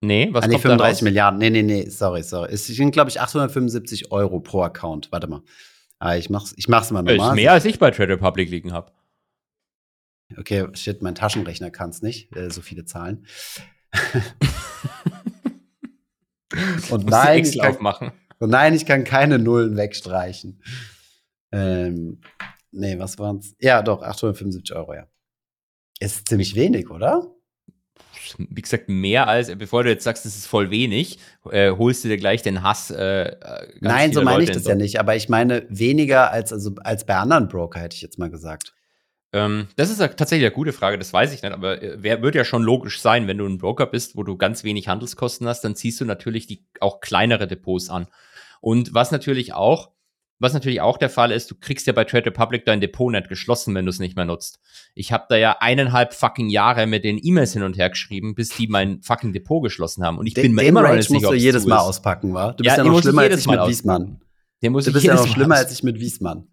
Nee, 0.03 0.29
was 0.31 0.43
ah, 0.43 0.47
nee, 0.47 0.53
kommt 0.53 0.63
35 0.63 0.99
da? 0.99 1.03
Milliarden. 1.05 1.39
Nee, 1.39 1.49
nee, 1.49 1.61
nee, 1.61 1.89
sorry, 1.89 2.23
sorry. 2.23 2.51
Es 2.51 2.67
sind, 2.67 2.91
glaube 2.91 3.09
ich, 3.09 3.21
875 3.21 4.11
Euro 4.11 4.39
pro 4.39 4.63
Account. 4.63 5.11
Warte 5.11 5.27
mal. 5.27 5.41
Ah, 5.99 6.15
ich 6.15 6.31
mach's, 6.31 6.53
ich 6.57 6.67
mach's 6.67 6.89
mal 6.89 7.03
Das 7.03 7.15
nochmal. 7.15 7.29
ist 7.29 7.35
mehr, 7.35 7.51
als 7.51 7.65
ich 7.65 7.77
bei 7.77 7.91
Trade 7.91 8.13
Republic 8.13 8.49
liegen 8.49 8.73
habe. 8.73 8.91
Okay, 10.37 10.67
shit, 10.73 11.01
mein 11.01 11.15
Taschenrechner 11.15 11.71
kann's 11.71 12.01
nicht. 12.01 12.35
Äh, 12.35 12.49
so 12.49 12.61
viele 12.61 12.85
Zahlen. 12.85 13.25
Und 16.89 17.05
nein, 17.05 17.45
ich 17.45 17.59
kann, 17.59 17.75
aufmachen. 17.75 18.11
und 18.39 18.49
nein, 18.49 18.73
ich 18.73 18.85
kann 18.85 19.03
keine 19.03 19.39
Nullen 19.39 19.77
wegstreichen. 19.77 20.61
Ähm, 21.51 22.21
nee, 22.71 22.99
was 22.99 23.19
waren's? 23.19 23.55
Ja, 23.59 23.81
doch, 23.81 24.01
875 24.01 24.75
Euro, 24.75 24.93
ja. 24.93 25.07
Ist 25.99 26.27
ziemlich 26.27 26.55
wenig, 26.55 26.89
oder? 26.89 27.33
Wie 28.37 28.61
gesagt, 28.61 28.89
mehr 28.89 29.27
als, 29.27 29.55
bevor 29.55 29.83
du 29.83 29.89
jetzt 29.89 30.03
sagst, 30.03 30.25
das 30.25 30.35
ist 30.35 30.47
voll 30.47 30.71
wenig, 30.71 31.19
äh, 31.49 31.71
holst 31.71 32.03
du 32.03 32.07
dir 32.07 32.17
gleich 32.17 32.41
den 32.41 32.63
Hass. 32.63 32.89
Äh, 32.89 33.23
äh, 33.23 33.33
ganz 33.39 33.79
Nein, 33.81 34.13
so 34.13 34.21
meine 34.21 34.39
Leute 34.39 34.51
ich 34.51 34.57
das 34.57 34.63
in 34.63 34.69
ja 34.69 34.75
nicht, 34.75 34.99
aber 34.99 35.15
ich 35.15 35.29
meine 35.29 35.65
weniger 35.69 36.31
als, 36.31 36.51
also, 36.51 36.75
als 36.83 37.05
bei 37.05 37.15
anderen 37.15 37.47
Broker, 37.47 37.79
hätte 37.79 37.95
ich 37.95 38.01
jetzt 38.01 38.19
mal 38.19 38.29
gesagt. 38.29 38.73
Ähm, 39.33 39.67
das 39.77 39.89
ist 39.89 39.99
ja 39.99 40.09
tatsächlich 40.09 40.45
eine 40.45 40.55
gute 40.55 40.73
Frage, 40.73 40.97
das 40.97 41.13
weiß 41.13 41.33
ich 41.33 41.41
nicht, 41.41 41.53
aber 41.53 41.81
äh, 41.81 41.95
wer, 41.97 42.21
wird 42.21 42.35
ja 42.35 42.43
schon 42.43 42.63
logisch 42.63 42.99
sein, 42.99 43.27
wenn 43.27 43.37
du 43.37 43.45
ein 43.45 43.59
Broker 43.59 43.85
bist, 43.85 44.17
wo 44.17 44.23
du 44.23 44.35
ganz 44.35 44.63
wenig 44.63 44.87
Handelskosten 44.89 45.47
hast, 45.47 45.61
dann 45.61 45.75
ziehst 45.75 46.01
du 46.01 46.05
natürlich 46.05 46.47
die 46.47 46.65
auch 46.81 46.99
kleinere 46.99 47.47
Depots 47.47 47.89
an. 47.89 48.07
Und 48.59 48.93
was 48.93 49.11
natürlich 49.11 49.53
auch, 49.53 49.91
was 50.39 50.53
natürlich 50.53 50.81
auch 50.81 50.97
der 50.97 51.09
Fall 51.09 51.31
ist, 51.31 51.49
du 51.49 51.55
kriegst 51.55 51.87
ja 51.87 51.93
bei 51.93 52.03
Trade 52.03 52.25
Republic 52.25 52.65
dein 52.65 52.81
Depot 52.81 53.11
nicht 53.11 53.29
geschlossen, 53.29 53.73
wenn 53.73 53.85
du 53.85 53.89
es 53.89 53.99
nicht 53.99 54.15
mehr 54.15 54.25
nutzt. 54.25 54.59
Ich 54.95 55.11
habe 55.13 55.25
da 55.29 55.37
ja 55.37 55.57
eineinhalb 55.59 56.13
fucking 56.13 56.49
Jahre 56.49 56.87
mit 56.87 57.03
den 57.03 57.19
E-Mails 57.21 57.53
hin 57.53 57.63
und 57.63 57.77
her 57.77 57.89
geschrieben, 57.89 58.35
bis 58.35 58.49
die 58.49 58.67
mein 58.67 59.01
fucking 59.01 59.33
Depot 59.33 59.63
geschlossen 59.63 60.03
haben. 60.03 60.17
Und 60.17 60.25
ich 60.25 60.33
bin 60.33 60.53
mir 60.53 60.63
immer 60.63 60.81
noch 60.81 60.89
nicht 60.89 61.09
musst 61.09 61.21
sicher, 61.21 61.29
du 61.29 61.35
ob's 61.35 61.43
jedes 61.43 61.65
Mal 61.65 61.77
ist. 61.77 61.81
auspacken, 61.83 62.33
wa? 62.33 62.51
Du 62.53 62.63
Ja, 62.63 62.71
bist 62.71 62.77
ja, 62.77 62.83
den 62.83 62.91
noch 62.91 63.01
schlimmer 63.01 63.21
als 63.21 63.39
ich 63.39 63.47
mit. 63.47 63.67
Wiesmann. 63.67 64.21
Den 64.61 64.71
muss 64.73 64.85
Du 64.85 64.93
bist 64.93 65.05
ja 65.05 65.15
noch 65.15 65.27
schlimmer 65.27 65.55
als 65.55 65.71
ich 65.71 65.83
mit 65.83 65.99
Wiesmann. 65.99 66.47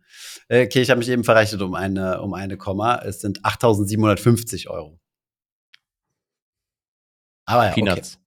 Äh, 0.48 0.64
Okay, 0.64 0.80
ich 0.82 0.90
habe 0.90 0.98
mich 0.98 1.08
eben 1.08 1.24
verrechnet 1.24 1.60
um 1.62 1.74
eine, 1.74 2.20
um 2.22 2.34
eine 2.34 2.56
Komma. 2.56 2.96
Es 3.04 3.20
sind 3.20 3.42
8.750 3.44 4.68
Euro. 4.68 4.98
Aber 7.46 7.64
ja, 7.64 7.70
okay, 7.72 7.82
Peanuts. 7.82 8.18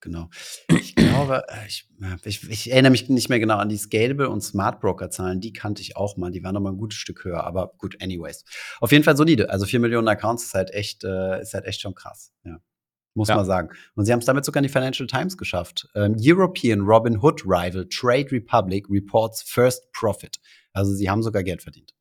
genau. 0.00 0.28
Ich 0.68 0.94
glaube, 0.96 1.44
äh, 1.48 1.66
ich, 1.66 1.88
ich, 2.24 2.48
ich 2.50 2.70
erinnere 2.72 2.90
mich 2.90 3.08
nicht 3.08 3.28
mehr 3.28 3.38
genau 3.38 3.56
an 3.58 3.68
die 3.68 3.76
Scalable 3.76 4.28
und 4.28 4.40
Smart 4.42 4.80
Broker 4.80 5.10
Zahlen. 5.10 5.40
Die 5.40 5.52
kannte 5.52 5.80
ich 5.82 5.96
auch 5.96 6.16
mal. 6.16 6.30
Die 6.30 6.42
waren 6.42 6.54
noch 6.54 6.60
mal 6.60 6.70
ein 6.72 6.78
gutes 6.78 6.98
Stück 6.98 7.24
höher. 7.24 7.44
Aber 7.44 7.72
gut, 7.78 8.00
anyways. 8.02 8.44
Auf 8.80 8.90
jeden 8.92 9.04
Fall 9.04 9.16
solide. 9.16 9.50
Also 9.50 9.66
4 9.66 9.78
Millionen 9.80 10.08
Accounts 10.08 10.44
ist 10.44 10.54
halt 10.54 10.70
echt, 10.72 11.04
äh, 11.04 11.40
ist 11.40 11.54
halt 11.54 11.66
echt 11.66 11.80
schon 11.80 11.94
krass. 11.94 12.32
Ja. 12.44 12.58
Muss 13.14 13.28
Ja. 13.28 13.36
man 13.36 13.46
sagen. 13.46 13.70
Und 13.94 14.04
sie 14.06 14.12
haben 14.12 14.20
es 14.20 14.26
damit 14.26 14.44
sogar 14.44 14.60
in 14.60 14.66
die 14.66 14.72
Financial 14.72 15.06
Times 15.06 15.36
geschafft. 15.36 15.88
Ähm, 15.94 16.16
European 16.18 16.80
Robin 16.80 17.20
Hood 17.22 17.44
Rival 17.44 17.86
Trade 17.88 18.30
Republic 18.32 18.86
reports 18.90 19.42
first 19.42 19.90
profit. 19.92 20.38
Also 20.72 20.92
sie 20.92 21.10
haben 21.10 21.22
sogar 21.22 21.42
Geld 21.42 21.62
verdient. 21.62 21.94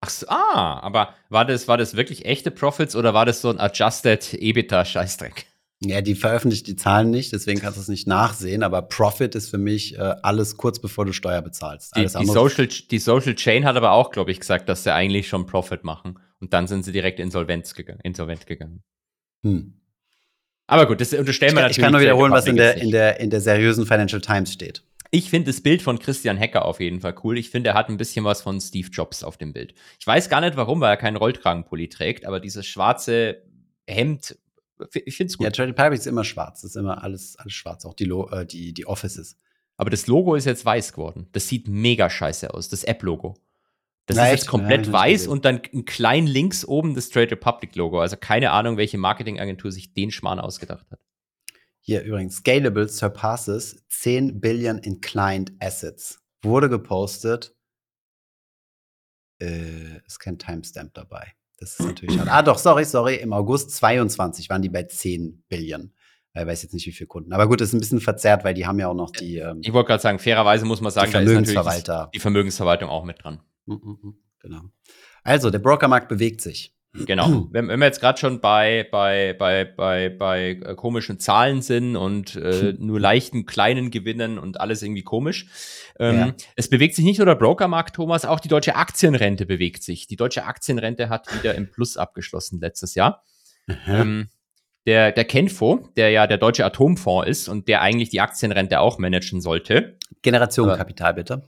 Ach 0.00 0.10
so, 0.10 0.26
ah, 0.28 0.78
aber 0.80 1.14
war 1.28 1.44
das, 1.44 1.66
war 1.66 1.76
das 1.76 1.96
wirklich 1.96 2.24
echte 2.24 2.50
Profits 2.50 2.94
oder 2.94 3.14
war 3.14 3.26
das 3.26 3.40
so 3.40 3.50
ein 3.50 3.58
Adjusted 3.58 4.22
EBITDA-Scheißdreck? 4.34 5.46
Ja, 5.80 6.00
die 6.00 6.14
veröffentlicht 6.16 6.66
die 6.66 6.74
Zahlen 6.76 7.10
nicht, 7.10 7.32
deswegen 7.32 7.60
kannst 7.60 7.76
du 7.78 7.80
es 7.82 7.88
nicht 7.88 8.06
nachsehen. 8.08 8.62
Aber 8.64 8.82
Profit 8.82 9.34
ist 9.36 9.48
für 9.48 9.58
mich 9.58 9.96
äh, 9.96 10.14
alles 10.22 10.56
kurz 10.56 10.80
bevor 10.80 11.04
du 11.04 11.12
Steuer 11.12 11.40
bezahlst. 11.40 11.96
Die, 11.96 12.06
die, 12.06 12.26
Social, 12.26 12.66
die 12.66 12.98
Social 12.98 13.34
Chain 13.34 13.64
hat 13.64 13.76
aber 13.76 13.92
auch, 13.92 14.10
glaube 14.10 14.32
ich, 14.32 14.40
gesagt, 14.40 14.68
dass 14.68 14.82
sie 14.82 14.92
eigentlich 14.92 15.28
schon 15.28 15.46
Profit 15.46 15.84
machen. 15.84 16.18
Und 16.40 16.52
dann 16.52 16.66
sind 16.66 16.84
sie 16.84 16.92
direkt 16.92 17.20
insolvenz 17.20 17.74
gegangen, 17.74 18.00
insolvent 18.02 18.46
gegangen. 18.46 18.82
Hm. 19.44 19.80
Aber 20.66 20.86
gut, 20.86 21.00
das 21.00 21.12
unterstellen 21.14 21.50
Ich, 21.50 21.54
wir 21.56 21.60
kann- 21.60 21.62
natürlich. 21.62 21.78
ich 21.78 21.82
kann 21.82 21.92
nur 21.92 22.00
wiederholen, 22.00 22.32
was 22.32 22.46
in 22.46 22.56
der, 22.56 22.76
in, 22.76 22.90
der, 22.90 23.20
in 23.20 23.30
der 23.30 23.40
seriösen 23.40 23.86
Financial 23.86 24.20
Times 24.20 24.52
steht. 24.52 24.82
Ich 25.10 25.30
finde 25.30 25.50
das 25.50 25.62
Bild 25.62 25.80
von 25.80 25.98
Christian 25.98 26.36
Hecker 26.36 26.64
auf 26.66 26.80
jeden 26.80 27.00
Fall 27.00 27.14
cool. 27.24 27.38
Ich 27.38 27.50
finde, 27.50 27.70
er 27.70 27.74
hat 27.74 27.88
ein 27.88 27.96
bisschen 27.96 28.24
was 28.24 28.42
von 28.42 28.60
Steve 28.60 28.88
Jobs 28.88 29.22
auf 29.22 29.38
dem 29.38 29.52
Bild. 29.52 29.74
Ich 29.98 30.06
weiß 30.06 30.28
gar 30.28 30.40
nicht 30.40 30.56
warum, 30.56 30.80
weil 30.80 30.90
er 30.90 30.96
keinen 30.96 31.16
Rollkragenpulli 31.16 31.88
trägt, 31.88 32.26
aber 32.26 32.40
dieses 32.40 32.66
schwarze 32.66 33.42
Hemd, 33.86 34.38
ich 34.92 35.16
finde 35.16 35.30
es 35.30 35.38
gut. 35.38 35.44
Ja, 35.44 35.50
Trade 35.50 35.70
Republic 35.70 35.98
ist 35.98 36.06
immer 36.06 36.24
schwarz. 36.24 36.60
Das 36.60 36.72
ist 36.72 36.76
immer 36.76 37.02
alles, 37.02 37.36
alles 37.36 37.54
schwarz, 37.54 37.86
auch 37.86 37.94
die, 37.94 38.04
Lo 38.04 38.28
äh, 38.28 38.44
die, 38.46 38.74
die 38.74 38.86
Offices. 38.86 39.38
Aber 39.76 39.90
das 39.90 40.06
Logo 40.08 40.34
ist 40.34 40.44
jetzt 40.44 40.64
weiß 40.64 40.92
geworden. 40.92 41.28
Das 41.32 41.48
sieht 41.48 41.68
mega 41.68 42.10
scheiße 42.10 42.52
aus, 42.52 42.68
das 42.68 42.84
App-Logo. 42.84 43.36
Das 44.06 44.16
Ja, 44.16 44.24
ist 44.24 44.30
jetzt 44.30 44.46
komplett 44.46 44.86
Ja, 44.86 44.92
weiß 44.92 45.26
und 45.26 45.44
dann 45.44 45.60
ein 45.72 45.84
klein 45.84 46.26
links 46.26 46.64
oben 46.64 46.94
das 46.94 47.10
Trade 47.10 47.30
Republic 47.32 47.76
Logo. 47.76 48.00
Also 48.00 48.16
keine 48.16 48.50
Ahnung, 48.50 48.76
welche 48.76 48.98
Marketingagentur 48.98 49.70
sich 49.70 49.94
den 49.94 50.10
Schmarrn 50.10 50.40
ausgedacht 50.40 50.90
hat. 50.90 51.00
Hier 51.88 52.02
übrigens, 52.02 52.36
Scalable 52.36 52.86
surpasses 52.86 53.82
10 53.88 54.42
Billion 54.42 54.76
in 54.76 55.00
Client 55.00 55.52
Assets. 55.58 56.20
Wurde 56.42 56.68
gepostet. 56.68 57.56
Äh, 59.40 59.96
ist 60.06 60.18
kein 60.18 60.38
Timestamp 60.38 60.92
dabei. 60.92 61.32
Das 61.56 61.80
ist 61.80 61.86
natürlich 61.86 62.14
schade. 62.14 62.30
Ah, 62.30 62.42
doch, 62.42 62.58
sorry, 62.58 62.84
sorry. 62.84 63.14
Im 63.14 63.32
August 63.32 63.70
22 63.70 64.50
waren 64.50 64.60
die 64.60 64.68
bei 64.68 64.82
10 64.82 65.44
Billion. 65.48 65.94
Ich 66.34 66.44
weiß 66.44 66.62
jetzt 66.62 66.74
nicht, 66.74 66.86
wie 66.86 66.92
viele 66.92 67.08
Kunden. 67.08 67.32
Aber 67.32 67.48
gut, 67.48 67.62
das 67.62 67.68
ist 67.68 67.72
ein 67.72 67.80
bisschen 67.80 68.02
verzerrt, 68.02 68.44
weil 68.44 68.52
die 68.52 68.66
haben 68.66 68.78
ja 68.78 68.88
auch 68.88 68.94
noch 68.94 69.10
die, 69.10 69.38
ähm, 69.38 69.60
Ich 69.62 69.72
wollte 69.72 69.86
gerade 69.86 70.02
sagen, 70.02 70.18
fairerweise 70.18 70.66
muss 70.66 70.82
man 70.82 70.92
sagen, 70.92 71.06
die 71.06 71.12
da 71.14 71.20
ist 71.20 71.32
natürlich 71.32 72.10
die 72.12 72.20
Vermögensverwaltung 72.20 72.90
auch 72.90 73.04
mit 73.04 73.24
dran. 73.24 73.40
Mm, 73.64 73.72
mm, 73.72 74.14
Genau. 74.40 74.60
Also, 75.22 75.48
der 75.48 75.60
Brokermarkt 75.60 76.10
bewegt 76.10 76.42
sich. 76.42 76.77
Genau. 77.06 77.48
wenn, 77.52 77.68
wenn 77.68 77.80
wir 77.80 77.86
jetzt 77.86 78.00
gerade 78.00 78.18
schon 78.18 78.40
bei, 78.40 78.86
bei, 78.90 79.34
bei, 79.38 79.64
bei, 79.64 80.08
bei 80.08 80.50
äh, 80.50 80.74
komischen 80.74 81.18
Zahlen 81.18 81.62
sind 81.62 81.96
und 81.96 82.36
äh, 82.36 82.74
nur 82.78 83.00
leichten 83.00 83.46
kleinen 83.46 83.90
Gewinnen 83.90 84.38
und 84.38 84.60
alles 84.60 84.82
irgendwie 84.82 85.02
komisch. 85.02 85.46
Ähm, 85.98 86.18
Ja. 86.18 86.34
Es 86.56 86.68
bewegt 86.68 86.94
sich 86.94 87.04
nicht 87.04 87.18
nur 87.18 87.26
der 87.26 87.34
Brokermarkt, 87.34 87.96
Thomas, 87.96 88.24
auch 88.24 88.40
die 88.40 88.48
deutsche 88.48 88.76
Aktienrente 88.76 89.46
bewegt 89.46 89.82
sich. 89.82 90.06
Die 90.06 90.16
deutsche 90.16 90.44
Aktienrente 90.44 91.08
hat 91.08 91.26
wieder 91.34 91.54
im 91.54 91.70
Plus 91.70 91.96
abgeschlossen 91.96 92.60
letztes 92.60 92.94
Jahr. 92.94 93.22
Ähm, 93.86 94.28
der, 94.86 95.12
der 95.12 95.24
Kenfo, 95.26 95.90
der 95.96 96.10
ja 96.10 96.26
der 96.26 96.38
deutsche 96.38 96.64
Atomfonds 96.64 97.28
ist 97.28 97.48
und 97.48 97.68
der 97.68 97.82
eigentlich 97.82 98.08
die 98.08 98.20
Aktienrente 98.20 98.80
auch 98.80 98.98
managen 98.98 99.42
sollte. 99.42 99.98
Generationenkapital, 100.22 101.14
bitte. 101.14 101.42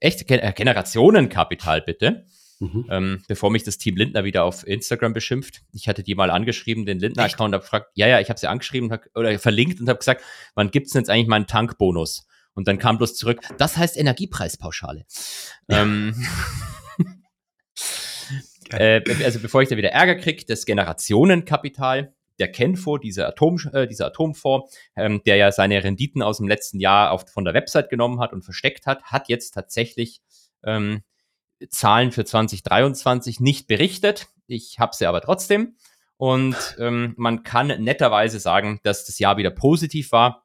Echt 0.00 0.30
äh, 0.30 0.52
Generationenkapital, 0.52 1.82
bitte. 1.82 2.26
Mhm. 2.60 2.86
Ähm, 2.90 3.22
bevor 3.28 3.50
mich 3.50 3.62
das 3.62 3.78
Team 3.78 3.96
Lindner 3.96 4.24
wieder 4.24 4.44
auf 4.44 4.66
Instagram 4.66 5.12
beschimpft. 5.12 5.62
Ich 5.72 5.88
hatte 5.88 6.02
die 6.02 6.14
mal 6.14 6.30
angeschrieben, 6.30 6.86
den? 6.86 6.98
Lindner-Account, 6.98 7.54
habe 7.54 7.62
gefragt, 7.62 7.90
ja, 7.94 8.08
ja, 8.08 8.20
ich 8.20 8.28
habe 8.30 8.38
sie 8.38 8.48
angeschrieben 8.48 8.90
hab, 8.90 9.04
oder 9.14 9.38
verlinkt 9.38 9.80
und 9.80 9.88
habe 9.88 9.98
gesagt, 9.98 10.22
wann 10.54 10.70
gibt's 10.70 10.92
denn 10.92 11.02
jetzt 11.02 11.10
eigentlich 11.10 11.28
meinen 11.28 11.46
Tankbonus? 11.46 12.26
Und 12.54 12.66
dann 12.66 12.78
kam 12.78 12.98
bloß 12.98 13.14
zurück, 13.14 13.40
das 13.58 13.76
heißt 13.76 13.96
Energiepreispauschale. 13.96 15.06
Ähm, 15.68 16.14
äh, 18.70 19.00
also 19.24 19.38
bevor 19.38 19.62
ich 19.62 19.68
da 19.68 19.76
wieder 19.76 19.90
Ärger 19.90 20.16
kriege, 20.16 20.44
das 20.44 20.66
Generationenkapital, 20.66 22.12
der 22.40 22.50
Kenfo, 22.50 22.98
dieser, 22.98 23.28
Atom, 23.28 23.60
äh, 23.72 23.86
dieser 23.86 24.06
Atomfonds, 24.06 24.76
ähm, 24.96 25.22
der 25.24 25.36
ja 25.36 25.52
seine 25.52 25.82
Renditen 25.84 26.22
aus 26.22 26.38
dem 26.38 26.48
letzten 26.48 26.80
Jahr 26.80 27.12
auf, 27.12 27.28
von 27.28 27.44
der 27.44 27.54
Website 27.54 27.90
genommen 27.90 28.18
hat 28.18 28.32
und 28.32 28.42
versteckt 28.42 28.86
hat, 28.86 29.04
hat 29.04 29.28
jetzt 29.28 29.52
tatsächlich 29.52 30.20
ähm, 30.64 31.02
Zahlen 31.68 32.12
für 32.12 32.24
2023 32.24 33.40
nicht 33.40 33.66
berichtet. 33.66 34.28
Ich 34.46 34.78
habe 34.78 34.94
sie 34.94 35.06
aber 35.06 35.20
trotzdem. 35.20 35.76
Und 36.16 36.56
ähm, 36.78 37.14
man 37.16 37.42
kann 37.42 37.68
netterweise 37.82 38.40
sagen, 38.40 38.80
dass 38.82 39.06
das 39.06 39.18
Jahr 39.18 39.36
wieder 39.36 39.50
positiv 39.50 40.12
war. 40.12 40.44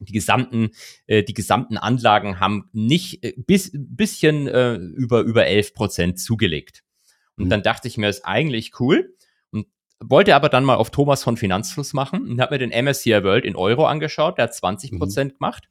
Die 0.00 0.12
gesamten, 0.12 0.70
äh, 1.06 1.24
die 1.24 1.34
gesamten 1.34 1.76
Anlagen 1.76 2.38
haben 2.38 2.68
nicht 2.72 3.24
äh, 3.24 3.34
bis, 3.36 3.70
bisschen 3.74 4.46
äh, 4.46 4.74
über, 4.74 5.20
über 5.20 5.46
11 5.46 5.74
Prozent 5.74 6.20
zugelegt. 6.20 6.84
Und 7.36 7.46
Mhm. 7.46 7.50
dann 7.50 7.62
dachte 7.62 7.88
ich 7.88 7.98
mir, 7.98 8.08
ist 8.08 8.24
eigentlich 8.24 8.78
cool. 8.78 9.16
Und 9.50 9.66
wollte 10.00 10.36
aber 10.36 10.48
dann 10.48 10.64
mal 10.64 10.76
auf 10.76 10.90
Thomas 10.90 11.24
von 11.24 11.36
Finanzfluss 11.36 11.94
machen 11.94 12.28
und 12.28 12.40
habe 12.40 12.54
mir 12.54 12.58
den 12.58 12.70
MSCI 12.70 13.24
World 13.24 13.44
in 13.44 13.56
Euro 13.56 13.86
angeschaut. 13.86 14.38
Der 14.38 14.44
hat 14.44 14.54
20 14.54 14.98
Prozent 14.98 15.34
gemacht. 15.38 15.68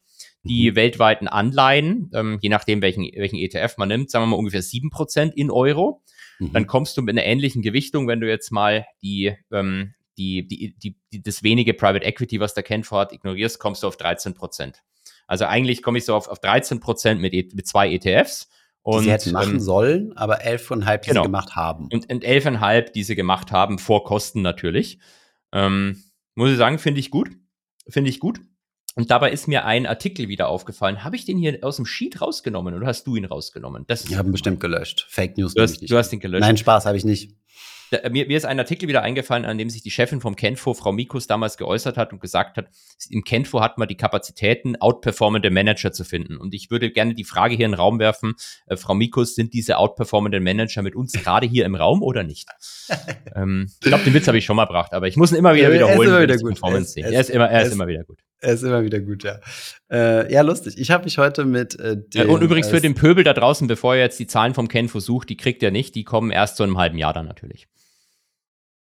Die 0.48 0.76
weltweiten 0.76 1.28
Anleihen, 1.28 2.10
ähm, 2.14 2.40
je 2.42 2.50
nachdem, 2.50 2.82
welchen, 2.82 3.04
welchen 3.16 3.38
ETF 3.38 3.78
man 3.78 3.90
nimmt, 3.90 4.10
sagen 4.10 4.24
wir 4.24 4.28
mal 4.28 4.36
ungefähr 4.38 4.62
7 4.62 4.90
Prozent 4.90 5.36
in 5.36 5.52
Euro 5.52 6.02
Mhm. 6.40 6.54
dann 6.54 6.68
kommst 6.68 6.98
du 6.98 7.02
mit 7.02 7.14
einer 7.14 7.26
ähnlichen 7.26 7.62
Gewichtung, 7.62 8.08
wenn 8.08 8.20
du 8.20 8.28
jetzt 8.28 8.52
mal 8.52 8.86
die, 9.02 9.36
ähm, 9.52 9.94
die, 10.18 10.48
die, 10.48 10.76
die, 10.78 10.98
die, 11.14 11.24
das 11.24 11.44
wenige 11.44 11.74
Private 11.74 12.06
Equity, 12.06 12.40
was 12.40 12.54
der 12.54 12.64
Kenfor 12.64 13.00
hat, 13.00 13.14
ignorierst, 13.14 13.60
kommst 13.60 13.84
du 13.84 13.88
auf 13.88 13.98
13 13.98 14.34
Prozent. 14.34 14.84
Also 15.28 15.46
eigentlich 15.46 15.84
komme 15.84 15.98
ich 15.98 16.06
so 16.06 16.16
auf, 16.16 16.28
auf 16.28 16.40
13 16.40 16.80
Prozent 16.80 17.22
mit, 17.22 17.34
e, 17.34 17.48
mit 17.54 17.68
zwei 17.68 17.92
ETFs. 17.92 18.50
Und, 18.82 19.00
die 19.00 19.06
sie 19.06 19.12
hätten 19.12 19.32
machen 19.34 19.54
ähm, 19.56 19.60
sollen, 19.60 20.16
aber 20.16 20.42
11,5 20.44 20.98
die 21.00 21.10
genau. 21.10 21.22
sie 21.24 21.28
gemacht 21.28 21.56
haben. 21.56 21.90
Und, 21.92 22.10
und 22.10 22.24
11,5 22.24 22.92
die 22.94 23.04
sie 23.04 23.16
gemacht 23.16 23.52
haben, 23.52 23.80
vor 23.80 24.06
Kosten 24.06 24.42
natürlich. 24.42 25.00
Ähm, 25.52 26.04
muss 26.36 26.52
ich 26.52 26.58
sagen, 26.58 26.80
finde 26.80 27.02
ich 27.02 27.12
gut. 27.12 27.30
Finde 27.90 28.10
ich 28.10 28.22
gut. 28.22 28.40
Und 28.98 29.12
dabei 29.12 29.32
ist 29.32 29.48
mir 29.48 29.64
ein 29.66 29.86
Artikel 29.86 30.28
wieder 30.28 30.48
aufgefallen. 30.48 31.04
Habe 31.04 31.16
ich 31.16 31.24
den 31.24 31.38
hier 31.38 31.60
aus 31.62 31.76
dem 31.76 31.86
Sheet 31.86 32.20
rausgenommen 32.20 32.74
oder 32.74 32.88
hast 32.88 33.06
du 33.06 33.16
ihn 33.16 33.26
rausgenommen? 33.26 33.86
Das 33.86 34.04
ich 34.06 34.18
habe 34.18 34.30
ihn 34.30 34.32
bestimmt 34.32 34.60
gelöscht. 34.60 35.06
Fake 35.08 35.38
News. 35.38 35.54
Du 35.54 35.62
hast, 35.62 35.88
du 35.88 35.98
hast 35.98 36.12
ihn 36.14 36.20
gelöscht. 36.20 36.42
Nein, 36.42 36.58
Spaß 36.58 36.88
habe 36.88 36.98
ich 36.98 37.06
nicht. 37.06 37.36
Da, 37.92 38.10
mir, 38.10 38.28
mir, 38.28 38.36
ist 38.36 38.46
ein 38.46 38.60
Artikel 38.60 38.90
wieder 38.90 39.02
eingefallen, 39.02 39.46
an 39.46 39.58
dem 39.58 39.70
sich 39.70 39.82
die 39.82 39.92
Chefin 39.92 40.20
vom 40.20 40.36
Kenfo, 40.36 40.74
Frau 40.74 40.92
Mikus, 40.92 41.28
damals 41.28 41.58
geäußert 41.58 41.96
hat 41.98 42.12
und 42.12 42.20
gesagt 42.20 42.58
hat, 42.58 42.68
im 43.10 43.24
Kenfo 43.24 43.62
hat 43.62 43.78
man 43.78 43.88
die 43.88 43.96
Kapazitäten, 43.96 44.76
outperformende 44.76 45.50
Manager 45.50 45.92
zu 45.92 46.04
finden. 46.04 46.38
Und 46.38 46.54
ich 46.54 46.70
würde 46.70 46.92
gerne 46.92 47.14
die 47.14 47.24
Frage 47.24 47.56
hier 47.56 47.66
in 47.66 47.72
den 47.72 47.80
Raum 47.80 48.00
werfen, 48.00 48.36
äh, 48.66 48.76
Frau 48.76 48.94
Mikus, 48.94 49.36
sind 49.36 49.54
diese 49.54 49.78
outperformenden 49.78 50.44
Manager 50.44 50.82
mit 50.82 50.96
uns 50.96 51.14
gerade 51.14 51.48
hier 51.48 51.66
im 51.66 51.76
Raum 51.76 52.04
oder 52.04 52.24
nicht? 52.24 52.50
ähm, 53.36 53.70
ich 53.82 53.88
glaube, 53.88 54.04
den 54.04 54.14
Witz 54.14 54.28
habe 54.28 54.38
ich 54.38 54.46
schon 54.46 54.56
mal 54.56 54.66
gebracht, 54.66 54.94
aber 54.94 55.08
ich 55.08 55.16
muss 55.16 55.32
ihn 55.32 55.38
immer 55.38 55.56
wieder 55.56 55.72
wiederholen. 55.72 55.98
Er 55.98 56.04
ist 56.04 56.10
immer 56.10 56.22
wieder 56.22 56.38
gut. 56.38 56.60
Er, 56.62 56.78
ist, 56.78 56.98
er, 56.98 57.22
ist, 57.22 57.30
immer, 57.30 57.50
er 57.50 57.62
ist, 57.62 57.68
ist 57.68 57.74
immer 57.74 57.88
wieder 57.88 58.04
gut. 58.04 58.20
Er 58.40 58.54
ist 58.54 58.64
immer 58.64 58.84
wieder 58.84 59.00
gut, 59.00 59.24
ja. 59.24 59.40
Äh, 59.90 60.32
ja, 60.32 60.42
lustig. 60.42 60.76
Ich 60.78 60.92
habe 60.92 61.06
mich 61.06 61.18
heute 61.18 61.46
mit 61.46 61.80
äh, 61.80 61.98
dem, 61.98 62.30
Und 62.30 62.42
übrigens 62.42 62.68
für 62.68 62.82
den 62.82 62.94
Pöbel 62.94 63.24
da 63.24 63.34
draußen, 63.34 63.68
bevor 63.68 63.96
ihr 63.96 64.02
jetzt 64.02 64.20
die 64.20 64.28
Zahlen 64.28 64.54
vom 64.54 64.68
Kenfo 64.68 65.00
sucht, 65.00 65.30
die 65.30 65.38
kriegt 65.38 65.64
ihr 65.64 65.72
nicht. 65.72 65.96
Die 65.96 66.04
kommen 66.04 66.30
erst 66.30 66.58
so 66.58 66.64
in 66.64 66.72
einem 66.72 66.78
halben 66.78 66.98
Jahr 66.98 67.14
dann 67.14 67.26
natürlich. 67.26 67.47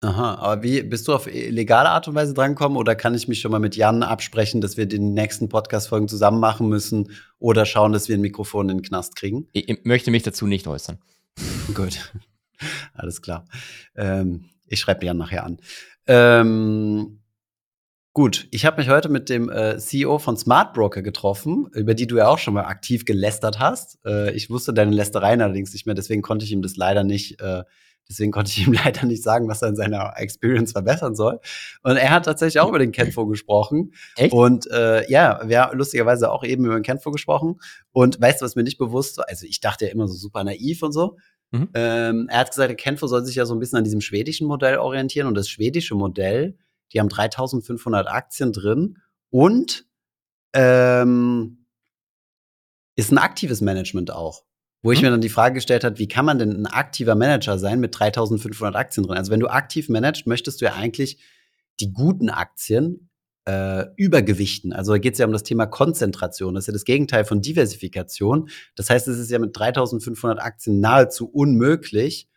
Aha, 0.04 0.36
aber 0.36 0.64
wie 0.64 0.82
bist 0.82 1.08
du 1.08 1.14
auf 1.14 1.28
legale 1.32 1.90
Art 1.90 2.08
und 2.08 2.16
Weise 2.16 2.34
drangekommen 2.34 2.76
oder 2.76 2.96
kann 2.96 3.14
ich 3.14 3.28
mich 3.28 3.40
schon 3.40 3.52
mal 3.52 3.60
mit 3.60 3.76
Jan 3.76 4.02
absprechen, 4.02 4.60
dass 4.60 4.76
wir 4.76 4.88
den 4.88 5.14
nächsten 5.14 5.48
Podcast-Folgen 5.48 6.08
zusammen 6.08 6.40
machen 6.40 6.70
müssen 6.70 7.12
oder 7.38 7.68
schauen, 7.68 7.94
dass 7.94 8.10
wir 8.10 8.18
ein 8.18 8.22
Mikrofon 8.22 8.70
in 8.70 8.78
den 8.78 8.84
Knast 8.84 9.16
kriegen? 9.16 9.48
Ich, 9.52 9.70
ich 9.70 9.86
möchte 9.86 10.10
mich 10.10 10.24
dazu 10.24 10.48
nicht 10.48 10.66
äußern. 10.66 10.98
Gut, 11.76 12.12
alles 12.94 13.22
klar. 13.22 13.46
Ähm, 13.96 14.46
ich 14.66 14.80
schreibe 14.80 15.06
Jan 15.06 15.18
nachher 15.18 15.46
an. 15.46 15.60
Ähm, 16.08 17.22
Gut, 18.14 18.50
ich 18.52 18.66
habe 18.66 18.82
mich 18.82 18.90
heute 18.90 19.08
mit 19.08 19.30
dem 19.30 19.50
äh, 19.50 19.78
CEO 19.78 20.20
von 20.20 20.36
Smart 20.36 20.74
Broker 20.74 21.02
getroffen, 21.02 21.70
über 21.74 21.94
die 21.94 22.08
du 22.08 22.18
ja 22.18 22.28
auch 22.28 22.40
schon 22.40 22.54
mal 22.54 22.66
aktiv 22.66 23.06
gelästert 23.06 23.60
hast. 23.60 24.00
Äh, 24.06 24.34
ich 24.34 24.50
wusste 24.50 24.74
deine 24.74 24.92
Lästereien 24.92 25.42
allerdings 25.42 25.72
nicht 25.72 25.86
mehr, 25.86 25.96
deswegen 25.96 26.22
konnte 26.22 26.44
ich 26.44 26.52
ihm 26.52 26.62
das 26.62 26.76
leider 26.76 27.06
nicht, 27.06 27.40
äh, 27.40 27.64
deswegen 28.10 28.32
konnte 28.32 28.52
ich 28.52 28.66
ihm 28.66 28.74
leider 28.86 29.06
nicht 29.06 29.24
sagen, 29.24 29.48
was 29.48 29.62
er 29.62 29.70
in 29.70 29.76
seiner 29.76 30.14
Experience 30.18 30.72
verbessern 30.72 31.16
soll. 31.16 31.40
Und 31.84 31.98
er 31.98 32.10
hat 32.12 32.26
tatsächlich 32.26 32.60
auch 32.60 32.70
über 32.70 32.80
den 32.80 32.92
Kenfo 32.92 33.26
gesprochen. 33.28 33.94
Echt? 34.16 34.34
Und 34.34 34.70
äh, 34.72 35.10
ja, 35.10 35.42
wir 35.46 35.62
haben 35.62 35.78
lustigerweise 35.78 36.32
auch 36.32 36.44
eben 36.44 36.66
über 36.66 36.76
den 36.76 36.84
Kenfo 36.84 37.12
gesprochen. 37.12 37.60
Und 37.92 38.20
weißt 38.22 38.42
du, 38.42 38.46
was 38.46 38.56
mir 38.56 38.64
nicht 38.64 38.78
bewusst 38.78 39.18
war? 39.18 39.26
Also 39.28 39.46
ich 39.46 39.60
dachte 39.60 39.86
ja 39.86 39.92
immer 39.92 40.08
so 40.08 40.16
super 40.16 40.44
naiv 40.44 40.84
und 40.84 40.92
so. 40.92 41.18
Mhm. 41.52 41.70
Ähm, 41.74 42.28
er 42.30 42.40
hat 42.40 42.52
gesagt, 42.52 42.70
der 42.70 42.78
Kenfo 42.78 43.08
soll 43.08 43.26
sich 43.26 43.36
ja 43.36 43.46
so 43.46 43.54
ein 43.54 43.60
bisschen 43.60 43.78
an 43.78 43.84
diesem 43.84 44.02
schwedischen 44.02 44.48
Modell 44.48 44.78
orientieren 44.78 45.28
und 45.28 45.36
das 45.36 45.50
schwedische 45.50 45.96
Modell 45.96 46.56
die 46.94 47.00
haben 47.00 47.10
3500 47.10 48.08
Aktien 48.08 48.52
drin 48.52 48.98
und 49.30 49.86
ähm, 50.54 51.66
ist 52.96 53.12
ein 53.12 53.18
aktives 53.18 53.62
Management 53.62 54.12
auch. 54.12 54.44
Wo 54.82 54.92
ich 54.92 55.00
mhm. 55.00 55.06
mir 55.06 55.12
dann 55.12 55.22
die 55.22 55.30
Frage 55.30 55.56
gestellt 55.56 55.84
habe, 55.84 56.00
wie 56.00 56.08
kann 56.08 56.26
man 56.26 56.40
denn 56.40 56.52
ein 56.52 56.68
aktiver 56.68 57.16
Manager 57.16 57.60
sein 57.60 57.80
mit 57.80 57.98
3500 57.98 58.76
Aktien 58.76 59.06
drin? 59.06 59.18
Also 59.18 59.32
wenn 59.32 59.40
du 59.40 59.48
aktiv 59.48 59.90
managst, 59.90 60.28
möchtest 60.28 60.62
du 60.62 60.66
ja 60.66 60.74
eigentlich 60.74 61.18
die 61.80 61.94
guten 61.94 62.30
Aktien 62.30 63.10
äh, 63.46 63.86
übergewichten. 63.96 64.74
Also 64.74 64.94
da 64.94 64.98
geht 64.98 65.14
es 65.14 65.20
ja 65.20 65.26
um 65.26 65.32
das 65.32 65.44
Thema 65.44 65.66
Konzentration. 65.66 66.54
Das 66.54 66.64
ist 66.64 66.68
ja 66.68 66.74
das 66.74 66.86
Gegenteil 66.86 67.26
von 67.26 67.42
Diversifikation. 67.42 68.50
Das 68.76 68.90
heißt, 68.90 69.08
es 69.08 69.18
ist 69.18 69.32
ja 69.32 69.40
mit 69.40 69.58
3500 69.58 70.40
Aktien 70.40 70.80
nahezu 70.80 71.28
unmöglich, 71.28 72.28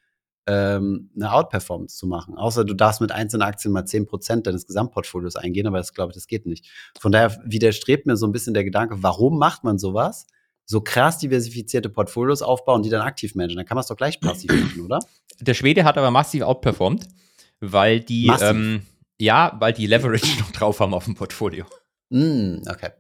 ähm, 0.47 1.11
eine 1.15 1.33
Outperformance 1.33 1.97
zu 1.97 2.07
machen. 2.07 2.37
Außer 2.37 2.65
du 2.65 2.75
darfst 2.75 3.01
mit 3.01 3.13
einzelnen 3.13 3.43
Aktien 3.43 3.73
mal 3.73 3.85
10% 3.85 4.43
deines 4.43 4.67
Gesamtportfolios 4.67 5.37
eingehen, 5.37 5.67
aber 5.67 5.79
das 5.79 5.95
glaube 5.95 6.11
ich, 6.11 6.15
das 6.15 6.27
geht 6.27 6.47
nicht. 6.47 6.67
Von 6.99 7.13
daher 7.13 7.39
widerstrebt 7.45 8.07
mir 8.07 8.17
so 8.17 8.27
ein 8.27 8.33
bisschen 8.33 8.55
der 8.55 8.65
Gedanke, 8.65 9.03
warum 9.03 9.39
macht 9.39 9.65
man 9.65 9.79
sowas? 9.79 10.27
So 10.67 10.81
krass 10.81 11.19
diversifizierte 11.19 11.89
Portfolios 11.89 12.43
aufbauen, 12.43 12.83
die 12.83 12.91
dann 12.91 13.03
aktiv 13.03 13.35
managen. 13.35 13.57
Dann 13.57 13.67
kann 13.67 13.77
man 13.77 13.83
es 13.83 13.89
doch 13.89 13.97
gleich 13.97 14.21
passiv 14.21 14.51
machen, 14.65 14.81
oder? 14.81 14.99
Der 15.41 15.55
Schwede 15.55 15.85
hat 15.85 15.99
aber 15.99 16.11
massiv 16.11 16.43
outperformed, 16.43 17.07
weil 17.61 18.01
die, 18.01 18.31
ähm, 18.41 18.83
ja, 19.19 19.57
weil 19.59 19.73
die 19.73 19.87
Leverage 19.87 20.27
noch 20.41 20.51
drauf 20.53 20.81
haben 20.81 20.95
auf 20.95 21.05
dem 21.05 21.15
Portfolio. 21.15 21.67
Mm, 22.11 22.63
okay. 22.69 22.91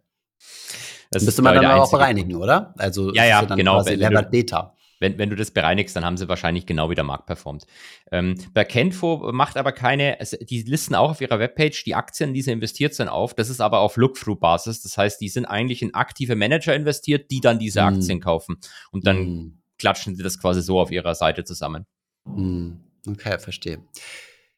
Das 1.10 1.22
müsste 1.22 1.42
man 1.42 1.54
dann 1.54 1.64
aber 1.64 1.84
auch 1.84 1.90
bereinigen, 1.90 2.34
oder? 2.34 2.74
Also 2.76 3.12
ja, 3.14 3.24
ja, 3.24 3.42
genau. 3.42 3.82
Levered 3.82 4.30
Beta. 4.30 4.73
Wenn, 5.04 5.18
wenn 5.18 5.28
du 5.28 5.36
das 5.36 5.50
bereinigst, 5.50 5.94
dann 5.94 6.02
haben 6.02 6.16
sie 6.16 6.30
wahrscheinlich 6.30 6.64
genau 6.64 6.88
wie 6.88 6.94
der 6.94 7.04
Markt 7.04 7.26
performt. 7.26 7.66
Ähm, 8.10 8.36
bei 8.54 8.64
Kenfo 8.64 9.30
macht 9.34 9.58
aber 9.58 9.72
keine, 9.72 10.16
die 10.40 10.62
listen 10.62 10.94
auch 10.94 11.10
auf 11.10 11.20
ihrer 11.20 11.38
Webpage 11.38 11.84
die 11.84 11.94
Aktien, 11.94 12.32
die 12.32 12.40
sie 12.40 12.52
investiert 12.52 12.94
sind, 12.94 13.08
auf. 13.08 13.34
Das 13.34 13.50
ist 13.50 13.60
aber 13.60 13.80
auf 13.80 13.98
Look-Through-Basis. 13.98 14.80
Das 14.80 14.96
heißt, 14.96 15.20
die 15.20 15.28
sind 15.28 15.44
eigentlich 15.44 15.82
in 15.82 15.92
aktive 15.92 16.36
Manager 16.36 16.74
investiert, 16.74 17.30
die 17.30 17.40
dann 17.40 17.58
diese 17.58 17.82
mm. 17.82 17.84
Aktien 17.84 18.20
kaufen. 18.20 18.56
Und 18.92 19.06
dann 19.06 19.18
mm. 19.18 19.58
klatschen 19.78 20.16
sie 20.16 20.22
das 20.22 20.40
quasi 20.40 20.62
so 20.62 20.80
auf 20.80 20.90
ihrer 20.90 21.14
Seite 21.14 21.44
zusammen. 21.44 21.84
Mm. 22.24 22.76
Okay, 23.06 23.38
verstehe. 23.38 23.84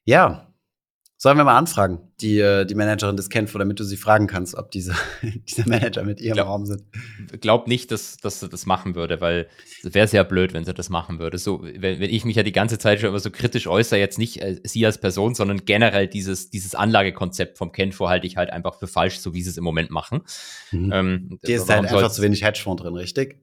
Ja, 0.05 0.53
Sollen 1.19 1.35
wir 1.37 1.43
mal 1.43 1.57
anfragen, 1.57 1.97
die, 2.21 2.39
äh, 2.39 2.63
die 2.63 2.75
Managerin 2.75 3.17
des 3.17 3.31
Kenfo, 3.31 3.57
damit 3.57 3.79
du 3.79 3.83
sie 3.83 3.97
fragen 3.97 4.27
kannst, 4.27 4.53
ob 4.53 4.69
diese, 4.69 4.93
diese 5.49 5.67
Manager 5.67 6.03
mit 6.03 6.21
ihr 6.21 6.33
im 6.33 6.39
Raum 6.39 6.67
sind? 6.67 6.83
Glaub 7.41 7.67
nicht, 7.67 7.91
dass, 7.91 8.17
dass 8.17 8.39
sie 8.39 8.47
das 8.47 8.67
machen 8.67 8.93
würde, 8.93 9.19
weil 9.19 9.47
es 9.83 9.95
wäre 9.95 10.07
sehr 10.07 10.23
blöd, 10.23 10.53
wenn 10.53 10.63
sie 10.63 10.75
das 10.75 10.89
machen 10.89 11.17
würde. 11.17 11.39
So, 11.39 11.63
wenn, 11.63 11.99
wenn 11.99 12.09
ich 12.11 12.23
mich 12.23 12.35
ja 12.35 12.43
die 12.43 12.51
ganze 12.51 12.77
Zeit 12.77 12.99
schon 12.99 13.09
immer 13.09 13.19
so 13.19 13.31
kritisch 13.31 13.65
äußere, 13.65 13.99
jetzt 13.99 14.19
nicht 14.19 14.43
äh, 14.43 14.59
sie 14.63 14.85
als 14.85 14.99
Person, 14.99 15.33
sondern 15.33 15.65
generell 15.65 16.07
dieses, 16.07 16.51
dieses 16.51 16.75
Anlagekonzept 16.75 17.57
vom 17.57 17.71
Kenfo 17.71 18.09
halte 18.09 18.27
ich 18.27 18.37
halt 18.37 18.51
einfach 18.51 18.77
für 18.77 18.87
falsch, 18.87 19.17
so 19.17 19.33
wie 19.33 19.41
sie 19.41 19.49
es 19.49 19.57
im 19.57 19.63
Moment 19.63 19.89
machen. 19.89 20.21
Mhm. 20.71 20.91
Ähm, 20.93 21.39
Dir 21.47 21.55
ist 21.55 21.67
halt 21.67 21.91
einfach 21.91 22.11
zu 22.11 22.21
wenig 22.21 22.43
Hedgefonds 22.43 22.83
drin, 22.83 22.93
richtig? 22.93 23.37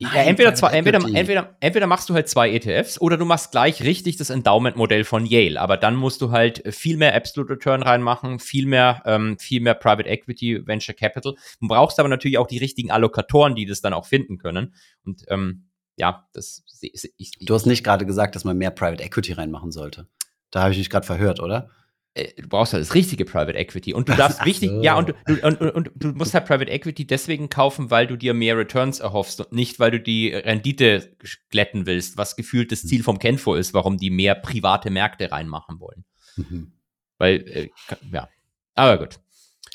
Nein, 0.00 0.26
entweder, 0.26 0.54
zwei, 0.54 0.72
entweder, 0.72 0.98
entweder, 0.98 1.56
entweder 1.60 1.86
machst 1.86 2.10
du 2.10 2.14
halt 2.14 2.28
zwei 2.28 2.50
ETFs 2.50 3.00
oder 3.00 3.16
du 3.16 3.24
machst 3.24 3.52
gleich 3.52 3.82
richtig 3.82 4.16
das 4.16 4.28
Endowment-Modell 4.28 5.04
von 5.04 5.24
Yale. 5.24 5.60
Aber 5.60 5.76
dann 5.76 5.94
musst 5.94 6.20
du 6.20 6.32
halt 6.32 6.62
viel 6.74 6.96
mehr 6.96 7.14
Absolute 7.14 7.52
Return 7.52 7.82
reinmachen, 7.82 8.40
viel 8.40 8.66
mehr, 8.66 9.02
ähm, 9.06 9.38
viel 9.38 9.60
mehr 9.60 9.74
Private 9.74 10.08
Equity, 10.08 10.66
Venture 10.66 10.94
Capital. 10.94 11.34
Du 11.60 11.68
brauchst 11.68 12.00
aber 12.00 12.08
natürlich 12.08 12.38
auch 12.38 12.48
die 12.48 12.58
richtigen 12.58 12.90
Allokatoren, 12.90 13.54
die 13.54 13.66
das 13.66 13.80
dann 13.80 13.92
auch 13.92 14.06
finden 14.06 14.38
können. 14.38 14.74
Und 15.04 15.24
ähm, 15.28 15.68
ja, 15.96 16.28
das 16.32 16.64
ich, 16.80 17.12
ich, 17.16 17.30
Du 17.40 17.54
hast 17.54 17.66
nicht 17.66 17.84
gerade 17.84 18.04
gesagt, 18.04 18.34
dass 18.34 18.44
man 18.44 18.58
mehr 18.58 18.70
Private 18.70 19.02
Equity 19.02 19.32
reinmachen 19.32 19.70
sollte. 19.70 20.08
Da 20.50 20.62
habe 20.62 20.72
ich 20.72 20.78
mich 20.78 20.90
gerade 20.90 21.06
verhört, 21.06 21.40
oder? 21.40 21.70
Äh, 22.14 22.40
du 22.40 22.48
brauchst 22.48 22.72
halt 22.72 22.82
das 22.82 22.94
richtige 22.94 23.24
Private 23.24 23.58
Equity 23.58 23.92
und 23.92 24.08
du 24.08 24.14
darfst 24.16 24.44
wichtig, 24.44 24.70
so. 24.70 24.82
ja, 24.82 24.96
und 24.96 25.10
du, 25.10 25.14
und, 25.42 25.60
und, 25.60 25.70
und, 25.70 25.90
du 25.94 26.08
musst 26.08 26.32
halt 26.34 26.46
Private 26.46 26.70
Equity 26.70 27.06
deswegen 27.06 27.48
kaufen, 27.48 27.90
weil 27.90 28.06
du 28.06 28.16
dir 28.16 28.34
mehr 28.34 28.56
Returns 28.56 29.00
erhoffst 29.00 29.40
und 29.40 29.52
nicht, 29.52 29.80
weil 29.80 29.90
du 29.90 30.00
die 30.00 30.32
Rendite 30.32 31.16
glätten 31.50 31.86
willst, 31.86 32.16
was 32.16 32.36
gefühlt 32.36 32.72
das 32.72 32.82
Ziel 32.82 33.02
vom 33.02 33.18
Kenfo 33.18 33.54
ist, 33.54 33.74
warum 33.74 33.96
die 33.96 34.10
mehr 34.10 34.34
private 34.34 34.90
Märkte 34.90 35.30
reinmachen 35.32 35.80
wollen. 35.80 36.04
Mhm. 36.36 36.72
Weil, 37.18 37.48
äh, 37.48 37.68
ja, 38.12 38.28
aber 38.74 38.98
gut. 38.98 39.20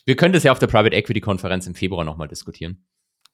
Wir 0.05 0.15
können 0.15 0.33
das 0.33 0.43
ja 0.43 0.51
auf 0.51 0.59
der 0.59 0.67
Private 0.67 0.95
Equity 0.95 1.21
Konferenz 1.21 1.67
im 1.67 1.75
Februar 1.75 2.03
nochmal 2.03 2.27
diskutieren. 2.27 2.85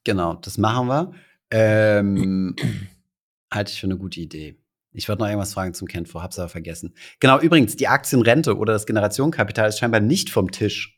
Genau, 0.03 0.33
das 0.35 0.57
machen 0.57 0.87
wir. 0.87 1.11
Ähm, 1.51 2.55
halte 3.53 3.71
ich 3.71 3.79
für 3.79 3.87
eine 3.87 3.97
gute 3.97 4.19
Idee. 4.19 4.57
Ich 4.95 5.09
wollte 5.09 5.21
noch 5.21 5.27
irgendwas 5.27 5.53
fragen 5.53 5.73
zum 5.73 5.87
Kenfo, 5.87 6.21
hab's 6.21 6.39
aber 6.39 6.49
vergessen. 6.49 6.95
Genau, 7.19 7.39
übrigens, 7.39 7.75
die 7.75 7.87
Aktienrente 7.87 8.57
oder 8.57 8.73
das 8.73 8.85
Generationenkapital 8.85 9.69
ist 9.69 9.79
scheinbar 9.79 10.01
nicht 10.01 10.29
vom 10.29 10.51
Tisch. 10.51 10.95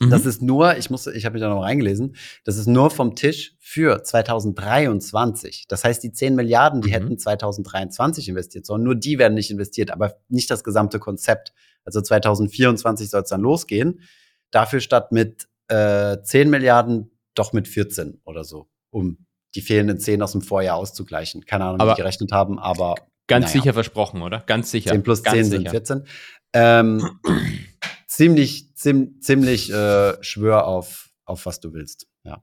Mhm. 0.00 0.10
Das 0.10 0.26
ist 0.26 0.42
nur, 0.42 0.76
ich 0.76 0.90
muss, 0.90 1.06
ich 1.06 1.24
habe 1.24 1.34
mich 1.34 1.42
da 1.42 1.48
noch 1.48 1.62
reingelesen, 1.62 2.16
das 2.44 2.56
ist 2.56 2.66
nur 2.66 2.90
vom 2.90 3.14
Tisch 3.14 3.54
für 3.60 4.02
2023. 4.02 5.66
Das 5.68 5.84
heißt, 5.84 6.02
die 6.02 6.12
10 6.12 6.34
Milliarden, 6.34 6.80
die 6.80 6.88
mhm. 6.88 6.92
hätten 6.92 7.18
2023 7.18 8.28
investiert 8.28 8.66
sollen, 8.66 8.82
nur 8.82 8.94
die 8.94 9.18
werden 9.18 9.34
nicht 9.34 9.50
investiert, 9.50 9.90
aber 9.90 10.16
nicht 10.28 10.50
das 10.50 10.64
gesamte 10.64 10.98
Konzept. 10.98 11.52
Also 11.84 12.00
2024 12.00 13.10
soll 13.10 13.22
es 13.22 13.28
dann 13.28 13.42
losgehen. 13.42 14.00
Dafür 14.50 14.80
statt 14.80 15.12
mit 15.12 15.48
äh, 15.68 16.16
10 16.22 16.50
Milliarden 16.50 17.10
doch 17.34 17.52
mit 17.52 17.68
14 17.68 18.20
oder 18.24 18.44
so, 18.44 18.68
um 18.90 19.18
die 19.54 19.62
fehlenden 19.62 19.98
10 19.98 20.22
aus 20.22 20.32
dem 20.32 20.42
Vorjahr 20.42 20.76
auszugleichen. 20.76 21.44
Keine 21.44 21.64
Ahnung, 21.64 21.86
wie 21.86 21.92
die 21.92 21.96
gerechnet 21.96 22.32
haben, 22.32 22.58
aber. 22.58 22.94
Ganz 23.26 23.46
naja. 23.46 23.62
sicher 23.62 23.72
versprochen, 23.72 24.22
oder? 24.22 24.40
Ganz 24.40 24.70
sicher. 24.70 24.90
10 24.90 25.02
plus 25.02 25.22
10 25.22 25.44
sind 25.44 25.70
14. 25.70 26.04
Ähm, 26.52 27.18
ziemlich, 28.06 28.74
ziem, 28.74 29.20
ziemlich 29.20 29.72
äh, 29.72 30.22
schwör 30.22 30.66
auf, 30.66 31.10
auf 31.24 31.46
was 31.46 31.60
du 31.60 31.72
willst, 31.72 32.06
ja. 32.24 32.42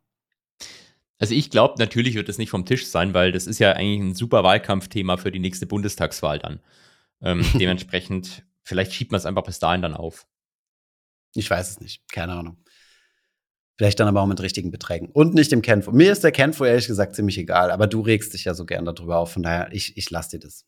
Also 1.18 1.36
ich 1.36 1.52
glaube, 1.52 1.76
natürlich 1.78 2.16
wird 2.16 2.30
es 2.30 2.40
nicht 2.40 2.50
vom 2.50 2.66
Tisch 2.66 2.88
sein, 2.88 3.14
weil 3.14 3.32
das 3.32 3.46
ist 3.46 3.60
ja 3.60 3.74
eigentlich 3.74 4.00
ein 4.00 4.16
super 4.16 4.44
Wahlkampfthema 4.44 5.18
für 5.18 5.32
die 5.32 5.40
nächste 5.40 5.68
Bundestagswahl 5.68 6.40
dann. 6.40 6.60
Ähm, 7.22 7.46
dementsprechend 7.54 8.44
vielleicht 8.64 8.94
schiebt 8.94 9.12
man 9.12 9.20
es 9.20 9.26
einfach 9.26 9.44
bis 9.44 9.60
dahin 9.60 9.82
dann 9.82 9.94
auf. 9.94 10.26
Ich 11.36 11.50
weiß 11.50 11.70
es 11.70 11.80
nicht. 11.80 12.12
Keine 12.12 12.34
Ahnung. 12.34 12.58
Vielleicht 13.82 14.00
dann 14.00 14.08
aber 14.08 14.22
auch 14.22 14.28
mit 14.28 14.40
richtigen 14.40 14.70
Beträgen. 14.70 15.10
Und 15.12 15.34
nicht 15.34 15.52
im 15.52 15.64
Kenfo. 15.64 15.92
Mir 15.92 16.12
ist 16.12 16.24
der 16.24 16.32
Kenfo 16.32 16.66
ehrlich 16.66 16.86
gesagt 16.86 17.16
ziemlich 17.16 17.40
egal, 17.40 17.72
aber 17.72 17.88
du 17.88 18.02
regst 18.02 18.32
dich 18.36 18.44
ja 18.44 18.54
so 18.54 18.64
gern 18.64 18.86
darüber 18.86 19.18
auf. 19.18 19.32
Von 19.32 19.42
daher, 19.42 19.70
ich, 19.72 19.98
ich 19.98 20.08
lasse 20.12 20.38
dir 20.38 20.40
das. 20.40 20.68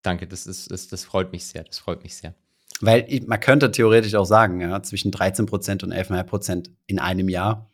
Danke, 0.00 0.26
das, 0.26 0.46
ist, 0.46 0.70
das, 0.70 0.88
das 0.88 1.04
freut 1.04 1.32
mich 1.32 1.44
sehr. 1.44 1.64
Das 1.64 1.78
freut 1.78 2.02
mich 2.02 2.16
sehr. 2.16 2.34
Weil 2.80 3.06
man 3.26 3.40
könnte 3.40 3.70
theoretisch 3.70 4.14
auch 4.14 4.24
sagen, 4.24 4.62
ja, 4.62 4.82
zwischen 4.82 5.12
13% 5.12 5.84
und 5.84 5.92
11,5% 5.92 6.70
in 6.86 6.98
einem 6.98 7.28
Jahr 7.28 7.70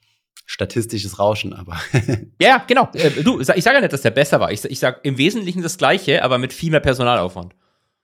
statistisches 0.47 1.20
Rauschen, 1.20 1.53
aber. 1.53 1.80
ja, 2.41 2.64
genau. 2.66 2.91
Äh, 2.95 3.22
du, 3.22 3.39
ich 3.39 3.47
sage 3.47 3.76
ja 3.76 3.80
nicht, 3.80 3.93
dass 3.93 4.03
der 4.03 4.11
besser 4.11 4.41
war. 4.41 4.51
Ich, 4.51 4.64
ich 4.64 4.80
sage 4.80 4.99
im 5.05 5.16
Wesentlichen 5.16 5.62
das 5.62 5.78
Gleiche, 5.78 6.24
aber 6.24 6.39
mit 6.39 6.53
viel 6.53 6.72
mehr 6.72 6.80
Personalaufwand. 6.80 7.55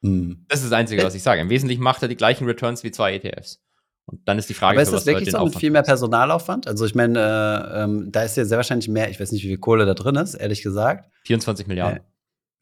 Hm. 0.02 0.44
Das 0.46 0.60
ist 0.60 0.66
das 0.66 0.78
Einzige, 0.78 1.02
was 1.02 1.16
ich 1.16 1.24
sage. 1.24 1.40
Im 1.40 1.50
Wesentlichen 1.50 1.82
macht 1.82 2.02
er 2.02 2.08
die 2.08 2.14
gleichen 2.14 2.44
Returns 2.44 2.84
wie 2.84 2.92
zwei 2.92 3.14
ETFs. 3.14 3.60
Und 4.08 4.26
dann 4.26 4.38
ist 4.38 4.48
die 4.48 4.54
Frage, 4.54 4.76
aber 4.76 4.82
ist 4.82 4.90
das 4.90 5.04
wirklich 5.04 5.30
so 5.30 5.44
mit 5.44 5.56
viel 5.56 5.70
mehr 5.70 5.82
Personalaufwand? 5.82 6.66
Also 6.66 6.86
ich 6.86 6.94
meine, 6.94 7.18
äh, 7.20 7.82
ähm, 7.82 8.10
da 8.10 8.22
ist 8.22 8.38
ja 8.38 8.46
sehr 8.46 8.56
wahrscheinlich 8.56 8.88
mehr, 8.88 9.10
ich 9.10 9.20
weiß 9.20 9.32
nicht, 9.32 9.44
wie 9.44 9.48
viel 9.48 9.58
Kohle 9.58 9.84
da 9.84 9.92
drin 9.92 10.16
ist, 10.16 10.32
ehrlich 10.32 10.62
gesagt. 10.62 11.10
24 11.26 11.66
Milliarden. 11.66 11.98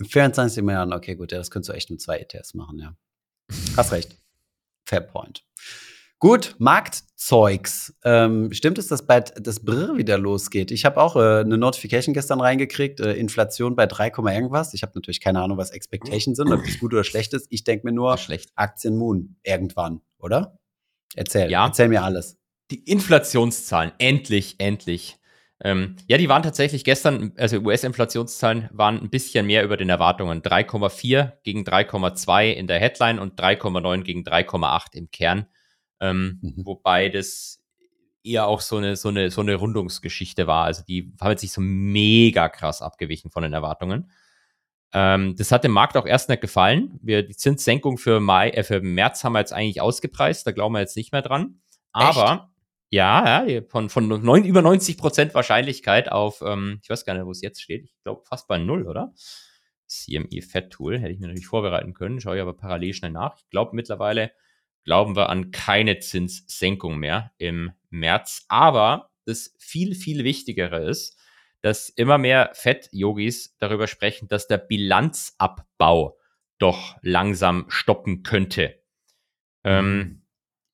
Äh, 0.00 0.04
24 0.04 0.64
Milliarden, 0.64 0.92
okay, 0.92 1.14
gut, 1.14 1.30
ja, 1.30 1.38
das 1.38 1.52
könntest 1.52 1.68
du 1.68 1.74
echt 1.74 1.88
mit 1.88 2.00
zwei 2.00 2.18
ETFs 2.18 2.54
machen, 2.54 2.80
ja. 2.80 2.96
Hast 3.76 3.92
recht. 3.92 4.18
Fair 4.86 5.02
point. 5.02 5.44
Gut, 6.18 6.56
Marktzeugs. 6.58 7.94
Ähm, 8.02 8.52
stimmt 8.52 8.78
es, 8.78 8.88
dass 8.88 9.06
bald 9.06 9.34
das 9.38 9.64
Brr 9.64 9.96
wieder 9.96 10.18
losgeht? 10.18 10.72
Ich 10.72 10.84
habe 10.84 11.00
auch 11.00 11.14
äh, 11.14 11.40
eine 11.40 11.58
Notification 11.58 12.12
gestern 12.12 12.40
reingekriegt, 12.40 12.98
äh, 12.98 13.12
Inflation 13.12 13.76
bei 13.76 13.86
3, 13.86 14.08
irgendwas. 14.34 14.74
Ich 14.74 14.82
habe 14.82 14.92
natürlich 14.96 15.20
keine 15.20 15.42
Ahnung, 15.42 15.58
was 15.58 15.70
Expectations 15.70 16.36
sind, 16.36 16.50
ob 16.52 16.64
das 16.64 16.80
gut 16.80 16.92
oder 16.92 17.04
schlecht 17.04 17.34
ist. 17.34 17.46
Ich 17.50 17.62
denke 17.62 17.86
mir 17.86 17.92
nur, 17.92 18.18
schlecht. 18.18 18.50
Aktien 18.56 18.96
Moon 18.96 19.36
irgendwann, 19.44 20.00
oder? 20.18 20.58
Erzähl, 21.14 21.50
ja. 21.50 21.66
erzähl 21.66 21.88
mir 21.88 22.02
alles. 22.02 22.38
Die 22.70 22.82
Inflationszahlen, 22.84 23.92
endlich, 23.98 24.56
endlich. 24.58 25.18
Ähm, 25.62 25.96
ja, 26.06 26.18
die 26.18 26.28
waren 26.28 26.42
tatsächlich 26.42 26.84
gestern, 26.84 27.32
also 27.36 27.58
US-Inflationszahlen 27.58 28.68
waren 28.72 29.00
ein 29.00 29.08
bisschen 29.08 29.46
mehr 29.46 29.64
über 29.64 29.76
den 29.76 29.88
Erwartungen. 29.88 30.42
3,4 30.42 31.32
gegen 31.44 31.62
3,2 31.62 32.52
in 32.52 32.66
der 32.66 32.78
Headline 32.78 33.18
und 33.18 33.40
3,9 33.40 34.02
gegen 34.02 34.22
3,8 34.22 34.94
im 34.94 35.10
Kern. 35.10 35.46
Ähm, 36.00 36.40
mhm. 36.42 36.66
Wobei 36.66 37.08
das 37.08 37.62
eher 38.22 38.46
auch 38.46 38.60
so 38.60 38.76
eine, 38.76 38.96
so, 38.96 39.08
eine, 39.08 39.30
so 39.30 39.40
eine 39.40 39.54
Rundungsgeschichte 39.54 40.46
war. 40.46 40.64
Also 40.64 40.82
die 40.86 41.14
haben 41.20 41.30
jetzt 41.30 41.42
nicht 41.42 41.52
so 41.52 41.60
mega 41.62 42.48
krass 42.48 42.82
abgewichen 42.82 43.30
von 43.30 43.42
den 43.42 43.52
Erwartungen. 43.52 44.10
Ähm, 44.98 45.36
das 45.36 45.52
hat 45.52 45.62
dem 45.62 45.72
Markt 45.72 45.94
auch 45.98 46.06
erst 46.06 46.30
nicht 46.30 46.40
gefallen. 46.40 46.98
Wir, 47.02 47.22
die 47.22 47.36
Zinssenkung 47.36 47.98
für, 47.98 48.18
Mai, 48.18 48.48
äh, 48.48 48.64
für 48.64 48.80
März 48.80 49.24
haben 49.24 49.34
wir 49.34 49.40
jetzt 49.40 49.52
eigentlich 49.52 49.82
ausgepreist, 49.82 50.46
da 50.46 50.52
glauben 50.52 50.74
wir 50.74 50.80
jetzt 50.80 50.96
nicht 50.96 51.12
mehr 51.12 51.20
dran. 51.20 51.60
Aber 51.92 52.50
ja, 52.88 53.46
ja, 53.46 53.60
von, 53.68 53.90
von 53.90 54.08
neun, 54.08 54.44
über 54.46 54.62
90 54.62 54.96
Prozent 54.96 55.34
Wahrscheinlichkeit 55.34 56.10
auf, 56.10 56.40
ähm, 56.40 56.80
ich 56.82 56.88
weiß 56.88 57.04
gar 57.04 57.12
nicht, 57.12 57.26
wo 57.26 57.30
es 57.30 57.42
jetzt 57.42 57.60
steht, 57.60 57.84
ich 57.84 57.94
glaube 58.04 58.22
fast 58.24 58.48
bei 58.48 58.56
null, 58.56 58.86
oder? 58.86 59.12
CME 59.86 60.40
Fed 60.40 60.70
Tool, 60.70 60.98
hätte 60.98 61.12
ich 61.12 61.20
mir 61.20 61.26
natürlich 61.26 61.46
vorbereiten 61.46 61.92
können, 61.92 62.18
schaue 62.18 62.36
ich 62.36 62.42
aber 62.42 62.56
parallel 62.56 62.94
schnell 62.94 63.10
nach. 63.12 63.36
Ich 63.36 63.50
glaube 63.50 63.76
mittlerweile 63.76 64.32
glauben 64.82 65.14
wir 65.14 65.28
an 65.28 65.50
keine 65.50 65.98
Zinssenkung 65.98 66.96
mehr 66.96 67.32
im 67.36 67.72
März. 67.90 68.46
Aber 68.48 69.10
das 69.26 69.54
viel, 69.58 69.94
viel 69.94 70.24
Wichtigere 70.24 70.88
ist, 70.88 71.18
dass 71.62 71.88
immer 71.88 72.18
mehr 72.18 72.50
Fett-Yogis 72.54 73.56
darüber 73.58 73.86
sprechen, 73.86 74.28
dass 74.28 74.46
der 74.46 74.58
Bilanzabbau 74.58 76.18
doch 76.58 76.96
langsam 77.02 77.66
stoppen 77.68 78.22
könnte. 78.22 78.80
Ähm, 79.64 79.98
mhm. 79.98 80.22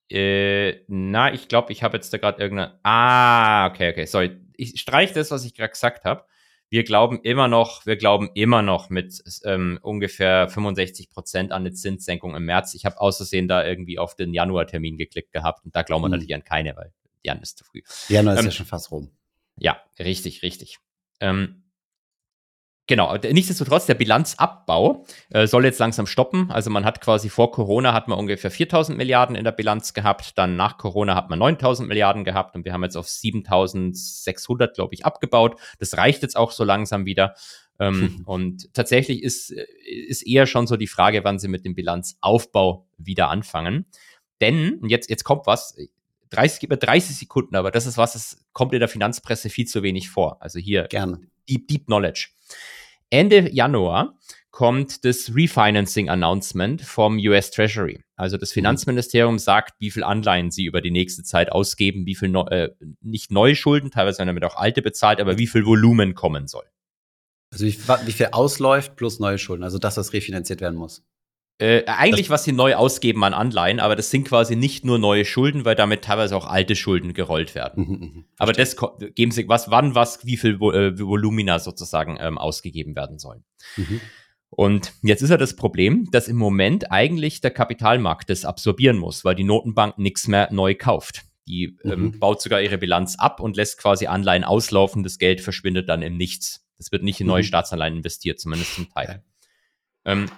äh, 0.09 0.83
na, 0.87 1.33
ich 1.33 1.47
glaube, 1.47 1.71
ich 1.71 1.83
habe 1.83 1.97
jetzt 1.97 2.13
da 2.13 2.17
gerade 2.17 2.41
irgendeine. 2.41 2.79
Ah, 2.83 3.67
okay, 3.67 3.91
okay, 3.91 4.05
sorry. 4.05 4.39
Ich 4.55 4.79
streiche 4.79 5.13
das, 5.13 5.31
was 5.31 5.45
ich 5.45 5.55
gerade 5.55 5.71
gesagt 5.71 6.05
habe 6.05 6.25
wir 6.73 6.83
glauben 6.83 7.19
immer 7.21 7.47
noch, 7.47 7.85
wir 7.85 7.97
glauben 7.97 8.31
immer 8.33 8.63
noch 8.63 8.89
mit 8.89 9.21
ähm, 9.43 9.77
ungefähr 9.83 10.49
65 10.49 11.11
Prozent 11.11 11.51
an 11.51 11.61
eine 11.61 11.71
Zinssenkung 11.73 12.35
im 12.35 12.45
März. 12.45 12.73
Ich 12.73 12.83
habe 12.83 12.99
außersehen 12.99 13.47
da 13.47 13.63
irgendwie 13.63 13.99
auf 13.99 14.15
den 14.15 14.33
Januartermin 14.33 14.97
geklickt 14.97 15.31
gehabt 15.31 15.63
und 15.63 15.75
da 15.75 15.83
glauben 15.83 16.01
wir 16.01 16.07
mhm. 16.07 16.13
natürlich 16.13 16.33
an 16.33 16.43
keine, 16.43 16.75
weil 16.75 16.91
Jan 17.21 17.39
ist 17.43 17.59
zu 17.59 17.63
früh. 17.63 17.83
Januar 18.09 18.33
ähm, 18.33 18.39
ist 18.39 18.45
ja 18.45 18.51
schon 18.51 18.65
fast 18.65 18.89
rum. 18.89 19.11
Ja, 19.57 19.81
richtig, 19.99 20.43
richtig. 20.43 20.79
Ähm, 21.19 21.63
Genau, 22.85 23.15
nichtsdestotrotz, 23.15 23.85
der 23.85 23.93
Bilanzabbau 23.93 25.05
äh, 25.29 25.47
soll 25.47 25.63
jetzt 25.63 25.79
langsam 25.79 26.05
stoppen. 26.05 26.51
Also 26.51 26.69
man 26.69 26.83
hat 26.83 26.99
quasi 26.99 27.29
vor 27.29 27.49
Corona 27.51 27.93
hat 27.93 28.09
man 28.09 28.19
ungefähr 28.19 28.51
4000 28.51 28.97
Milliarden 28.97 29.37
in 29.37 29.45
der 29.45 29.53
Bilanz 29.53 29.93
gehabt, 29.93 30.37
dann 30.37 30.57
nach 30.57 30.77
Corona 30.77 31.15
hat 31.15 31.29
man 31.29 31.39
9000 31.39 31.87
Milliarden 31.87 32.25
gehabt 32.25 32.55
und 32.55 32.65
wir 32.65 32.73
haben 32.73 32.83
jetzt 32.83 32.97
auf 32.97 33.07
7600, 33.07 34.75
glaube 34.75 34.95
ich, 34.95 35.05
abgebaut. 35.05 35.61
Das 35.79 35.95
reicht 35.95 36.23
jetzt 36.23 36.35
auch 36.35 36.51
so 36.51 36.65
langsam 36.65 37.05
wieder. 37.05 37.35
Ähm, 37.79 38.21
und 38.25 38.73
tatsächlich 38.73 39.23
ist, 39.23 39.51
ist 39.51 40.27
eher 40.27 40.45
schon 40.45 40.67
so 40.67 40.75
die 40.75 40.87
Frage, 40.87 41.23
wann 41.23 41.39
sie 41.39 41.47
mit 41.47 41.63
dem 41.63 41.75
Bilanzaufbau 41.75 42.85
wieder 42.97 43.29
anfangen. 43.29 43.85
Denn, 44.41 44.79
und 44.81 44.89
jetzt, 44.89 45.09
jetzt 45.09 45.23
kommt 45.23 45.47
was, 45.47 45.77
30, 46.33 46.63
über 46.63 46.77
30 46.77 47.17
Sekunden, 47.17 47.55
aber 47.55 47.71
das 47.71 47.85
ist 47.85 47.97
was, 47.97 48.15
es 48.15 48.45
kommt 48.53 48.73
in 48.73 48.79
der 48.79 48.89
Finanzpresse 48.89 49.49
viel 49.49 49.65
zu 49.65 49.83
wenig 49.83 50.09
vor. 50.09 50.41
Also 50.41 50.59
hier, 50.59 50.83
Gerne. 50.85 51.21
Deep, 51.49 51.67
Deep 51.67 51.85
Knowledge. 51.85 52.29
Ende 53.09 53.49
Januar 53.53 54.17
kommt 54.53 55.03
das 55.03 55.33
Refinancing 55.33 56.09
Announcement 56.09 56.81
vom 56.81 57.17
US 57.17 57.51
Treasury. 57.51 58.03
Also 58.15 58.37
das 58.37 58.51
mhm. 58.51 58.53
Finanzministerium 58.53 59.39
sagt, 59.39 59.73
wie 59.79 59.91
viel 59.91 60.03
Anleihen 60.03 60.51
sie 60.51 60.65
über 60.65 60.79
die 60.79 60.91
nächste 60.91 61.23
Zeit 61.23 61.51
ausgeben, 61.51 62.05
wie 62.05 62.15
viel 62.15 62.29
no, 62.29 62.47
äh, 62.47 62.69
nicht 63.01 63.31
neue 63.31 63.55
Schulden, 63.55 63.89
teilweise 63.89 64.19
werden 64.19 64.27
damit 64.27 64.43
auch 64.43 64.55
alte 64.55 64.81
bezahlt, 64.81 65.19
aber 65.19 65.37
wie 65.37 65.47
viel 65.47 65.65
Volumen 65.65 66.13
kommen 66.13 66.47
soll. 66.47 66.65
Also 67.51 67.65
wie, 67.65 67.77
wie 68.05 68.11
viel 68.11 68.29
ausläuft 68.31 68.95
plus 68.95 69.19
neue 69.19 69.37
Schulden, 69.37 69.63
also 69.63 69.79
das, 69.79 69.97
was 69.97 70.13
refinanziert 70.13 70.61
werden 70.61 70.75
muss. 70.75 71.03
Äh, 71.59 71.83
eigentlich, 71.85 72.29
was 72.29 72.43
sie 72.43 72.51
neu 72.51 72.75
ausgeben 72.75 73.23
an 73.23 73.33
Anleihen, 73.33 73.79
aber 73.79 73.95
das 73.95 74.09
sind 74.09 74.27
quasi 74.27 74.55
nicht 74.55 74.85
nur 74.85 74.97
neue 74.97 75.23
Schulden, 75.23 75.65
weil 75.65 75.75
damit 75.75 76.03
teilweise 76.03 76.35
auch 76.35 76.47
alte 76.47 76.75
Schulden 76.75 77.13
gerollt 77.13 77.53
werden. 77.53 77.83
Mhm, 77.83 77.99
mhm 77.99 78.25
aber 78.37 78.53
das 78.53 78.75
geben 79.15 79.31
sie, 79.31 79.47
was, 79.47 79.69
wann, 79.69 79.95
was, 79.95 80.25
wie 80.25 80.37
viel 80.37 80.55
äh, 80.55 80.99
Volumina 80.99 81.59
sozusagen 81.59 82.17
ähm, 82.19 82.37
ausgegeben 82.37 82.95
werden 82.95 83.19
sollen. 83.19 83.43
Mhm. 83.77 84.01
Und 84.49 84.93
jetzt 85.01 85.21
ist 85.21 85.29
ja 85.29 85.37
das 85.37 85.55
Problem, 85.55 86.09
dass 86.11 86.27
im 86.27 86.37
Moment 86.37 86.91
eigentlich 86.91 87.41
der 87.41 87.51
Kapitalmarkt 87.51 88.29
das 88.29 88.45
absorbieren 88.45 88.97
muss, 88.97 89.23
weil 89.23 89.35
die 89.35 89.43
Notenbank 89.43 89.97
nichts 89.97 90.27
mehr 90.27 90.51
neu 90.51 90.75
kauft. 90.75 91.23
Die 91.47 91.77
ähm, 91.83 92.01
mhm. 92.01 92.19
baut 92.19 92.41
sogar 92.41 92.61
ihre 92.61 92.77
Bilanz 92.77 93.15
ab 93.17 93.39
und 93.39 93.57
lässt 93.57 93.77
quasi 93.77 94.07
Anleihen 94.07 94.43
auslaufen. 94.43 95.03
Das 95.03 95.17
Geld 95.17 95.41
verschwindet 95.41 95.89
dann 95.89 96.01
im 96.01 96.17
Nichts. 96.17 96.65
Das 96.77 96.91
wird 96.91 97.03
nicht 97.03 97.19
in 97.19 97.27
neue 97.27 97.41
mhm. 97.41 97.47
Staatsanleihen 97.47 97.97
investiert, 97.97 98.39
zumindest 98.39 98.75
zum 98.75 98.89
Teil. 98.89 99.23
Ähm, 100.05 100.29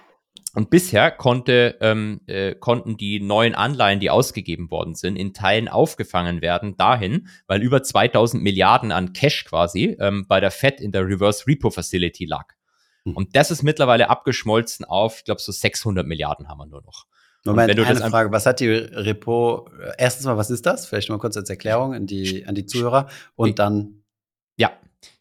und 0.56 0.70
bisher 0.70 1.12
konnte, 1.12 1.78
ähm, 1.82 2.22
äh, 2.28 2.56
konnten 2.56 2.97
die 2.97 3.20
neuen 3.20 3.56
Anleihen, 3.56 3.99
die 3.99 4.10
ausgegeben 4.10 4.72
worden 4.72 4.95
sind, 4.95 5.18
in 5.18 5.34
Teilen 5.34 5.68
aufgefangen 5.68 6.41
werden 6.41 6.78
dahin, 6.78 7.28
weil 7.47 7.62
über 7.62 7.84
2000 7.84 8.41
Milliarden 8.41 8.91
an 8.91 9.14
Cash 9.14 9.45
quasi 9.45 9.97
ähm, 9.99 10.26
bei 10.28 10.39
der 10.39 10.51
Fed 10.51 10.80
in 10.80 10.91
der 10.91 11.06
Reverse 11.06 11.45
Repo 11.45 11.70
Facility 11.70 12.26
lag. 12.26 12.45
Mhm. 13.03 13.18
Und 13.18 13.36
das 13.36 13.51
ist 13.51 13.64
mittlerweile 13.64 14.10
abgeschmolzen 14.10 14.86
auf, 14.86 15.20
ich 15.20 15.26
glaube, 15.26 15.41
so 15.41 15.51
600 15.51 16.08
Milliarden 16.08 16.47
haben 16.47 16.58
wir 16.58 16.66
nur 16.66 16.82
noch. 16.84 17.06
Moment, 17.45 17.70
wenn 17.70 17.78
du 17.78 17.86
eine 17.86 18.10
Frage, 18.10 18.32
was 18.32 18.45
hat 18.47 18.60
die 18.60 18.70
Repo, 18.70 19.70
erstens 19.97 20.26
mal, 20.26 20.36
was 20.36 20.49
ist 20.49 20.66
das? 20.66 20.88
Vielleicht 20.88 21.10
mal 21.10 21.20
kurz 21.20 21.38
als 21.38 21.49
Erklärung 21.49 21.93
an 21.93 22.08
die, 22.08 22.45
an 22.47 22.56
die 22.56 22.66
Zuhörer 22.66 23.08
und 23.36 23.60
dann. 23.60 24.01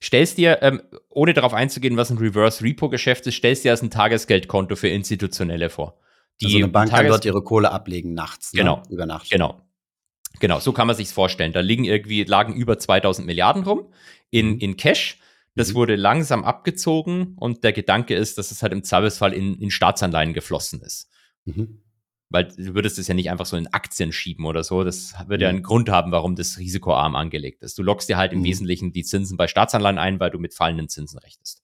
Stellst 0.03 0.39
dir, 0.39 0.59
ähm, 0.63 0.83
ohne 1.09 1.33
darauf 1.35 1.55
einzugehen, 1.55 1.97
was 1.97 2.11
ein 2.11 2.19
Reverse 2.19 2.63
Repo 2.63 2.89
Geschäft 2.89 3.27
ist, 3.27 3.35
stellst 3.35 3.65
dir 3.65 3.71
als 3.71 3.83
ein 3.83 3.91
Tagesgeldkonto 3.91 4.77
für 4.77 4.89
Institutionelle 4.89 5.71
vor. 5.71 5.99
Die 6.41 6.47
also 6.47 6.57
eine 6.59 6.69
Bank 6.69 6.91
Tages 6.91 7.03
kann 7.03 7.11
dort 7.11 7.25
ihre 7.25 7.43
Kohle 7.43 7.71
ablegen 7.71 8.15
nachts, 8.15 8.53
ne? 8.53 8.61
genau, 8.61 8.83
über 8.89 9.07
Nacht. 9.07 9.31
Genau. 9.31 9.61
Genau, 10.41 10.59
so 10.59 10.73
kann 10.73 10.89
man 10.89 10.97
sich's 10.97 11.13
vorstellen. 11.13 11.53
Da 11.53 11.61
liegen 11.61 11.85
irgendwie, 11.85 12.25
lagen 12.25 12.55
über 12.55 12.77
2000 12.77 13.25
Milliarden 13.25 13.63
rum 13.63 13.93
in, 14.31 14.55
mhm. 14.55 14.59
in 14.59 14.77
Cash. 14.77 15.19
Das 15.55 15.71
mhm. 15.71 15.75
wurde 15.75 15.95
langsam 15.95 16.45
abgezogen 16.45 17.37
und 17.39 17.63
der 17.63 17.73
Gedanke 17.73 18.17
ist, 18.17 18.37
dass 18.37 18.51
es 18.51 18.63
halt 18.63 18.73
im 18.73 18.83
Zweifelsfall 18.83 19.33
in, 19.33 19.55
in 19.61 19.71
Staatsanleihen 19.71 20.35
geflossen 20.35 20.83
ist. 20.83 21.09
Mhm 21.45 21.84
weil 22.35 22.49
du 22.49 22.75
würdest 22.75 22.99
es 22.99 23.07
ja 23.07 23.15
nicht 23.15 23.31
einfach 23.31 23.47
so 23.47 23.57
in 23.57 23.69
Aktien 23.69 24.11
schieben 24.11 24.45
oder 24.45 24.65
so. 24.65 24.83
Das 24.83 25.15
würde 25.29 25.45
ja 25.45 25.51
mhm. 25.51 25.57
einen 25.57 25.63
Grund 25.63 25.89
haben, 25.89 26.11
warum 26.11 26.35
das 26.35 26.59
risikoarm 26.59 27.15
angelegt 27.15 27.63
ist. 27.63 27.79
Du 27.79 27.85
lockst 27.85 28.09
dir 28.09 28.17
halt 28.17 28.33
im 28.33 28.41
mhm. 28.41 28.45
Wesentlichen 28.45 28.93
die 28.93 29.05
Zinsen 29.05 29.37
bei 29.37 29.47
Staatsanleihen 29.47 29.99
ein, 29.99 30.19
weil 30.19 30.31
du 30.31 30.41
mit 30.41 30.53
fallenden 30.53 30.89
Zinsen 30.89 31.21
rechnest. 31.21 31.63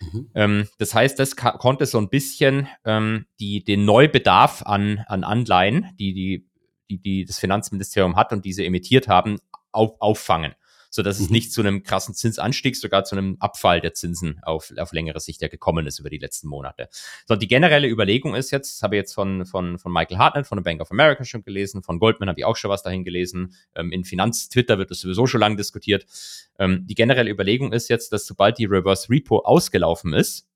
Mhm. 0.00 0.30
Ähm, 0.34 0.68
das 0.78 0.94
heißt, 0.94 1.16
das 1.16 1.36
konnte 1.36 1.86
so 1.86 1.98
ein 1.98 2.08
bisschen 2.08 2.66
ähm, 2.84 3.26
die, 3.38 3.62
den 3.62 3.84
Neubedarf 3.84 4.62
an, 4.62 5.04
an 5.06 5.22
Anleihen, 5.22 5.94
die, 5.96 6.12
die, 6.12 6.48
die, 6.90 7.00
die 7.00 7.24
das 7.24 7.38
Finanzministerium 7.38 8.16
hat 8.16 8.32
und 8.32 8.44
diese 8.44 8.64
emittiert 8.64 9.06
haben, 9.06 9.38
auf, 9.70 9.92
auffangen. 10.00 10.54
Sodass 10.94 11.18
es 11.18 11.28
Mhm. 11.28 11.32
nicht 11.32 11.52
zu 11.52 11.60
einem 11.60 11.82
krassen 11.82 12.14
Zinsanstieg, 12.14 12.76
sogar 12.76 13.02
zu 13.02 13.16
einem 13.16 13.36
Abfall 13.40 13.80
der 13.80 13.94
Zinsen 13.94 14.38
auf, 14.44 14.72
auf 14.76 14.92
längere 14.92 15.18
Sicht 15.18 15.42
ja 15.42 15.48
gekommen 15.48 15.88
ist 15.88 15.98
über 15.98 16.08
die 16.08 16.18
letzten 16.18 16.46
Monate. 16.46 16.88
So, 17.26 17.34
die 17.34 17.48
generelle 17.48 17.88
Überlegung 17.88 18.36
ist 18.36 18.52
jetzt, 18.52 18.76
das 18.76 18.82
habe 18.84 18.94
ich 18.94 19.00
jetzt 19.00 19.12
von, 19.12 19.44
von, 19.44 19.76
von 19.78 19.92
Michael 19.92 20.18
Hartnett 20.18 20.46
von 20.46 20.56
der 20.56 20.62
Bank 20.62 20.80
of 20.80 20.92
America 20.92 21.24
schon 21.24 21.42
gelesen, 21.42 21.82
von 21.82 21.98
Goldman 21.98 22.28
habe 22.28 22.38
ich 22.38 22.44
auch 22.44 22.54
schon 22.54 22.70
was 22.70 22.84
dahin 22.84 23.02
gelesen, 23.02 23.54
ähm, 23.74 23.90
in 23.90 24.04
Finanz-Twitter 24.04 24.78
wird 24.78 24.92
das 24.92 25.00
sowieso 25.00 25.26
schon 25.26 25.40
lange 25.40 25.56
diskutiert. 25.56 26.06
Ähm, 26.60 26.86
die 26.86 26.94
generelle 26.94 27.30
Überlegung 27.30 27.72
ist 27.72 27.88
jetzt, 27.88 28.12
dass 28.12 28.24
sobald 28.24 28.58
die 28.58 28.66
Reverse 28.66 29.10
Repo 29.10 29.40
ausgelaufen 29.40 30.12
ist. 30.12 30.46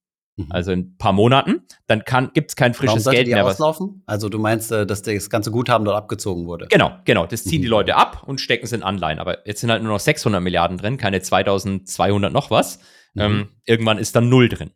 Also 0.50 0.72
in 0.72 0.80
ein 0.80 0.96
paar 0.98 1.12
Monaten, 1.12 1.62
dann 1.86 2.02
gibt 2.34 2.50
es 2.50 2.56
kein 2.56 2.72
Warum 2.72 2.74
frisches 2.74 3.04
sollte 3.04 3.16
Geld 3.16 3.26
die 3.28 3.34
mehr. 3.34 3.44
Was, 3.44 3.54
auslaufen? 3.54 4.02
Also 4.06 4.28
du 4.28 4.38
meinst, 4.38 4.70
äh, 4.72 4.86
dass 4.86 5.02
das 5.02 5.30
ganze 5.30 5.50
Guthaben 5.50 5.84
dort 5.84 5.96
abgezogen 5.96 6.46
wurde? 6.46 6.66
genau, 6.68 6.92
genau. 7.04 7.26
Das 7.26 7.44
ziehen 7.44 7.62
die 7.62 7.68
Mhm. 7.68 7.72
Leute 7.72 7.96
ab 7.96 8.22
und 8.26 8.40
stecken 8.40 8.64
es 8.64 8.72
in 8.72 8.82
Anleihen. 8.82 9.18
Aber 9.18 9.46
jetzt 9.46 9.60
sind 9.60 9.70
halt 9.70 9.82
nur 9.82 9.92
noch 9.92 10.00
600 10.00 10.42
Milliarden 10.42 10.78
drin, 10.78 10.96
keine 10.96 11.20
2200 11.20 12.32
noch 12.32 12.50
was. 12.50 12.78
Mhm. 13.14 13.20
Ähm, 13.22 13.48
irgendwann 13.64 13.98
ist 13.98 14.14
dann 14.16 14.28
null 14.28 14.48
drin. 14.48 14.70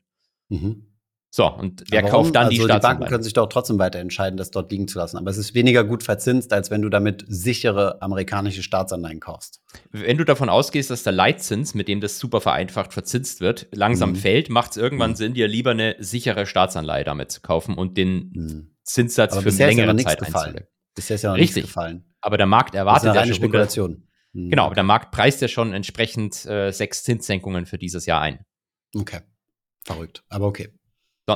Mhm. 0.49 0.87
So, 1.35 1.51
und 1.51 1.85
wer 1.89 2.01
Aber 2.01 2.11
kauft 2.11 2.35
dann 2.37 2.43
warum? 2.45 2.51
die 2.51 2.57
also 2.61 2.66
die 2.66 2.68
Banken 2.68 2.80
Staatsanleihen? 2.83 3.09
können 3.11 3.22
sich 3.22 3.33
doch 3.33 3.47
trotzdem 3.49 3.78
weiter 3.78 3.99
entscheiden, 4.01 4.37
das 4.37 4.51
dort 4.51 4.70
liegen 4.70 4.87
zu 4.87 4.99
lassen. 4.99 5.16
Aber 5.16 5.30
es 5.30 5.39
ist 5.39 5.55
weniger 5.55 5.83
gut 5.83 6.03
verzinst, 6.03 6.53
als 6.53 6.70
wenn 6.70 6.83
du 6.83 6.91
damit 6.91 7.24
sichere 7.26 8.03
amerikanische 8.03 8.62
Staatsanleihen 8.62 9.18
kaufst. 9.18 9.62
Wenn 9.93 10.18
du 10.18 10.24
davon 10.26 10.51
ausgehst, 10.51 10.91
dass 10.91 11.05
der 11.05 11.14
Leitzins, 11.14 11.72
mit 11.74 11.89
dem 11.89 12.03
das 12.03 12.18
super 12.18 12.43
vereinfacht 12.43 12.93
verzinst 12.93 13.41
wird, 13.41 13.66
langsam 13.72 14.11
Mhm. 14.11 14.16
fällt, 14.16 14.51
macht 14.51 14.72
es 14.72 14.76
irgendwann 14.76 15.12
Mhm. 15.12 15.16
Sinn, 15.16 15.33
dir 15.33 15.49
lieber 15.49 15.70
eine 15.70 15.97
sichere 16.01 16.45
Staatsanleihe 16.45 17.05
damit 17.05 17.30
zu 17.30 17.41
kaufen 17.41 17.76
und 17.78 17.97
den 17.97 18.30
Hm. 18.35 18.76
Zinssatz 18.83 19.33
Aber 19.33 19.41
für 19.41 19.49
ist 19.49 19.59
ja 19.59 19.68
längere 19.68 19.95
nichts 19.95 20.11
Zeit 20.12 20.22
einzulegen. 20.22 20.66
Bisher 20.95 21.14
ist 21.14 21.22
ja 21.22 21.30
noch 21.30 21.39
Richtig. 21.39 21.57
nichts 21.62 21.68
gefallen. 21.70 22.05
Aber 22.20 22.37
der 22.37 22.45
Markt 22.47 22.74
Das 22.74 22.80
ist 22.80 22.80
erwartet 22.80 23.09
eine 23.09 23.18
ja 23.20 23.22
schon 23.24 23.33
100 23.33 23.37
Spekulation. 23.72 24.09
Hm. 24.35 24.51
Genau, 24.51 24.66
aber 24.66 24.74
der 24.74 24.85
Markt 24.85 25.12
preist 25.12 25.41
ja 25.41 25.49
schon 25.49 25.72
entsprechend 25.72 26.45
äh, 26.45 26.72
sechs 26.72 27.05
Zinssenkungen 27.05 27.64
für 27.64 27.78
dieses 27.78 28.05
Jahr 28.05 28.20
ein. 28.20 28.45
Okay. 28.95 29.20
Verrückt. 29.87 30.24
Aber 30.28 30.47
okay. 30.47 30.68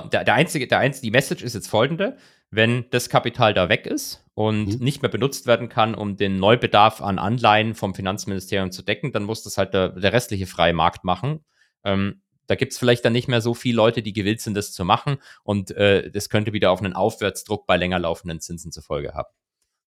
Der, 0.03 0.25
der 0.25 0.35
einzige, 0.35 0.67
der 0.67 0.79
einzige, 0.79 1.07
die 1.07 1.11
Message 1.11 1.43
ist 1.43 1.55
jetzt 1.55 1.69
folgende: 1.69 2.17
Wenn 2.51 2.87
das 2.91 3.09
Kapital 3.09 3.55
da 3.55 3.69
weg 3.69 3.87
ist 3.87 4.25
und 4.35 4.67
Mhm. 4.67 4.85
nicht 4.85 5.03
mehr 5.03 5.11
benutzt 5.11 5.47
werden 5.47 5.69
kann, 5.69 5.95
um 5.95 6.17
den 6.17 6.39
Neubedarf 6.39 7.01
an 7.03 7.19
Anleihen 7.19 7.75
vom 7.75 7.95
Finanzministerium 7.95 8.71
zu 8.73 8.83
decken, 8.83 9.13
dann 9.13 9.25
muss 9.25 9.43
das 9.43 9.59
halt 9.59 9.75
der, 9.75 9.91
der 9.91 10.13
restliche 10.13 10.47
freie 10.47 10.73
Markt 10.73 11.05
machen. 11.05 11.45
Ähm, 11.85 12.23
da 12.47 12.55
gibt 12.55 12.73
es 12.73 12.79
vielleicht 12.79 13.05
dann 13.05 13.13
nicht 13.13 13.27
mehr 13.29 13.41
so 13.41 13.55
viele 13.55 13.77
Leute, 13.77 14.03
die 14.03 14.13
gewillt 14.13 14.41
sind, 14.41 14.55
das 14.55 14.73
zu 14.73 14.85
machen. 14.85 15.19
Und 15.43 15.73
äh, 15.73 16.11
das 16.11 16.29
könnte 16.29 16.53
wieder 16.53 16.71
auf 16.71 16.81
einen 16.81 16.93
Aufwärtsdruck 16.93 17.67
bei 17.67 17.77
länger 17.77 17.99
laufenden 17.99 18.41
Zinsen 18.41 18.71
zur 18.71 18.85
Folge 18.85 19.15
haben. 19.15 19.29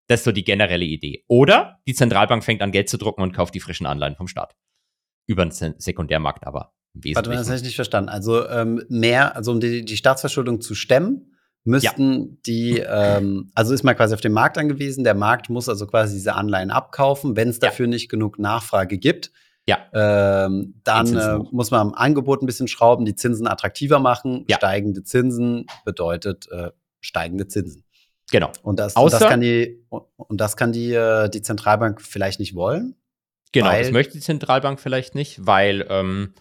Das 0.07 0.21
ist 0.21 0.23
so 0.25 0.31
die 0.31 0.43
generelle 0.43 0.85
Idee. 0.85 1.23
Oder 1.27 1.79
die 1.87 1.93
Zentralbank 1.93 2.43
fängt 2.43 2.61
an, 2.61 2.71
Geld 2.71 2.89
zu 2.89 2.97
drucken 2.97 3.21
und 3.21 3.33
kauft 3.33 3.53
die 3.55 3.59
frischen 3.61 3.85
Anleihen 3.85 4.15
vom 4.15 4.27
Staat. 4.27 4.55
Über 5.27 5.45
den 5.45 5.51
Sekundärmarkt 5.51 6.45
aber. 6.47 6.73
Warte 6.93 7.29
das 7.29 7.47
habe 7.47 7.57
ich 7.57 7.63
nicht 7.63 7.75
verstanden. 7.75 8.09
Also 8.09 8.47
ähm, 8.49 8.83
mehr, 8.89 9.35
also 9.35 9.51
um 9.51 9.59
die, 9.59 9.85
die 9.85 9.97
Staatsverschuldung 9.97 10.59
zu 10.61 10.75
stemmen, 10.75 11.33
müssten 11.63 12.41
die, 12.45 12.79
ähm, 12.79 13.51
also 13.53 13.73
ist 13.73 13.83
man 13.83 13.95
quasi 13.95 14.13
auf 14.13 14.21
den 14.21 14.31
Markt 14.31 14.57
angewiesen. 14.57 15.03
Der 15.03 15.13
Markt 15.13 15.49
muss 15.49 15.69
also 15.69 15.85
quasi 15.87 16.15
diese 16.15 16.33
Anleihen 16.35 16.71
abkaufen. 16.71 17.35
Wenn 17.35 17.49
es 17.49 17.57
Ja. 17.57 17.69
dafür 17.69 17.87
nicht 17.87 18.09
genug 18.09 18.39
Nachfrage 18.39 18.97
gibt, 18.97 19.31
Ja. 19.67 19.77
ähm, 19.93 20.79
dann 20.83 21.15
äh, 21.15 21.37
muss 21.51 21.69
man 21.69 21.81
am 21.81 21.93
Angebot 21.93 22.41
ein 22.41 22.45
bisschen 22.47 22.67
schrauben, 22.67 23.05
die 23.05 23.15
Zinsen 23.15 23.45
attraktiver 23.45 23.99
machen. 23.99 24.45
Ja. 24.49 24.57
Steigende 24.57 25.03
Zinsen 25.03 25.67
bedeutet 25.85 26.49
äh, 26.51 26.71
steigende 27.01 27.47
Zinsen. 27.47 27.83
Genau. 28.31 28.51
Und 28.63 28.79
das, 28.79 28.95
und 28.95 29.11
das 29.11 29.21
Außer- 29.21 29.27
kann 29.29 29.41
die, 29.41 29.85
und 29.89 30.41
das 30.41 30.57
kann 30.57 30.71
die, 30.71 30.93
äh, 30.93 31.29
die 31.29 31.41
Zentralbank 31.41 32.01
vielleicht 32.01 32.39
nicht 32.39 32.55
wollen. 32.55 32.95
Genau, 33.51 33.71
das 33.71 33.91
möchte 33.91 34.13
die 34.13 34.19
Zentralbank 34.19 34.79
vielleicht 34.79 35.13
nicht, 35.15 35.45
weil 35.45 35.85
ähm, 35.89 36.33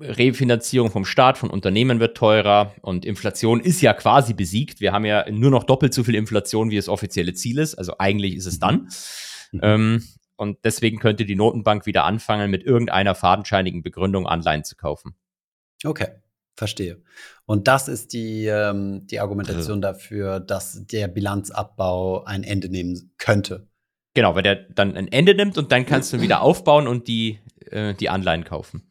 Refinanzierung 0.00 0.90
vom 0.90 1.04
Staat, 1.04 1.38
von 1.38 1.50
Unternehmen 1.50 2.00
wird 2.00 2.16
teurer 2.16 2.74
und 2.82 3.04
Inflation 3.04 3.60
ist 3.60 3.80
ja 3.80 3.92
quasi 3.92 4.34
besiegt. 4.34 4.80
Wir 4.80 4.92
haben 4.92 5.04
ja 5.04 5.30
nur 5.30 5.50
noch 5.50 5.64
doppelt 5.64 5.94
so 5.94 6.02
viel 6.04 6.14
Inflation, 6.14 6.70
wie 6.70 6.76
das 6.76 6.88
offizielle 6.88 7.34
Ziel 7.34 7.58
ist. 7.58 7.74
Also 7.74 7.98
eigentlich 7.98 8.34
ist 8.34 8.46
es 8.46 8.58
dann. 8.58 8.88
Mhm. 9.52 9.60
Ähm, 9.62 10.04
und 10.36 10.58
deswegen 10.64 10.98
könnte 10.98 11.24
die 11.24 11.36
Notenbank 11.36 11.86
wieder 11.86 12.04
anfangen, 12.04 12.50
mit 12.50 12.62
irgendeiner 12.62 13.14
fadenscheinigen 13.14 13.82
Begründung 13.82 14.26
Anleihen 14.26 14.64
zu 14.64 14.76
kaufen. 14.76 15.14
Okay, 15.84 16.08
verstehe. 16.56 17.02
Und 17.46 17.68
das 17.68 17.88
ist 17.88 18.12
die, 18.12 18.46
ähm, 18.46 19.06
die 19.06 19.20
Argumentation 19.20 19.80
dafür, 19.80 20.40
dass 20.40 20.86
der 20.86 21.08
Bilanzabbau 21.08 22.24
ein 22.24 22.42
Ende 22.42 22.68
nehmen 22.68 23.12
könnte. 23.18 23.66
Genau, 24.14 24.34
weil 24.34 24.42
der 24.42 24.56
dann 24.56 24.96
ein 24.96 25.08
Ende 25.08 25.34
nimmt 25.34 25.58
und 25.58 25.72
dann 25.72 25.84
kannst 25.84 26.12
du 26.12 26.20
wieder 26.20 26.40
aufbauen 26.40 26.86
und 26.86 27.06
die, 27.06 27.38
äh, 27.70 27.94
die 27.94 28.08
Anleihen 28.08 28.44
kaufen. 28.44 28.90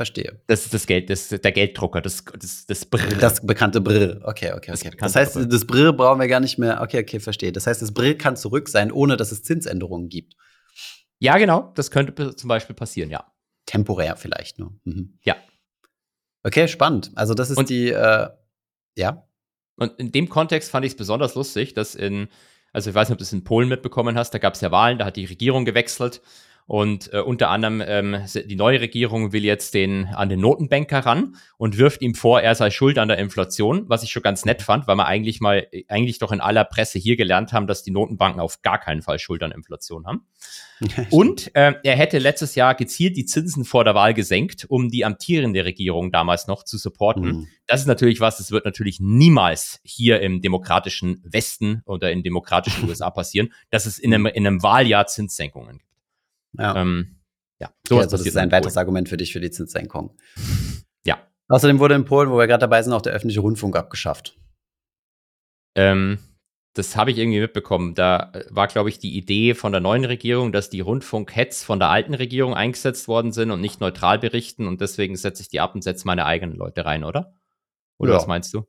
Verstehe. 0.00 0.40
Das 0.46 0.64
ist 0.64 0.72
das 0.72 0.86
Geld, 0.86 1.10
das 1.10 1.28
der 1.28 1.52
Gelddrucker, 1.52 2.00
das, 2.00 2.24
das, 2.24 2.64
das 2.64 2.86
Brrr. 2.86 3.06
Das 3.20 3.44
bekannte 3.44 3.82
Brr. 3.82 4.18
Okay, 4.24 4.50
okay, 4.54 4.70
Das 4.70 4.80
okay. 4.80 4.88
Das, 4.88 5.12
bekannte 5.12 5.18
heißt, 5.18 5.34
Brr. 5.34 5.44
das 5.44 5.66
Brr 5.66 5.92
brauchen 5.92 6.18
wir 6.18 6.26
gar 6.26 6.40
nicht 6.40 6.56
mehr. 6.56 6.80
Okay, 6.80 7.00
okay, 7.02 7.20
verstehe. 7.20 7.52
Das 7.52 7.66
heißt, 7.66 7.82
das 7.82 7.92
Brr 7.92 8.14
kann 8.14 8.34
zurück 8.34 8.70
sein, 8.70 8.92
ohne 8.92 9.18
dass 9.18 9.30
es 9.30 9.42
Zinsänderungen 9.42 10.08
gibt. 10.08 10.36
Ja, 11.18 11.36
genau, 11.36 11.70
das 11.74 11.90
könnte 11.90 12.34
zum 12.34 12.48
Beispiel 12.48 12.74
passieren, 12.74 13.10
ja. 13.10 13.30
Temporär 13.66 14.16
vielleicht 14.16 14.58
nur. 14.58 14.72
Mhm. 14.84 15.18
Ja. 15.22 15.36
Okay, 16.44 16.66
spannend. 16.66 17.10
Also, 17.14 17.34
das 17.34 17.50
ist 17.50 17.58
Und- 17.58 17.68
die, 17.68 17.90
äh, 17.90 18.28
ja. 18.96 19.28
Und 19.76 19.98
in 19.98 20.12
dem 20.12 20.30
Kontext 20.30 20.70
fand 20.70 20.86
ich 20.86 20.92
es 20.92 20.96
besonders 20.96 21.34
lustig, 21.34 21.74
dass 21.74 21.94
in, 21.94 22.28
also 22.72 22.88
ich 22.88 22.96
weiß 22.96 23.08
nicht, 23.08 23.12
ob 23.16 23.18
du 23.18 23.24
es 23.24 23.34
in 23.34 23.44
Polen 23.44 23.68
mitbekommen 23.68 24.16
hast, 24.16 24.32
da 24.32 24.38
gab 24.38 24.54
es 24.54 24.62
ja 24.62 24.70
Wahlen, 24.70 24.96
da 24.98 25.04
hat 25.04 25.16
die 25.16 25.26
Regierung 25.26 25.66
gewechselt 25.66 26.22
und 26.70 27.12
äh, 27.12 27.18
unter 27.18 27.50
anderem 27.50 27.82
ähm, 27.84 28.24
die 28.32 28.54
neue 28.54 28.80
Regierung 28.80 29.32
will 29.32 29.44
jetzt 29.44 29.74
den 29.74 30.06
an 30.06 30.28
den 30.28 30.38
Notenbanker 30.38 31.00
ran 31.00 31.34
und 31.56 31.78
wirft 31.78 32.00
ihm 32.00 32.14
vor, 32.14 32.42
er 32.42 32.54
sei 32.54 32.70
schuld 32.70 32.96
an 32.96 33.08
der 33.08 33.18
Inflation, 33.18 33.88
was 33.88 34.04
ich 34.04 34.12
schon 34.12 34.22
ganz 34.22 34.44
nett 34.44 34.62
fand, 34.62 34.86
weil 34.86 34.94
wir 34.94 35.06
eigentlich 35.06 35.40
mal, 35.40 35.66
eigentlich 35.88 36.20
doch 36.20 36.30
in 36.30 36.40
aller 36.40 36.62
Presse 36.62 37.00
hier 37.00 37.16
gelernt 37.16 37.52
haben, 37.52 37.66
dass 37.66 37.82
die 37.82 37.90
Notenbanken 37.90 38.40
auf 38.40 38.62
gar 38.62 38.78
keinen 38.78 39.02
Fall 39.02 39.18
Schuld 39.18 39.42
an 39.42 39.50
Inflation 39.50 40.06
haben. 40.06 40.28
Und 41.10 41.52
äh, 41.56 41.74
er 41.82 41.96
hätte 41.96 42.20
letztes 42.20 42.54
Jahr 42.54 42.76
gezielt 42.76 43.16
die 43.16 43.24
Zinsen 43.24 43.64
vor 43.64 43.82
der 43.82 43.96
Wahl 43.96 44.14
gesenkt, 44.14 44.64
um 44.68 44.90
die 44.90 45.04
amtierende 45.04 45.64
Regierung 45.64 46.12
damals 46.12 46.46
noch 46.46 46.62
zu 46.62 46.78
supporten. 46.78 47.24
Mhm. 47.24 47.48
Das 47.66 47.80
ist 47.80 47.88
natürlich 47.88 48.20
was, 48.20 48.38
das 48.38 48.52
wird 48.52 48.64
natürlich 48.64 49.00
niemals 49.00 49.80
hier 49.82 50.20
im 50.20 50.40
demokratischen 50.40 51.20
Westen 51.24 51.82
oder 51.84 52.12
in 52.12 52.22
demokratischen 52.22 52.84
USA 52.88 53.10
passieren, 53.10 53.52
dass 53.70 53.86
es 53.86 53.98
in 53.98 54.14
einem, 54.14 54.26
in 54.26 54.46
einem 54.46 54.62
Wahljahr 54.62 55.08
Zinssenkungen 55.08 55.78
gibt. 55.78 55.89
Ja. 56.58 56.76
Ähm, 56.76 57.16
ja, 57.60 57.68
Okay, 57.68 57.76
sowas 57.88 58.04
also 58.04 58.16
das 58.18 58.26
ist 58.26 58.36
ein 58.36 58.44
in 58.48 58.52
weiteres. 58.52 58.76
Argument 58.76 59.08
für 59.08 59.16
dich 59.16 59.32
für 59.32 59.40
die 59.40 59.50
Zinssenkung. 59.50 60.16
Ja. 61.04 61.18
Außerdem 61.48 61.78
wurde 61.78 61.94
in 61.94 62.04
Polen, 62.04 62.30
wo 62.30 62.38
wir 62.38 62.46
gerade 62.46 62.60
dabei 62.62 62.82
sind, 62.82 62.92
auch 62.92 63.02
der 63.02 63.12
öffentliche 63.12 63.40
Rundfunk 63.40 63.76
abgeschafft. 63.76 64.36
Ähm, 65.74 66.18
das 66.74 66.96
habe 66.96 67.10
ich 67.10 67.18
irgendwie 67.18 67.40
mitbekommen. 67.40 67.94
Da 67.94 68.30
äh, 68.32 68.44
war, 68.50 68.66
glaube 68.68 68.88
ich, 68.88 68.98
die 68.98 69.16
Idee 69.16 69.54
von 69.54 69.72
der 69.72 69.80
neuen 69.80 70.04
Regierung, 70.04 70.52
dass 70.52 70.70
die 70.70 70.80
Rundfunk-Heads 70.80 71.64
von 71.64 71.78
der 71.78 71.88
alten 71.88 72.14
Regierung 72.14 72.54
eingesetzt 72.54 73.08
worden 73.08 73.32
sind 73.32 73.50
und 73.50 73.60
nicht 73.60 73.80
neutral 73.80 74.18
berichten 74.18 74.66
und 74.66 74.80
deswegen 74.80 75.16
setze 75.16 75.42
ich 75.42 75.48
die 75.48 75.60
ab 75.60 75.74
und 75.74 75.82
setze 75.82 76.06
meine 76.06 76.26
eigenen 76.26 76.56
Leute 76.56 76.84
rein, 76.84 77.04
oder? 77.04 77.34
Oder 77.98 78.12
Ja. 78.12 78.16
was 78.18 78.26
meinst 78.26 78.54
du? 78.54 78.64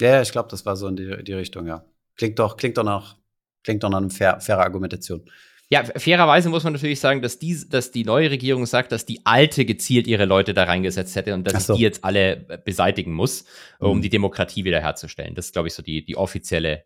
Ja, 0.00 0.08
ja, 0.16 0.22
ich 0.22 0.32
glaube, 0.32 0.48
das 0.50 0.66
war 0.66 0.76
so 0.76 0.88
in 0.88 0.96
die, 0.96 1.22
die 1.24 1.32
Richtung, 1.32 1.66
ja. 1.66 1.84
Klingt 2.16 2.38
doch, 2.38 2.56
klingt 2.56 2.76
doch 2.76 2.84
nach, 2.84 3.16
klingt 3.62 3.82
doch 3.84 3.90
nach 3.90 3.98
einer 3.98 4.10
fair, 4.10 4.40
fairer 4.40 4.62
Argumentation. 4.62 5.30
Ja, 5.74 5.82
fairerweise 5.96 6.48
muss 6.50 6.62
man 6.64 6.72
natürlich 6.72 7.00
sagen, 7.00 7.20
dass 7.20 7.38
die, 7.38 7.58
dass 7.68 7.90
die 7.90 8.04
neue 8.04 8.30
Regierung 8.30 8.64
sagt, 8.66 8.92
dass 8.92 9.04
die 9.06 9.20
alte 9.24 9.64
gezielt 9.64 10.06
ihre 10.06 10.24
Leute 10.24 10.54
da 10.54 10.64
reingesetzt 10.64 11.16
hätte 11.16 11.34
und 11.34 11.46
dass 11.52 11.66
so. 11.66 11.74
die 11.74 11.82
jetzt 11.82 12.04
alle 12.04 12.46
äh, 12.48 12.58
beseitigen 12.64 13.12
muss, 13.12 13.44
um 13.78 13.98
Mhm. 13.98 14.02
die 14.02 14.08
Demokratie 14.10 14.64
wiederherzustellen. 14.64 15.34
Das 15.34 15.46
ist, 15.46 15.52
glaube 15.52 15.68
ich, 15.68 15.74
so 15.74 15.82
die, 15.82 16.04
die 16.04 16.16
offizielle. 16.16 16.84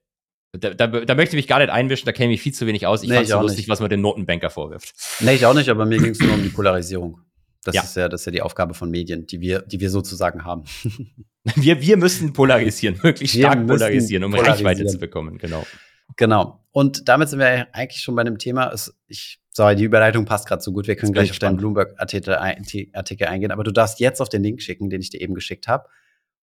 Da, 0.52 0.72
da, 0.72 0.86
da 0.86 1.14
möchte 1.14 1.36
ich 1.36 1.40
mich 1.42 1.46
gar 1.48 1.58
nicht 1.58 1.68
einmischen, 1.70 2.06
da 2.06 2.12
kenne 2.12 2.32
ich 2.32 2.38
mich 2.38 2.42
viel 2.42 2.54
zu 2.54 2.66
wenig 2.66 2.86
aus. 2.86 3.02
Ich 3.02 3.10
Nee, 3.10 3.16
fand 3.16 3.28
so 3.28 3.40
lustig, 3.40 3.58
nicht. 3.58 3.68
was 3.68 3.80
man 3.80 3.90
dem 3.90 4.00
Notenbanker 4.00 4.48
vorwirft. 4.48 4.94
Nee, 5.20 5.34
ich 5.34 5.44
auch 5.44 5.52
nicht, 5.54 5.68
aber 5.68 5.84
mir 5.84 5.98
ging 5.98 6.12
es 6.12 6.20
nur 6.20 6.32
um 6.32 6.42
die 6.42 6.48
Polarisierung. 6.48 7.20
Das, 7.64 7.74
Ja. 7.74 7.82
ist 7.82 7.96
ja, 7.96 8.08
das 8.08 8.22
ist 8.22 8.24
ja 8.26 8.32
die 8.32 8.40
Aufgabe 8.40 8.72
von 8.72 8.90
Medien, 8.90 9.26
die 9.26 9.40
wir, 9.42 9.60
die 9.60 9.78
wir 9.80 9.90
sozusagen 9.90 10.44
haben. 10.44 10.64
Wir, 11.56 11.80
wir 11.80 11.96
müssen 11.96 12.32
polarisieren, 12.34 13.02
wirklich 13.02 13.32
Wir 13.34 13.44
stark 13.46 13.66
polarisieren, 13.66 14.24
um 14.24 14.32
polarisieren. 14.32 14.66
Reichweite 14.66 14.86
zu 14.86 14.98
bekommen, 14.98 15.38
genau. 15.38 15.64
genau. 16.16 16.62
Und 16.78 17.08
damit 17.08 17.28
sind 17.28 17.40
wir 17.40 17.66
eigentlich 17.74 18.00
schon 18.04 18.14
bei 18.14 18.22
dem 18.22 18.38
Thema. 18.38 18.72
Ich, 19.08 19.40
sorry, 19.52 19.74
die 19.74 19.82
Überleitung 19.82 20.26
passt 20.26 20.46
gerade 20.46 20.62
so 20.62 20.70
gut. 20.72 20.86
Wir 20.86 20.94
können 20.94 21.12
gleich 21.12 21.24
ich 21.24 21.30
auf 21.32 21.40
deinen. 21.40 21.56
Bloomberg-Artikel 21.56 22.36
ein, 22.36 22.64
Artikel 22.92 23.26
eingehen, 23.26 23.50
aber 23.50 23.64
du 23.64 23.72
darfst 23.72 23.98
jetzt 23.98 24.20
auf 24.22 24.28
den 24.28 24.44
Link 24.44 24.62
schicken, 24.62 24.88
den 24.88 25.00
ich 25.00 25.10
dir 25.10 25.20
eben 25.20 25.34
geschickt 25.34 25.66
habe. 25.66 25.88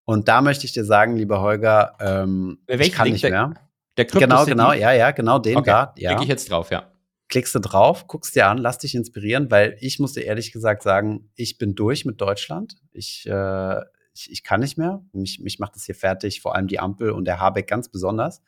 Und 0.04 0.28
da 0.28 0.42
möchte 0.42 0.66
ich 0.66 0.74
dir 0.74 0.84
sagen, 0.84 1.16
lieber 1.16 1.40
Holger, 1.40 1.96
ähm, 2.02 2.58
ich 2.68 2.92
kann 2.92 3.06
Link? 3.06 3.14
nicht 3.14 3.24
Der- 3.24 3.32
mehr. 3.32 3.54
Der 3.96 4.04
Genau, 4.04 4.20
Krypto-City- 4.20 4.52
genau, 4.52 4.74
ja, 4.74 4.92
ja, 4.92 5.12
genau 5.12 5.40
den 5.40 5.56
Okay, 5.56 5.70
da. 5.70 5.94
Ja. 5.96 6.10
Klicke 6.10 6.24
ich 6.24 6.28
jetzt 6.30 6.52
drauf, 6.52 6.70
ja. 6.70 6.92
klickst 7.30 7.56
du 7.56 7.60
drauf, 7.60 8.06
guckst 8.08 8.36
dir 8.36 8.48
an, 8.48 8.58
lass 8.58 8.78
dich 8.78 8.94
inspirieren, 8.94 9.50
weil 9.50 9.78
ich 9.80 10.00
muss 10.00 10.12
dir 10.12 10.26
ehrlich 10.26 10.52
gesagt 10.52 10.84
sagen, 10.84 11.32
ich 11.36 11.58
bin 11.58 11.76
durch 11.76 12.04
mit 12.04 12.20
Deutschland. 12.20 12.76
Ich, 12.92 13.26
äh, 13.26 13.80
ich, 14.14 14.30
ich 14.30 14.44
kann 14.44 14.60
nicht 14.60 14.78
mehr. 14.78 15.02
Mich, 15.14 15.40
mich 15.40 15.60
macht 15.60 15.76
das 15.78 15.86
hier 15.86 15.96
fertig, 15.96 16.42
vor 16.42 16.56
allem 16.56 16.68
die 16.68 16.80
Ampel 16.80 17.12
und 17.12 17.24
der 17.24 17.40
Habeck 17.40 17.68
ganz 17.68 17.88
besonders. 17.88 18.42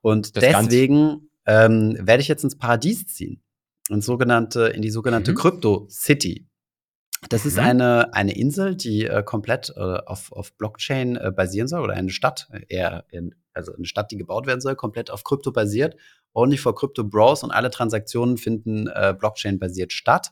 Und 0.00 0.36
Das 0.36 0.42
deswegen 0.42 1.30
ähm, 1.46 1.96
werde 2.00 2.20
ich 2.22 2.28
jetzt 2.28 2.44
ins 2.44 2.56
Paradies 2.56 3.06
ziehen. 3.06 3.42
ins 3.88 4.06
sogenannte, 4.06 4.66
in 4.68 4.82
die 4.82 4.90
sogenannte 4.90 5.32
Mhm. 5.32 5.36
Crypto 5.36 5.86
City. 5.90 6.46
Das 7.28 7.44
ist 7.44 7.56
Mhm. 7.56 7.62
eine, 7.64 8.14
eine 8.14 8.36
Insel, 8.36 8.76
die 8.76 9.04
äh, 9.04 9.22
komplett 9.24 9.72
äh, 9.76 9.80
auf, 9.80 10.30
auf 10.32 10.52
Blockchain 10.56 11.16
äh, 11.16 11.32
basieren 11.34 11.66
soll 11.66 11.82
oder 11.82 11.94
eine 11.94 12.10
Stadt, 12.10 12.48
äh, 12.52 12.60
eher 12.68 13.04
in, 13.10 13.34
also 13.52 13.74
eine 13.74 13.84
Stadt, 13.86 14.10
die 14.12 14.16
gebaut 14.16 14.46
werden 14.46 14.60
soll, 14.60 14.76
komplett 14.76 15.10
auf 15.10 15.24
Krypto 15.24 15.50
basiert. 15.50 15.96
Only 16.32 16.56
for 16.56 16.74
Crypto 16.76 17.02
Bros 17.02 17.42
und 17.42 17.50
alle 17.50 17.70
Transaktionen 17.70 18.36
finden 18.38 18.86
äh, 18.86 19.12
Blockchain-basiert 19.18 19.92
statt. 19.92 20.30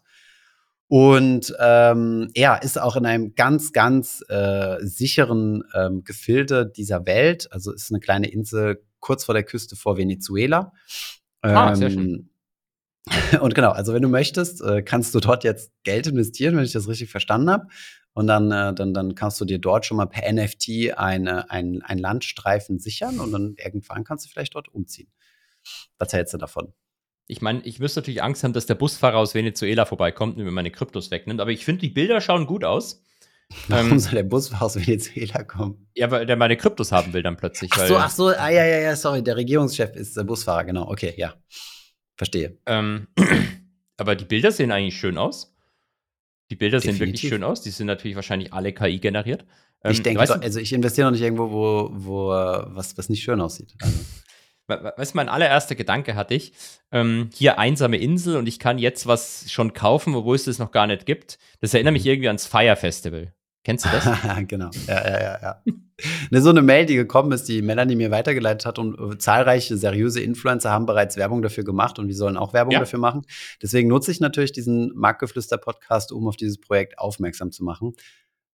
Und 0.86 1.53
ähm, 1.59 2.30
ja, 2.34 2.55
ist 2.57 2.80
auch 2.80 2.96
in 2.96 3.05
einem 3.05 3.34
ganz, 3.34 3.72
ganz 3.72 4.24
äh, 4.28 4.76
sicheren 4.80 5.64
ähm, 5.74 6.05
Gefilde 6.05 6.64
dieser 6.66 7.05
Welt. 7.05 7.49
Also 7.53 7.72
ist 7.72 7.90
eine 7.90 8.01
kleine 8.01 8.30
Insel 8.30 8.82
kurz 9.01 9.24
vor 9.24 9.34
der 9.34 9.44
Küste 9.44 9.76
vor 9.76 9.96
Venezuela. 9.96 10.72
Ah, 11.42 11.74
sehr 11.74 11.90
schön. 11.90 12.30
Und 13.40 13.55
genau, 13.55 13.70
also 13.70 13.94
wenn 13.94 14.03
du 14.03 14.09
möchtest, 14.09 14.61
äh, 14.62 14.82
kannst 14.82 15.14
du 15.14 15.20
dort 15.20 15.44
jetzt 15.44 15.72
Geld 15.82 16.07
investieren, 16.07 16.57
wenn 16.57 16.64
ich 16.64 16.72
das 16.72 16.88
richtig 16.88 17.11
verstanden 17.11 17.51
habe. 17.51 17.66
Und 18.12 18.26
dann, 18.26 18.51
äh, 18.51 18.74
dann, 18.74 18.94
dann 18.94 19.14
kannst 19.14 19.40
du 19.40 19.44
dir 19.44 19.59
dort 19.59 19.86
schon 19.86 19.96
mal 19.96 20.07
per 20.07 20.30
NFT 20.30 20.96
eine, 20.96 21.51
ein, 21.51 21.82
ein 21.82 21.99
Landstreifen 21.99 22.78
sichern 22.78 23.20
und 23.20 23.32
dann 23.32 23.55
irgendwann 23.57 24.05
kannst 24.05 24.26
du 24.26 24.30
vielleicht 24.30 24.55
dort 24.55 24.68
umziehen. 24.68 25.09
Was 25.99 26.12
hältst 26.12 26.34
du 26.34 26.38
davon? 26.38 26.72
Ich 27.28 27.42
meine, 27.42 27.61
ich 27.62 27.78
müsste 27.78 28.01
natürlich 28.01 28.22
Angst 28.22 28.42
haben, 28.42 28.55
dass 28.55 28.66
der 28.66 28.74
Busfahrer 28.74 29.18
aus 29.18 29.34
Venezuela 29.34 29.84
vorbeikommt 29.84 30.36
und 30.36 30.44
mir 30.44 30.51
meine 30.51 30.70
Kryptos 30.70 31.11
wegnimmt, 31.11 31.40
aber 31.40 31.51
ich 31.51 31.64
finde, 31.64 31.82
die 31.82 31.90
Bilder 31.90 32.20
schauen 32.20 32.46
gut 32.46 32.64
aus. 32.64 33.03
Warum 33.68 33.92
Ähm, 33.92 33.99
soll 33.99 34.12
der 34.12 34.22
Bus 34.24 34.53
aus 34.53 34.76
Venezuela 34.76 35.42
kommen? 35.42 35.88
Ja, 35.94 36.11
weil 36.11 36.26
der 36.26 36.36
meine 36.36 36.57
Kryptos 36.57 36.92
haben 36.92 37.12
will 37.12 37.22
dann 37.22 37.36
plötzlich. 37.36 37.70
Ach 37.74 37.86
so, 37.86 37.96
ach 37.96 38.11
so, 38.11 38.28
ah, 38.28 38.49
ja, 38.51 38.64
ja, 38.64 38.78
ja, 38.80 38.96
sorry, 38.96 39.22
der 39.22 39.36
Regierungschef 39.36 39.94
ist 39.96 40.16
der 40.16 40.24
Busfahrer, 40.24 40.64
genau. 40.64 40.88
Okay, 40.90 41.14
ja. 41.16 41.34
Verstehe. 42.16 42.59
Ähm, 42.66 43.09
aber 43.96 44.16
die 44.16 44.24
Bilder 44.26 44.53
sehen 44.53 44.70
eigentlich 44.70 44.99
schön 44.99 45.16
aus. 45.16 45.55
Die 46.51 46.57
Bilder 46.57 46.80
sehen 46.80 46.94
wirklich 46.99 47.20
Definitiv. 47.20 47.30
schön 47.30 47.44
aus. 47.44 47.62
Die 47.62 47.70
sind 47.70 47.86
natürlich 47.86 48.16
wahrscheinlich 48.16 48.53
alle 48.53 48.72
KI 48.72 48.99
generiert. 48.99 49.44
Ähm, 49.84 49.92
ich 49.92 50.03
denke, 50.03 50.24
doch, 50.24 50.40
also 50.40 50.61
ich 50.61 50.72
investiere 50.72 51.07
noch 51.07 51.12
nicht 51.12 51.22
irgendwo, 51.22 51.51
wo, 51.51 51.90
wo 51.92 52.28
was, 52.28 52.96
was 52.99 53.09
nicht 53.09 53.22
schön 53.22 53.40
aussieht. 53.40 53.74
Also, 53.80 53.99
We- 54.70 54.82
we- 54.84 54.92
Weißt 54.99 55.14
du, 55.14 55.16
mein 55.16 55.30
allererster 55.30 55.74
Gedanke 55.74 56.14
hatte 56.14 56.34
ich, 56.34 56.53
ähm, 56.92 57.30
hier 57.34 57.59
einsame 57.59 57.96
Insel 57.96 58.36
und 58.36 58.46
ich 58.46 58.59
kann 58.59 58.76
jetzt 58.78 59.07
was 59.07 59.51
schon 59.51 59.72
kaufen, 59.72 60.14
obwohl 60.14 60.36
es 60.36 60.44
das 60.44 60.59
noch 60.59 60.72
gar 60.72 60.86
nicht 60.86 61.07
gibt. 61.07 61.38
Das 61.61 61.72
erinnert 61.72 61.94
mich 61.94 62.05
irgendwie 62.05 62.28
ans 62.28 62.44
Fire 62.46 62.76
Festival. 62.76 63.32
Kennst 63.68 63.84
du 63.84 63.90
das? 63.90 64.04
genau. 64.48 64.70
Ja, 64.86 64.94
ja, 65.06 65.20
ja, 65.20 65.38
ja. 65.42 65.62
Ne, 66.30 66.40
so 66.40 66.48
eine 66.48 66.62
Mail, 66.62 66.86
die 66.86 66.94
gekommen 66.94 67.32
ist, 67.32 67.48
die 67.48 67.60
Melanie 67.60 67.96
mir 67.96 68.10
weitergeleitet 68.10 68.64
hat 68.64 68.78
und 68.78 68.98
äh, 68.98 69.18
zahlreiche 69.18 69.76
seriöse 69.76 70.22
Influencer 70.22 70.70
haben 70.70 70.86
bereits 70.86 71.18
Werbung 71.18 71.42
dafür 71.42 71.64
gemacht 71.64 71.98
und 71.98 72.08
wir 72.08 72.14
sollen 72.14 72.38
auch 72.38 72.54
Werbung 72.54 72.72
Ja. 72.72 72.78
dafür 72.78 72.98
machen. 72.98 73.26
Deswegen 73.60 73.88
nutze 73.90 74.10
ich 74.10 74.20
natürlich 74.20 74.52
diesen 74.52 74.94
Marktgeflüster-Podcast, 74.94 76.12
um 76.12 76.26
auf 76.28 76.36
dieses 76.36 76.58
Projekt 76.58 76.98
aufmerksam 76.98 77.52
zu 77.52 77.62
machen. 77.62 77.92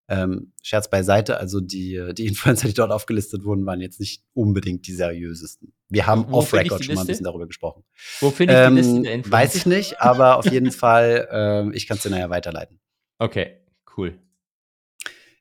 Ähm, 0.08 0.52
Scherz 0.62 0.90
beiseite, 0.90 1.38
also 1.38 1.60
die, 1.60 1.94
äh, 1.94 2.12
die 2.12 2.26
Influencer, 2.26 2.66
die 2.66 2.74
dort 2.74 2.90
aufgelistet 2.90 3.44
wurden, 3.44 3.64
waren 3.66 3.80
jetzt 3.80 4.00
nicht 4.00 4.24
unbedingt 4.34 4.84
die 4.88 4.94
seriösesten. 4.94 5.72
Wir 5.90 6.08
haben 6.08 6.24
off-Record 6.24 6.84
schon 6.84 6.96
mal 6.96 7.02
ein 7.02 7.06
bisschen 7.06 7.22
darüber 7.24 7.46
gesprochen. 7.46 7.84
Wo 8.18 8.30
finde 8.32 8.54
ich 8.54 8.68
die 8.68 8.74
Liste 8.74 8.96
Ähm, 8.96 9.02
der 9.04 9.14
Influencer? 9.14 9.38
weiß 9.44 9.54
ich 9.54 9.66
nicht, 9.66 10.00
aber 10.00 10.38
auf 10.38 10.50
jeden 10.50 10.72
Fall, 10.72 11.28
ähm, 11.30 11.72
ich 11.72 11.86
kann 11.86 11.98
es 11.98 12.02
dir 12.02 12.10
nachher 12.10 12.30
weiterleiten. 12.30 12.80
Okay, 13.20 13.58
cool. 13.96 14.18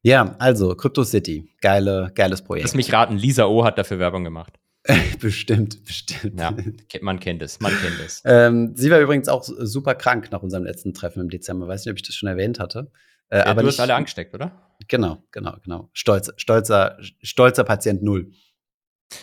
Ja, 0.04 0.36
also 0.38 0.76
Crypto 0.76 1.04
City, 1.04 1.50
geile, 1.62 2.12
geiles 2.14 2.42
Projekt. 2.42 2.66
Lass 2.68 2.76
mich 2.76 2.92
raten, 2.92 3.18
Lisa 3.18 3.46
O 3.46 3.64
hat 3.64 3.78
dafür 3.78 4.00
Werbung 4.00 4.24
gemacht. 4.24 4.60
bestimmt, 5.22 5.86
bestimmt. 5.86 6.38
Ja, 6.38 6.54
man 7.02 7.20
kennt 7.22 7.42
es, 7.42 7.62
man 7.62 7.72
kennt 7.72 8.00
es. 8.06 8.22
Ähm, 8.26 8.74
sie 8.76 8.92
war 8.92 9.00
übrigens 9.00 9.30
auch 9.30 9.44
super 9.44 9.96
krank 9.96 10.30
nach 10.32 10.44
unserem 10.44 10.66
letzten 10.66 10.94
Treffen 10.94 11.22
im 11.22 11.30
Dezember. 11.30 11.68
Weiß 11.70 11.86
nicht, 11.86 11.92
ob 11.92 11.98
ich 11.98 12.04
das 12.04 12.16
schon 12.16 12.28
erwähnt 12.28 12.60
hatte. 12.60 12.92
Äh, 13.30 13.40
Ja, 13.40 13.46
aber 13.46 13.62
du 13.62 13.70
hast 13.70 13.80
alle 13.80 13.96
angesteckt, 13.96 14.34
oder? 14.34 14.52
Genau, 14.90 15.24
genau, 15.32 15.56
genau. 15.64 15.90
Stolz, 15.94 16.34
stolzer, 16.36 16.98
stolzer 17.22 17.64
Patient 17.64 18.04
Null. 18.04 18.32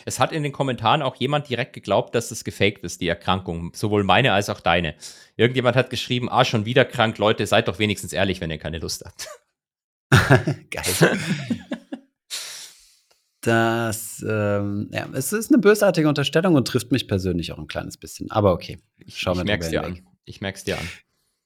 Es 0.06 0.18
hat 0.18 0.32
in 0.32 0.42
den 0.42 0.52
Kommentaren 0.52 1.02
auch 1.02 1.16
jemand 1.16 1.48
direkt 1.50 1.74
geglaubt, 1.74 2.14
dass 2.14 2.30
es 2.30 2.44
gefaked 2.44 2.84
ist, 2.84 3.00
die 3.02 3.08
Erkrankung. 3.08 3.72
Sowohl 3.74 4.04
meine 4.04 4.32
als 4.32 4.48
auch 4.48 4.60
deine. 4.60 4.94
Irgendjemand 5.36 5.76
hat 5.76 5.90
geschrieben, 5.90 6.30
ah, 6.30 6.44
schon 6.44 6.64
wieder 6.64 6.84
krank, 6.86 7.18
Leute, 7.18 7.46
seid 7.46 7.68
doch 7.68 7.78
wenigstens 7.78 8.12
ehrlich, 8.14 8.40
wenn 8.40 8.50
ihr 8.50 8.58
keine 8.58 8.78
Lust 8.78 9.04
habt. 9.04 9.28
Geil. 10.70 11.18
Das, 13.42 14.22
ähm, 14.28 14.90
ja, 14.92 15.06
es 15.14 15.32
ist 15.32 15.50
eine 15.50 15.58
bösartige 15.58 16.06
Unterstellung 16.08 16.56
und 16.56 16.68
trifft 16.68 16.92
mich 16.92 17.08
persönlich 17.08 17.52
auch 17.52 17.58
ein 17.58 17.68
kleines 17.68 17.96
bisschen. 17.96 18.30
Aber 18.30 18.52
okay, 18.52 18.78
Ich, 18.98 19.18
schauen 19.18 19.36
wir 19.36 19.42
ich 19.42 19.46
merk's 19.48 19.70
dir 19.70 19.82
an. 19.84 20.00
Ich 20.24 20.40
merk's 20.42 20.64
dir 20.64 20.78
an. 20.78 20.86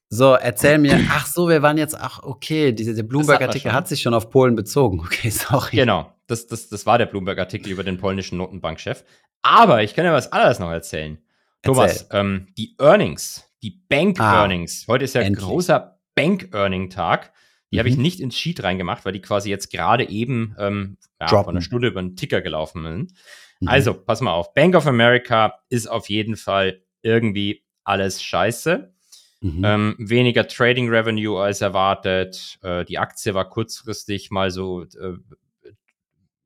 So, 0.08 0.34
erzähl 0.34 0.78
mir. 0.78 0.98
Ach 1.10 1.26
so, 1.26 1.48
wir 1.48 1.62
waren 1.62 1.78
jetzt. 1.78 1.96
Ach, 1.96 2.22
okay, 2.22 2.72
diese, 2.72 2.94
der 2.94 3.04
Bloomberg-Artikel 3.04 3.72
hat 3.72 3.86
sich 3.88 4.02
schon 4.02 4.12
auf 4.14 4.30
Polen 4.30 4.56
bezogen. 4.56 5.00
Okay, 5.04 5.30
sorry. 5.30 5.76
Genau, 5.76 6.12
das, 6.26 6.46
das, 6.48 6.68
das 6.68 6.84
war 6.84 6.98
der 6.98 7.06
Bloomberg-Artikel 7.06 7.70
über 7.70 7.84
den 7.84 7.98
polnischen 7.98 8.38
Notenbankchef. 8.38 9.04
Aber 9.42 9.82
ich 9.84 9.94
kann 9.94 10.04
ja 10.04 10.12
was 10.12 10.32
anderes 10.32 10.58
noch 10.58 10.70
erzählen. 10.70 11.18
Thomas, 11.62 12.08
ähm, 12.10 12.48
die 12.58 12.74
Earnings, 12.78 13.44
die 13.62 13.70
Bank-Earnings, 13.88 14.86
heute 14.88 15.04
ist 15.04 15.14
ja 15.14 15.20
ein 15.20 15.24
Ah, 15.24 15.28
endlich. 15.28 15.46
großer 15.46 15.98
Bank-Earning-Tag. 16.16 17.32
Die 17.74 17.78
habe 17.80 17.88
ich 17.88 17.96
Mhm. 17.96 18.02
nicht 18.02 18.20
ins 18.20 18.36
Sheet 18.38 18.62
reingemacht, 18.62 19.04
weil 19.04 19.12
die 19.12 19.20
quasi 19.20 19.50
jetzt 19.50 19.70
gerade 19.70 20.08
eben 20.08 20.54
ähm, 20.58 20.96
ja, 21.20 21.28
von 21.28 21.48
einer 21.48 21.60
Stunde 21.60 21.88
über 21.88 22.00
den 22.00 22.16
Ticker 22.16 22.40
gelaufen 22.40 22.82
sind. 22.84 23.12
Mhm. 23.60 23.68
Also, 23.68 23.94
pass 23.94 24.20
mal 24.20 24.32
auf. 24.32 24.54
Bank 24.54 24.74
of 24.74 24.86
America 24.86 25.58
ist 25.68 25.86
auf 25.86 26.08
jeden 26.08 26.36
Fall 26.36 26.82
irgendwie 27.02 27.64
alles 27.82 28.22
scheiße. 28.22 28.94
Mhm. 29.40 29.62
Ähm, 29.64 29.94
weniger 29.98 30.46
Trading 30.48 30.88
Revenue 30.88 31.38
als 31.38 31.60
erwartet. 31.60 32.58
Äh, 32.62 32.84
die 32.86 32.98
Aktie 32.98 33.34
war 33.34 33.48
kurzfristig 33.50 34.30
mal 34.30 34.50
so 34.50 34.82
äh, 34.82 35.18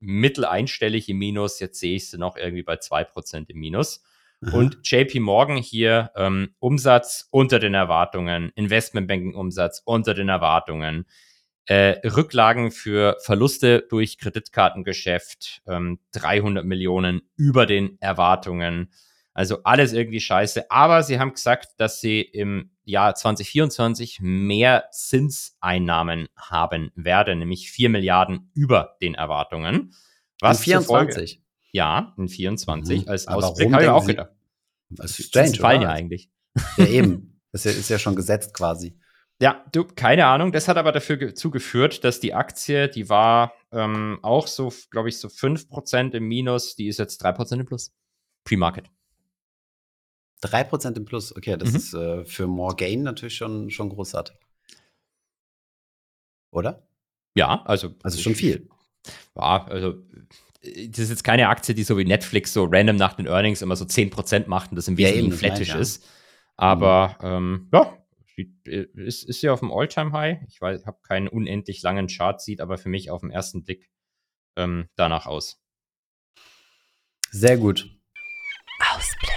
mitteleinstellig 0.00 1.08
im 1.08 1.18
Minus. 1.18 1.60
Jetzt 1.60 1.80
sehe 1.80 1.96
ich 1.96 2.10
sie 2.10 2.18
noch 2.18 2.36
irgendwie 2.36 2.62
bei 2.62 2.76
2% 2.76 3.50
im 3.50 3.58
Minus. 3.58 4.02
Aha. 4.46 4.56
Und 4.56 4.78
JP 4.84 5.20
Morgan 5.20 5.56
hier 5.56 6.10
ähm, 6.14 6.54
Umsatz 6.60 7.28
unter 7.30 7.58
den 7.58 7.74
Erwartungen, 7.74 8.52
Investmentbanking 8.54 9.34
Umsatz 9.34 9.82
unter 9.84 10.14
den 10.14 10.28
Erwartungen, 10.28 11.06
äh, 11.66 12.06
Rücklagen 12.08 12.70
für 12.70 13.16
Verluste 13.22 13.84
durch 13.90 14.16
Kreditkartengeschäft, 14.18 15.62
ähm, 15.66 15.98
300 16.12 16.64
Millionen 16.64 17.22
über 17.36 17.66
den 17.66 18.00
Erwartungen. 18.00 18.90
Also 19.34 19.62
alles 19.64 19.92
irgendwie 19.92 20.20
scheiße. 20.20 20.70
Aber 20.70 21.02
sie 21.02 21.18
haben 21.18 21.32
gesagt, 21.32 21.68
dass 21.76 22.00
sie 22.00 22.22
im 22.22 22.70
Jahr 22.84 23.14
2024 23.14 24.18
mehr 24.20 24.88
Zinseinnahmen 24.92 26.28
haben 26.36 26.90
werden, 26.94 27.40
nämlich 27.40 27.70
4 27.70 27.90
Milliarden 27.90 28.50
über 28.54 28.96
den 29.02 29.14
Erwartungen. 29.14 29.92
In 30.42 30.54
zur 30.54 30.82
Folge- 30.82 31.12
24. 31.12 31.42
ja, 31.78 32.14
in 32.18 32.28
24 32.28 33.02
Mhm. 33.04 33.08
als 33.08 33.26
Aber 33.28 33.46
Ausblick 33.48 33.72
habe 33.72 33.82
ich 33.84 33.88
auch 33.88 34.06
gedacht. 34.06 34.30
Das 34.90 35.18
ist 35.18 35.28
strange, 35.28 35.54
fallen 35.56 35.82
ja 35.82 35.90
eigentlich. 35.90 36.30
Ja, 36.76 36.86
eben. 36.86 37.40
Das 37.52 37.64
ist 37.66 37.88
ja, 37.88 37.98
schon 37.98 38.14
gesetzt 38.16 38.52
quasi. 38.54 38.98
Ja, 39.40 39.64
du, 39.72 39.84
keine 39.84 40.26
Ahnung. 40.26 40.50
Das 40.52 40.66
hat 40.68 40.76
aber 40.76 40.92
dafür 40.92 41.16
ge- 41.16 41.32
zugeführt, 41.34 42.02
dass 42.04 42.20
die 42.20 42.34
Aktie, 42.34 42.88
die 42.88 43.08
war 43.08 43.52
ähm, 43.70 44.18
auch 44.22 44.46
so, 44.48 44.72
glaube 44.90 45.08
ich, 45.08 45.18
so 45.18 45.28
5% 45.28 46.14
im 46.14 46.24
Minus, 46.24 46.74
die 46.76 46.88
ist 46.88 46.98
jetzt 46.98 47.24
3% 47.24 47.60
im 47.60 47.66
Plus. 47.66 47.94
Pre-Market. 48.44 48.90
3% 50.42 50.96
im 50.96 51.04
Plus. 51.04 51.34
Okay, 51.36 51.56
das 51.56 51.70
Mhm. 51.70 51.76
ist 51.76 51.94
äh, 51.94 52.24
für 52.24 52.46
More 52.46 52.74
Gain 52.76 53.02
natürlich 53.02 53.36
schon, 53.36 53.70
schon 53.70 53.88
großartig. 53.90 54.36
Oder? 56.50 56.86
Ja, 57.36 57.62
also. 57.64 57.94
Also 58.02 58.18
schon 58.20 58.34
viel. 58.34 58.68
Ja, 59.36 59.64
also. 59.66 60.02
Das 60.88 60.98
ist 60.98 61.10
jetzt 61.10 61.24
keine 61.24 61.48
Aktie, 61.48 61.74
die 61.74 61.82
so 61.82 61.96
wie 61.98 62.04
Netflix 62.04 62.52
so 62.52 62.64
random 62.70 62.96
nach 62.96 63.14
den 63.14 63.26
Earnings 63.26 63.62
immer 63.62 63.76
so 63.76 63.84
10% 63.84 64.48
macht 64.48 64.70
und 64.70 64.76
das 64.76 64.88
im 64.88 64.96
Wesentlichen 64.96 65.52
meine 65.52 65.64
ja. 65.64 65.76
ist. 65.76 66.06
Aber 66.56 67.16
ähm, 67.22 67.68
ja, 67.72 67.96
ist, 68.64 69.24
ist 69.24 69.40
sie 69.40 69.48
auf 69.48 69.60
dem 69.60 69.72
All-Time-High. 69.72 70.38
Ich 70.48 70.60
weiß, 70.60 70.86
habe 70.86 70.98
keinen 71.02 71.28
unendlich 71.28 71.82
langen 71.82 72.08
Chart, 72.08 72.40
sieht 72.40 72.60
aber 72.60 72.78
für 72.78 72.88
mich 72.88 73.10
auf 73.10 73.20
den 73.20 73.30
ersten 73.30 73.62
Blick 73.62 73.90
ähm, 74.56 74.88
danach 74.96 75.26
aus. 75.26 75.60
Sehr 77.30 77.56
gut. 77.56 77.88
Ausblick. 78.94 79.30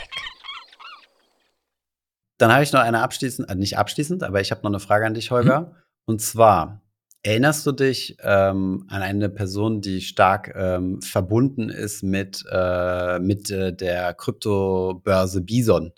Dann 2.37 2.51
habe 2.51 2.63
ich 2.63 2.71
noch 2.71 2.81
eine 2.81 3.01
abschließend, 3.01 3.49
äh, 3.49 3.55
nicht 3.55 3.77
abschließend, 3.77 4.23
aber 4.23 4.41
ich 4.41 4.51
habe 4.51 4.61
noch 4.61 4.71
eine 4.71 4.79
Frage 4.79 5.05
an 5.05 5.13
dich, 5.13 5.29
Holger. 5.31 5.75
Und 6.05 6.21
zwar, 6.21 6.80
erinnerst 7.23 7.65
du 7.65 7.71
dich 7.71 8.17
ähm, 8.21 8.85
an 8.89 9.01
eine 9.01 9.29
Person, 9.29 9.81
die 9.81 10.01
stark 10.01 10.53
ähm, 10.55 11.01
verbunden 11.01 11.69
ist 11.69 12.03
mit, 12.03 12.43
äh, 12.51 13.19
mit 13.19 13.49
äh, 13.51 13.73
der 13.75 14.13
Kryptobörse 14.13 15.41
Bison? 15.41 15.91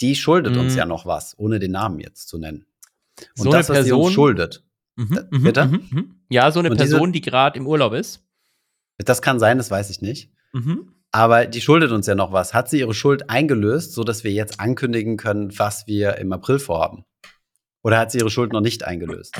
Die 0.00 0.14
schuldet 0.14 0.56
uns 0.56 0.74
Mm. 0.74 0.78
ja 0.78 0.86
noch 0.86 1.06
was, 1.06 1.36
ohne 1.38 1.58
den 1.58 1.72
Namen 1.72 1.98
jetzt 1.98 2.28
zu 2.28 2.38
nennen. 2.38 2.66
Und 3.36 3.44
So 3.44 3.50
das, 3.50 3.68
eine 3.68 3.80
was 3.80 3.84
sie 3.86 3.92
uns 3.92 4.00
Person- 4.02 4.12
schuldet, 4.12 4.64
Mhm, 4.96 5.16
Äh, 5.16 5.22
mhm, 5.38 5.42
bitte? 5.44 5.64
mhm, 5.66 5.82
mhm. 5.90 6.14
Ja, 6.28 6.50
so 6.52 6.58
eine 6.60 6.70
Und 6.70 6.80
diese- 6.80 6.94
Person, 6.96 7.12
die 7.12 7.20
gerade 7.20 7.58
im 7.58 7.66
Urlaub 7.66 7.92
ist. 7.92 8.24
das 8.98 9.22
kann 9.22 9.38
sein, 9.40 9.58
das 9.58 9.70
weiß 9.70 9.90
ich 9.90 10.00
nicht. 10.02 10.32
Mhm. 10.52 10.92
Aber 11.12 11.46
die 11.46 11.60
schuldet 11.60 11.90
uns 11.92 12.06
ja 12.06 12.14
noch 12.14 12.32
was. 12.32 12.52
Hat 12.52 12.68
sie 12.68 12.80
ihre 12.80 12.94
Schuld 12.94 13.30
eingelöst, 13.30 13.92
sodass 13.94 14.24
wir 14.24 14.32
jetzt 14.32 14.60
ankündigen 14.60 15.16
können, 15.16 15.56
was 15.58 15.86
wir 15.86 16.16
im 16.18 16.32
April 16.32 16.58
vorhaben? 16.58 17.04
Oder 17.82 17.98
hat 17.98 18.10
sie 18.12 18.18
ihre 18.18 18.28
Schuld 18.30 18.52
noch 18.52 18.60
nicht 18.60 18.84
eingelöst? 18.84 19.34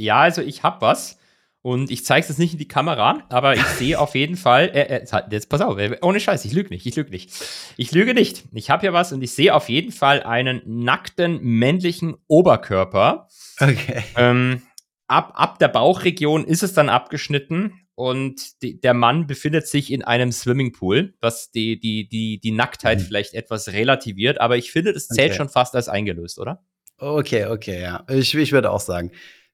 Ja, 0.00 0.20
also 0.20 0.42
ich 0.42 0.62
habe 0.62 0.80
was. 0.80 1.18
Und 1.62 1.90
ich 1.90 2.06
zeige 2.06 2.22
es 2.22 2.28
jetzt 2.30 2.38
nicht 2.38 2.54
in 2.54 2.58
die 2.58 2.68
Kamera, 2.68 3.22
aber 3.28 3.54
ich 3.54 3.62
sehe 3.78 4.00
auf 4.00 4.14
jeden 4.14 4.36
Fall, 4.38 4.70
äh, 4.72 5.02
äh, 5.02 5.22
jetzt 5.30 5.50
pass 5.50 5.60
auf, 5.60 5.76
äh, 5.78 5.98
ohne 6.00 6.18
Scheiß, 6.18 6.46
ich 6.46 6.52
lüge 6.54 6.70
nicht, 6.70 6.86
ich 6.86 6.96
lüge 6.96 7.10
nicht. 7.10 7.30
Ich 7.76 7.92
lüge 7.92 8.14
nicht. 8.14 8.44
Ich 8.54 8.70
habe 8.70 8.80
hier 8.80 8.94
was 8.94 9.12
und 9.12 9.20
ich 9.20 9.32
sehe 9.32 9.54
auf 9.54 9.68
jeden 9.68 9.92
Fall 9.92 10.22
einen 10.22 10.62
nackten 10.64 11.38
männlichen 11.42 12.16
Oberkörper. 12.28 13.28
Okay. 13.60 14.02
Ähm, 14.16 14.62
ab, 15.06 15.32
ab 15.34 15.58
der 15.58 15.68
Bauchregion 15.68 16.46
ist 16.46 16.62
es 16.62 16.72
dann 16.72 16.88
abgeschnitten 16.88 17.74
und 17.94 18.62
die, 18.62 18.80
der 18.80 18.94
Mann 18.94 19.26
befindet 19.26 19.66
sich 19.68 19.92
in 19.92 20.02
einem 20.02 20.32
Swimmingpool, 20.32 21.12
was 21.20 21.50
die, 21.50 21.78
die, 21.78 22.08
die, 22.08 22.40
die 22.40 22.52
Nacktheit 22.52 23.00
Mhm. 23.00 23.02
vielleicht 23.02 23.34
etwas 23.34 23.68
relativiert, 23.68 24.40
aber 24.40 24.56
ich 24.56 24.72
finde, 24.72 24.94
das 24.94 25.08
zählt 25.08 25.32
Okay. 25.32 25.36
schon 25.36 25.50
fast 25.50 25.74
als 25.74 25.90
eingelöst, 25.90 26.38
oder? 26.38 26.64
Okay, 26.96 27.44
okay, 27.46 27.82
ja. 27.82 28.04
Ich, 28.08 28.34
ich 28.34 28.52
würde 28.52 28.70
auch 28.70 28.80
sagen. 28.80 29.10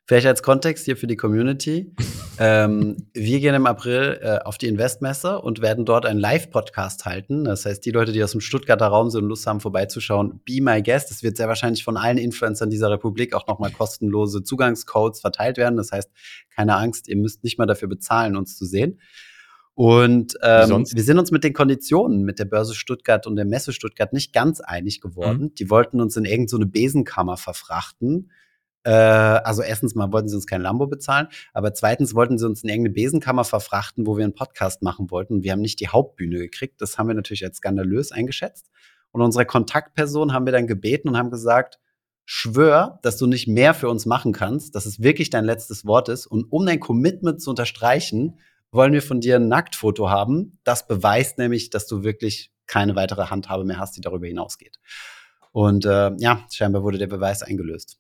Vielleicht 0.08 0.28
als 0.28 0.44
Kontext 0.44 0.84
hier 0.84 0.96
für 0.96 1.08
die 1.08 1.16
Community. 1.16 1.92
ähm, 2.38 3.08
wir 3.12 3.40
gehen 3.40 3.56
im 3.56 3.66
April 3.66 4.20
äh, 4.22 4.38
auf 4.44 4.56
die 4.56 4.68
Investmesse 4.68 5.40
und 5.40 5.60
werden 5.60 5.84
dort 5.84 6.06
einen 6.06 6.20
Live-Podcast 6.20 7.06
halten. 7.06 7.42
Das 7.42 7.66
heißt, 7.66 7.84
die 7.84 7.90
Leute, 7.90 8.12
die 8.12 8.22
aus 8.22 8.30
dem 8.30 8.40
Stuttgarter 8.40 8.86
Raum 8.86 9.10
sind 9.10 9.24
und 9.24 9.28
Lust 9.28 9.48
haben, 9.48 9.58
vorbeizuschauen, 9.58 10.40
be 10.44 10.60
my 10.62 10.80
guest. 10.80 11.10
Es 11.10 11.24
wird 11.24 11.36
sehr 11.36 11.48
wahrscheinlich 11.48 11.82
von 11.82 11.96
allen 11.96 12.18
Influencern 12.18 12.70
dieser 12.70 12.88
Republik 12.88 13.34
auch 13.34 13.48
nochmal 13.48 13.72
kostenlose 13.72 14.44
Zugangscodes 14.44 15.20
verteilt 15.20 15.56
werden. 15.56 15.76
Das 15.76 15.90
heißt, 15.90 16.08
keine 16.54 16.76
Angst, 16.76 17.08
ihr 17.08 17.16
müsst 17.16 17.42
nicht 17.42 17.58
mal 17.58 17.66
dafür 17.66 17.88
bezahlen, 17.88 18.36
uns 18.36 18.56
zu 18.56 18.64
sehen. 18.64 19.00
Und 19.74 20.38
ähm, 20.40 20.86
wir 20.90 21.02
sind 21.02 21.18
uns 21.18 21.32
mit 21.32 21.42
den 21.42 21.52
Konditionen 21.52 22.22
mit 22.22 22.38
der 22.38 22.44
Börse 22.44 22.76
Stuttgart 22.76 23.26
und 23.26 23.34
der 23.34 23.44
Messe 23.44 23.72
Stuttgart 23.72 24.12
nicht 24.12 24.32
ganz 24.32 24.60
einig 24.60 25.00
geworden. 25.00 25.52
Die 25.56 25.68
wollten 25.68 26.00
uns 26.00 26.16
in 26.16 26.24
irgendeine 26.24 26.64
so 26.64 26.70
Besenkammer 26.70 27.36
verfrachten. 27.36 28.30
Äh, 28.86 28.90
also 28.90 29.62
erstens 29.62 29.96
mal 29.96 30.12
wollten 30.12 30.28
sie 30.28 30.36
uns 30.36 30.46
kein 30.46 30.62
Lambo 30.62 30.86
bezahlen, 30.86 31.26
aber 31.52 31.74
zweitens 31.74 32.14
wollten 32.14 32.38
sie 32.38 32.46
uns 32.46 32.62
in 32.62 32.68
irgendeine 32.68 32.94
Besenkammer 32.94 33.42
verfrachten, 33.42 34.06
wo 34.06 34.16
wir 34.16 34.24
einen 34.24 34.34
Podcast 34.34 34.80
machen 34.82 35.10
wollten. 35.10 35.34
Und 35.34 35.42
wir 35.42 35.50
haben 35.50 35.60
nicht 35.60 35.80
die 35.80 35.88
Hauptbühne 35.88 36.38
gekriegt. 36.38 36.80
Das 36.80 36.96
haben 36.96 37.08
wir 37.08 37.14
natürlich 37.14 37.44
als 37.44 37.56
skandalös 37.56 38.12
eingeschätzt. 38.12 38.70
Und 39.10 39.22
unsere 39.22 39.44
Kontaktperson 39.44 40.32
haben 40.32 40.46
wir 40.46 40.52
dann 40.52 40.68
gebeten 40.68 41.08
und 41.08 41.16
haben 41.16 41.30
gesagt, 41.30 41.80
schwör, 42.24 43.00
dass 43.02 43.16
du 43.16 43.26
nicht 43.26 43.48
mehr 43.48 43.74
für 43.74 43.88
uns 43.88 44.06
machen 44.06 44.32
kannst, 44.32 44.76
dass 44.76 44.86
es 44.86 45.02
wirklich 45.02 45.30
dein 45.30 45.44
letztes 45.44 45.84
Wort 45.84 46.08
ist. 46.08 46.26
Und 46.26 46.44
um 46.52 46.64
dein 46.64 46.78
Commitment 46.78 47.42
zu 47.42 47.50
unterstreichen, 47.50 48.38
wollen 48.70 48.92
wir 48.92 49.02
von 49.02 49.20
dir 49.20 49.36
ein 49.36 49.48
Nacktfoto 49.48 50.10
haben. 50.10 50.60
Das 50.62 50.86
beweist 50.86 51.38
nämlich, 51.38 51.70
dass 51.70 51.88
du 51.88 52.04
wirklich 52.04 52.52
keine 52.66 52.94
weitere 52.94 53.26
Handhabe 53.26 53.64
mehr 53.64 53.78
hast, 53.78 53.96
die 53.96 54.00
darüber 54.00 54.26
hinausgeht. 54.28 54.78
Und 55.50 55.86
äh, 55.86 56.12
ja, 56.18 56.44
scheinbar 56.52 56.82
wurde 56.82 56.98
der 56.98 57.06
Beweis 57.06 57.42
eingelöst. 57.42 57.98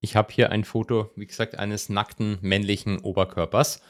Ich 0.00 0.16
habe 0.16 0.32
hier 0.32 0.50
ein 0.50 0.64
Foto, 0.64 1.10
wie 1.16 1.26
gesagt, 1.26 1.58
eines 1.58 1.88
nackten 1.88 2.38
männlichen 2.40 3.00
Oberkörpers, 3.00 3.82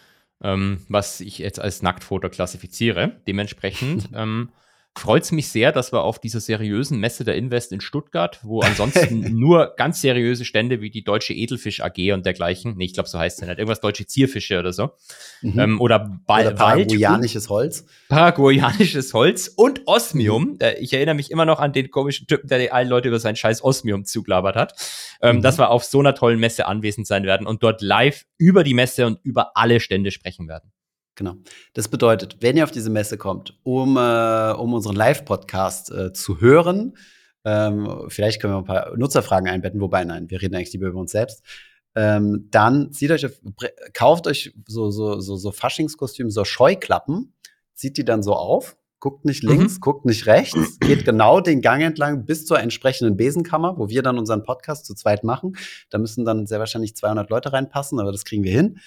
ähm, 0.43 0.85
was 0.89 1.21
ich 1.21 1.39
jetzt 1.39 1.61
als 1.61 1.83
Nacktfoto 1.83 2.31
klassifiziere. 2.31 3.21
Dementsprechend 3.27 4.09
ähm, 4.15 4.51
freut 4.99 5.23
es 5.23 5.33
mich 5.33 5.49
sehr, 5.49 5.73
dass 5.73 5.93
wir 5.93 6.03
auf 6.03 6.19
dieser 6.19 6.41
seriösen 6.41 6.99
Messe 7.01 7.25
der 7.25 7.37
Invest 7.37 7.73
in 7.73 7.81
Stuttgart, 7.81 8.39
wo 8.43 8.61
ansonsten 8.61 9.21
nur 9.39 9.75
ganz 9.77 10.01
seriöse 10.01 10.45
Stände 10.45 10.81
wie 10.81 10.91
die 10.91 11.05
Deutsche 11.05 11.33
Edelfisch 11.35 11.81
AG 11.81 12.13
und 12.13 12.27
dergleichen, 12.27 12.75
nee, 12.77 12.85
ich 12.87 12.93
glaube, 12.95 13.09
so 13.09 13.19
heißt 13.19 13.41
es 13.41 13.47
nicht, 13.49 13.59
irgendwas 13.59 13.81
Deutsche 13.81 14.07
Zierfische 14.07 14.59
oder 14.59 14.73
so, 14.73 14.91
Mhm. 15.43 15.59
ähm, 15.59 15.81
oder, 15.81 15.99
ba 16.27 16.41
Oder 16.41 16.51
paraguayanisches 16.53 17.49
Holz. 17.49 17.87
paraguayanisches 18.09 19.15
Holz 19.15 19.49
und 19.57 19.83
Osmium. 19.87 20.57
Äh, 20.61 20.75
Ich 20.81 20.93
erinnere 20.93 21.15
mich 21.15 21.31
immer 21.31 21.45
noch 21.45 21.61
an 21.61 21.73
den 21.73 21.91
komischen 21.91 22.27
Typen, 22.27 22.49
der 22.49 22.73
allen 22.75 22.89
Leute 22.89 23.09
über 23.09 23.19
sein 23.21 23.37
scheiß 23.37 23.63
Osmium 23.65 24.05
zuglabert 24.05 24.57
hat. 24.57 24.75
Ähm, 25.23 25.37
Mhm. 25.37 25.43
Dass 25.43 25.59
wir 25.59 25.71
auf 25.71 25.85
so 25.85 26.01
einer 26.01 26.15
tollen 26.15 26.39
Messe 26.41 26.67
anwesend 26.67 27.07
sein 27.07 27.25
werden 27.25 27.47
und 27.47 27.63
dort 27.63 27.81
live 27.83 28.25
über 28.39 28.65
die 28.65 28.75
Messe 28.75 29.07
und 29.07 29.19
über 29.23 29.57
alle 29.57 29.81
Stände 29.81 30.11
sprechen 30.11 30.49
werden. 30.49 30.73
Genau. 31.19 31.35
Das 31.75 31.89
bedeutet, 31.89 32.37
wenn 32.41 32.57
ihr 32.57 32.63
auf 32.63 32.71
diese 32.71 32.91
Messe 32.91 33.19
kommt, 33.19 33.59
um, 33.65 33.97
äh, 33.97 34.53
um 34.53 34.73
unseren 34.73 34.95
Live-Podcast 34.95 35.91
äh, 35.91 36.13
zu 36.13 36.41
hören, 36.41 36.97
ähm, 37.45 38.05
vielleicht 38.07 38.41
können 38.41 38.53
wir 38.53 38.59
ein 38.59 38.65
paar 38.65 38.97
Nutzerfragen 38.97 39.49
einbetten, 39.49 39.81
wobei 39.81 40.05
nein, 40.05 40.31
wir 40.31 40.41
reden 40.41 40.55
eigentlich 40.55 40.73
lieber 40.73 40.87
über 40.87 41.01
uns 41.01 41.11
selbst. 41.11 41.43
Ähm, 41.97 42.47
dann 42.53 42.93
zieht 42.93 43.11
euch, 43.11 43.27
kauft 43.95 44.29
euch 44.29 44.55
so, 44.69 44.93
so, 44.93 45.19
so, 45.19 45.35
so 45.35 45.51
Faschingskostüm, 45.51 46.31
so 46.31 46.45
Scheuklappen, 46.45 47.35
zieht 47.75 47.97
die 47.97 48.05
dann 48.05 48.23
so 48.23 48.35
auf, 48.35 48.77
guckt 49.01 49.25
nicht 49.25 49.43
links, 49.43 49.81
guckt 49.81 50.05
nicht 50.05 50.27
rechts, 50.27 50.79
geht 50.79 51.05
genau 51.05 51.41
den 51.41 51.63
Gang 51.63 51.83
entlang 51.83 52.27
bis 52.27 52.47
zur 52.47 52.61
entsprechenden 52.61 53.17
Besenkammer, 53.17 53.77
wo 53.77 53.89
wir 53.89 54.03
dann 54.03 54.19
unseren 54.19 54.45
Podcast 54.45 54.87
zu 54.87 54.95
zweit 54.95 55.25
machen. 55.25 55.57
Da 55.91 55.99
müssen 55.99 56.25
dann 56.25 56.47
sehr 56.47 56.61
wahrscheinlich 56.61 56.95
200 56.95 57.29
Leute 57.29 57.53
reinpassen, 57.53 57.99
aber 57.99 58.13
das 58.13 58.25
kriegen 58.25 58.45
wir 58.45 58.53
hin. 58.53 58.79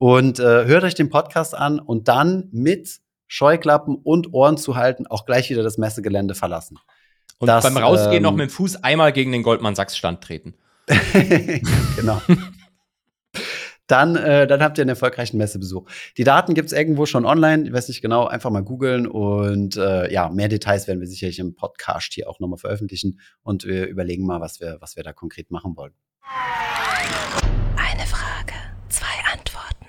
Und 0.00 0.38
äh, 0.38 0.64
hört 0.64 0.82
euch 0.82 0.94
den 0.94 1.10
Podcast 1.10 1.54
an 1.54 1.78
und 1.78 2.08
dann 2.08 2.48
mit 2.52 3.00
Scheuklappen 3.26 3.96
und 3.96 4.32
Ohren 4.32 4.56
zu 4.56 4.74
halten, 4.74 5.06
auch 5.06 5.26
gleich 5.26 5.50
wieder 5.50 5.62
das 5.62 5.76
Messegelände 5.76 6.34
verlassen. 6.34 6.78
Und 7.38 7.48
Das, 7.48 7.62
beim 7.62 7.76
Rausgehen 7.76 8.16
ähm, 8.16 8.22
noch 8.22 8.32
mit 8.32 8.48
dem 8.48 8.50
Fuß 8.50 8.82
einmal 8.82 9.12
gegen 9.12 9.30
den 9.30 9.42
Goldman 9.42 9.74
Sachs 9.74 9.98
Stand 9.98 10.22
treten. 10.22 10.54
genau. 11.96 12.22
Dann, 13.88 14.16
äh, 14.16 14.46
dann 14.46 14.62
habt 14.62 14.78
ihr 14.78 14.82
einen 14.82 14.88
erfolgreichen 14.88 15.36
Messebesuch. 15.36 15.86
Die 16.16 16.24
Daten 16.24 16.54
gibt's 16.54 16.72
irgendwo 16.72 17.04
schon 17.04 17.26
online, 17.26 17.66
ich 17.66 17.72
weiß 17.74 17.88
nicht 17.88 18.00
genau, 18.00 18.26
einfach 18.26 18.48
mal 18.48 18.62
googeln 18.62 19.06
und 19.06 19.76
äh, 19.76 20.10
ja, 20.10 20.30
mehr 20.30 20.48
Details 20.48 20.88
werden 20.88 21.00
wir 21.00 21.08
sicherlich 21.08 21.40
im 21.40 21.54
Podcast 21.54 22.14
hier 22.14 22.26
auch 22.30 22.40
nochmal 22.40 22.58
veröffentlichen 22.58 23.20
und 23.42 23.66
wir 23.66 23.86
überlegen 23.86 24.24
mal, 24.24 24.40
was 24.40 24.60
wir, 24.60 24.78
was 24.80 24.96
wir 24.96 25.02
da 25.02 25.12
konkret 25.12 25.50
machen 25.50 25.76
wollen. 25.76 25.92
Eine 27.76 28.06
Frage, 28.06 28.54
zwei 28.88 29.04
Antworten. 29.30 29.86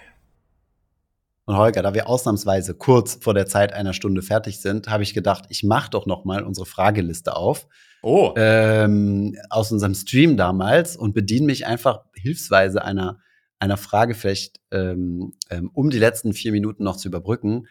Und 1.52 1.58
Holger, 1.58 1.82
da 1.82 1.94
wir 1.94 2.08
ausnahmsweise 2.08 2.76
kurz 2.76 3.18
vor 3.20 3.34
der 3.34 3.46
Zeit 3.46 3.74
einer 3.74 3.92
Stunde 3.92 4.22
fertig 4.22 4.62
sind, 4.62 4.88
habe 4.88 5.04
ich 5.04 5.14
gedacht, 5.14 5.48
ich 5.50 5.64
mache 5.64 5.90
doch 5.90 6.06
noch 6.06 6.24
mal 6.24 6.44
unsere 6.44 6.66
Frageliste 6.66 7.36
auf 7.36 7.68
Oh, 8.04 8.34
ähm, 8.38 9.38
aus 9.50 9.70
unserem 9.70 9.94
Stream 9.94 10.38
damals 10.38 10.96
und 10.96 11.12
bediene 11.12 11.48
mich 11.48 11.66
einfach 11.68 12.06
hilfsweise 12.14 12.86
einer 12.86 13.20
einer 13.60 13.76
Frage 13.76 14.14
vielleicht, 14.14 14.62
ähm, 14.72 15.34
ähm, 15.50 15.70
um 15.74 15.90
die 15.90 16.00
letzten 16.00 16.32
vier 16.32 16.54
Minuten 16.54 16.86
noch 16.86 16.96
zu 16.96 17.10
überbrücken. 17.10 17.68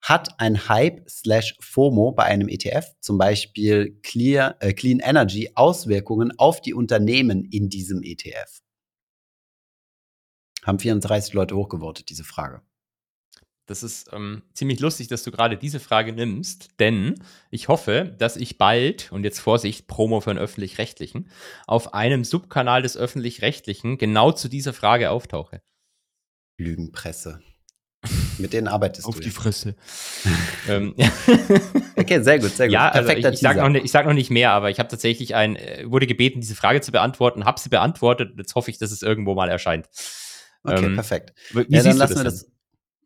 Hat 0.00 0.38
ein 0.38 0.68
Hype 0.68 1.10
slash 1.10 1.56
FOMO 1.58 2.12
bei 2.12 2.22
einem 2.22 2.48
ETF, 2.48 2.94
zum 3.00 3.18
Beispiel 3.18 3.98
Clear, 4.04 4.54
äh, 4.60 4.72
Clean 4.72 5.00
Energy, 5.00 5.50
Auswirkungen 5.56 6.32
auf 6.38 6.60
die 6.60 6.74
Unternehmen 6.74 7.44
in 7.44 7.70
diesem 7.70 8.04
ETF? 8.04 8.60
Haben 10.62 10.78
34 10.78 11.34
Leute 11.34 11.56
hochgevotet, 11.56 12.08
diese 12.08 12.22
Frage. 12.22 12.62
Das 13.66 13.82
ist 13.82 14.10
ähm, 14.12 14.42
ziemlich 14.54 14.80
lustig, 14.80 15.08
dass 15.08 15.24
du 15.24 15.30
gerade 15.30 15.56
diese 15.56 15.80
Frage 15.80 16.12
nimmst, 16.12 16.68
denn 16.78 17.14
ich 17.50 17.68
hoffe, 17.68 18.14
dass 18.18 18.36
ich 18.36 18.58
bald, 18.58 19.10
und 19.12 19.24
jetzt 19.24 19.40
Vorsicht, 19.40 19.86
Promo 19.88 20.20
für 20.20 20.30
einen 20.30 20.38
Öffentlich-Rechtlichen, 20.38 21.28
auf 21.66 21.92
einem 21.94 22.24
Subkanal 22.24 22.82
des 22.82 22.96
Öffentlich-Rechtlichen 22.96 23.98
genau 23.98 24.32
zu 24.32 24.48
dieser 24.48 24.72
Frage 24.72 25.10
auftauche. 25.10 25.62
Lügenpresse. 26.58 27.40
Mit 28.38 28.52
denen 28.52 28.68
arbeitest 28.68 29.06
du. 29.12 29.12
jetzt. 29.20 29.34
Fresse. 29.34 29.74
ähm, 30.68 30.94
Okay, 31.96 32.22
sehr 32.22 32.38
gut, 32.38 32.50
sehr 32.50 32.66
gut. 32.68 32.74
Ja, 32.74 32.88
also 32.90 33.00
ich, 33.00 33.06
Perfekter 33.22 33.32
ich 33.32 33.40
sage 33.40 33.54
Teaser. 33.54 33.62
noch, 33.64 33.72
nicht- 33.72 33.84
ich 33.84 33.90
sag 33.90 34.06
noch 34.06 34.12
nicht 34.12 34.30
mehr, 34.30 34.52
aber 34.52 34.70
ich 34.70 34.78
habe 34.78 34.88
tatsächlich 34.88 35.34
ein, 35.34 35.56
äh, 35.56 35.84
wurde 35.90 36.06
gebeten, 36.06 36.40
diese 36.40 36.54
Frage 36.54 36.80
zu 36.82 36.92
beantworten, 36.92 37.44
habe 37.46 37.58
sie 37.58 37.68
beantwortet 37.70 38.34
jetzt 38.36 38.54
hoffe 38.54 38.70
ich, 38.70 38.78
dass 38.78 38.90
es 38.92 39.02
irgendwo 39.02 39.34
mal 39.34 39.48
erscheint. 39.48 39.88
Okay, 40.62 40.84
Ähm, 40.86 40.94
perfekt. 40.94 41.32
Wie 41.52 41.64
Ja, 41.74 41.82
dann 41.82 41.96
lassen 41.96 41.98
das, 41.98 42.10
wir 42.10 42.14
denn? 42.16 42.24
das. 42.24 42.50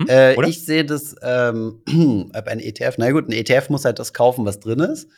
Hm? 0.01 0.09
Äh, 0.09 0.49
ich 0.49 0.65
sehe 0.65 0.85
das, 0.85 1.15
ähm, 1.23 1.83
ein 2.33 2.61
ETF, 2.61 2.95
na 2.99 3.11
gut, 3.11 3.29
ein 3.29 3.33
ETF 3.33 3.69
muss 3.69 3.85
halt 3.85 3.99
das 3.99 4.13
kaufen, 4.13 4.45
was 4.45 4.61
drin 4.61 4.81
ist. 4.81 5.09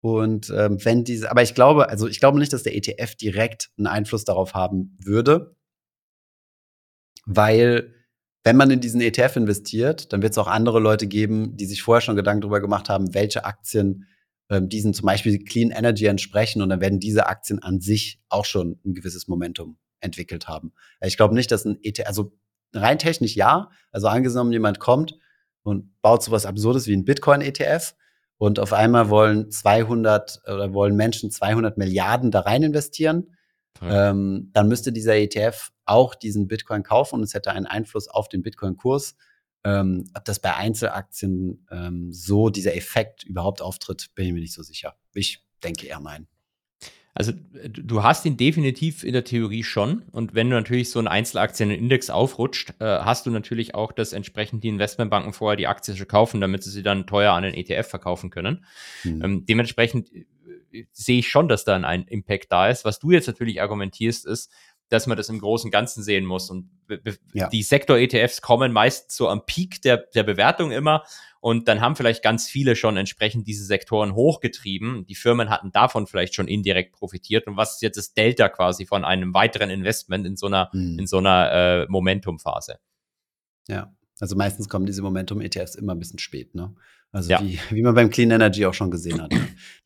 Und 0.00 0.50
ähm, 0.50 0.84
wenn 0.84 1.04
diese, 1.04 1.30
aber 1.30 1.42
ich 1.42 1.54
glaube, 1.54 1.88
also 1.88 2.06
ich 2.06 2.20
glaube 2.20 2.38
nicht, 2.38 2.52
dass 2.52 2.62
der 2.62 2.76
ETF 2.76 3.16
direkt 3.16 3.70
einen 3.78 3.88
Einfluss 3.88 4.24
darauf 4.24 4.54
haben 4.54 4.96
würde, 5.00 5.56
weil 7.26 7.94
wenn 8.44 8.56
man 8.56 8.70
in 8.70 8.80
diesen 8.80 9.00
ETF 9.00 9.36
investiert, 9.36 10.12
dann 10.12 10.22
wird 10.22 10.32
es 10.32 10.38
auch 10.38 10.46
andere 10.46 10.78
Leute 10.78 11.06
geben, 11.06 11.56
die 11.56 11.66
sich 11.66 11.82
vorher 11.82 12.00
schon 12.00 12.16
Gedanken 12.16 12.42
darüber 12.42 12.60
gemacht 12.60 12.88
haben, 12.88 13.12
welche 13.12 13.44
Aktien 13.44 14.06
ähm, 14.50 14.68
diesen 14.68 14.94
zum 14.94 15.06
Beispiel 15.06 15.44
Clean 15.44 15.70
Energy 15.70 16.06
entsprechen 16.06 16.62
und 16.62 16.68
dann 16.68 16.80
werden 16.80 17.00
diese 17.00 17.26
Aktien 17.26 17.58
an 17.60 17.80
sich 17.80 18.20
auch 18.28 18.44
schon 18.44 18.78
ein 18.84 18.94
gewisses 18.94 19.28
Momentum 19.28 19.78
entwickelt 20.00 20.48
haben. 20.48 20.72
Ich 21.02 21.16
glaube 21.16 21.34
nicht, 21.34 21.50
dass 21.50 21.64
ein 21.64 21.78
ETF, 21.82 22.06
also 22.06 22.32
rein 22.72 22.98
technisch 22.98 23.34
ja, 23.34 23.70
also 23.92 24.08
angenommen 24.08 24.52
jemand 24.52 24.80
kommt 24.80 25.16
und 25.62 26.00
baut 26.02 26.22
sowas 26.22 26.46
Absurdes 26.46 26.86
wie 26.86 26.96
ein 26.96 27.04
Bitcoin-ETF 27.04 27.94
und 28.38 28.58
auf 28.60 28.72
einmal 28.72 29.10
wollen 29.10 29.50
200 29.50 30.42
oder 30.44 30.72
wollen 30.72 30.96
Menschen 30.96 31.30
200 31.30 31.76
Milliarden 31.76 32.30
da 32.30 32.40
rein 32.40 32.62
investieren, 32.62 33.34
ähm, 33.82 34.50
dann 34.52 34.68
müsste 34.68 34.92
dieser 34.92 35.16
ETF 35.16 35.70
auch 35.84 36.14
diesen 36.14 36.48
Bitcoin 36.48 36.82
kaufen 36.82 37.16
und 37.16 37.22
es 37.22 37.34
hätte 37.34 37.52
einen 37.52 37.66
Einfluss 37.66 38.08
auf 38.08 38.28
den 38.28 38.42
Bitcoin-Kurs. 38.42 39.16
Ähm, 39.64 40.04
ob 40.14 40.24
das 40.24 40.40
bei 40.40 40.54
Einzelaktien 40.54 41.66
ähm, 41.70 42.12
so 42.12 42.48
dieser 42.48 42.76
Effekt 42.76 43.24
überhaupt 43.24 43.60
auftritt, 43.60 44.14
bin 44.14 44.26
ich 44.26 44.32
mir 44.32 44.40
nicht 44.40 44.54
so 44.54 44.62
sicher. 44.62 44.94
Ich 45.14 45.44
denke 45.62 45.86
eher 45.86 46.00
nein. 46.00 46.28
Also 47.14 47.32
du 47.32 48.02
hast 48.02 48.24
ihn 48.26 48.36
definitiv 48.36 49.02
in 49.02 49.12
der 49.12 49.24
Theorie 49.24 49.64
schon. 49.64 50.02
Und 50.12 50.34
wenn 50.34 50.50
du 50.50 50.56
natürlich 50.56 50.90
so 50.90 51.00
einen 51.00 51.08
Einzelaktienindex 51.08 52.10
aufrutscht, 52.10 52.74
äh, 52.80 52.84
hast 52.84 53.26
du 53.26 53.30
natürlich 53.30 53.74
auch, 53.74 53.92
dass 53.92 54.12
entsprechend 54.12 54.62
die 54.62 54.68
Investmentbanken 54.68 55.32
vorher 55.32 55.56
die 55.56 55.66
Aktie 55.66 55.96
schon 55.96 56.06
kaufen, 56.06 56.40
damit 56.40 56.62
sie 56.62 56.70
sie 56.70 56.82
dann 56.82 57.06
teuer 57.06 57.32
an 57.32 57.42
den 57.42 57.54
ETF 57.54 57.88
verkaufen 57.88 58.30
können. 58.30 58.64
Hm. 59.02 59.24
Ähm, 59.24 59.46
dementsprechend 59.46 60.12
äh, 60.12 60.84
sehe 60.92 61.18
ich 61.18 61.28
schon, 61.28 61.48
dass 61.48 61.64
da 61.64 61.76
ein 61.76 62.04
Impact 62.04 62.52
da 62.52 62.68
ist. 62.68 62.84
Was 62.84 63.00
du 63.00 63.10
jetzt 63.10 63.26
natürlich 63.26 63.60
argumentierst, 63.60 64.26
ist, 64.26 64.52
dass 64.88 65.06
man 65.06 65.16
das 65.16 65.28
im 65.28 65.40
Großen 65.40 65.68
und 65.68 65.72
Ganzen 65.72 66.02
sehen 66.02 66.24
muss. 66.24 66.50
Und 66.50 66.70
ja. 67.32 67.48
die 67.48 67.62
Sektor-ETFs 67.62 68.42
kommen 68.42 68.72
meist 68.72 69.12
so 69.12 69.28
am 69.28 69.44
Peak 69.44 69.82
der, 69.82 69.98
der 70.14 70.22
Bewertung 70.22 70.70
immer. 70.70 71.04
Und 71.40 71.68
dann 71.68 71.80
haben 71.80 71.96
vielleicht 71.96 72.22
ganz 72.22 72.48
viele 72.48 72.76
schon 72.76 72.96
entsprechend 72.96 73.46
diese 73.46 73.64
Sektoren 73.64 74.14
hochgetrieben. 74.14 75.06
Die 75.06 75.14
Firmen 75.14 75.50
hatten 75.50 75.70
davon 75.72 76.06
vielleicht 76.06 76.34
schon 76.34 76.48
indirekt 76.48 76.92
profitiert. 76.92 77.46
Und 77.46 77.56
was 77.56 77.74
ist 77.74 77.82
jetzt 77.82 77.96
das 77.96 78.14
Delta 78.14 78.48
quasi 78.48 78.86
von 78.86 79.04
einem 79.04 79.34
weiteren 79.34 79.70
Investment 79.70 80.26
in 80.26 80.36
so 80.36 80.46
einer, 80.46 80.70
mhm. 80.72 80.98
in 80.98 81.06
so 81.06 81.18
einer 81.18 81.52
äh, 81.52 81.86
Momentum-Phase? 81.88 82.78
Ja, 83.68 83.94
also 84.20 84.36
meistens 84.36 84.68
kommen 84.68 84.86
diese 84.86 85.02
Momentum-ETFs 85.02 85.76
immer 85.76 85.94
ein 85.94 85.98
bisschen 85.98 86.18
spät, 86.18 86.54
ne? 86.54 86.74
Also 87.10 87.30
ja. 87.30 87.40
wie, 87.40 87.58
wie 87.70 87.82
man 87.82 87.94
beim 87.94 88.10
Clean 88.10 88.30
Energy 88.30 88.66
auch 88.66 88.74
schon 88.74 88.90
gesehen 88.90 89.22
hat. 89.22 89.32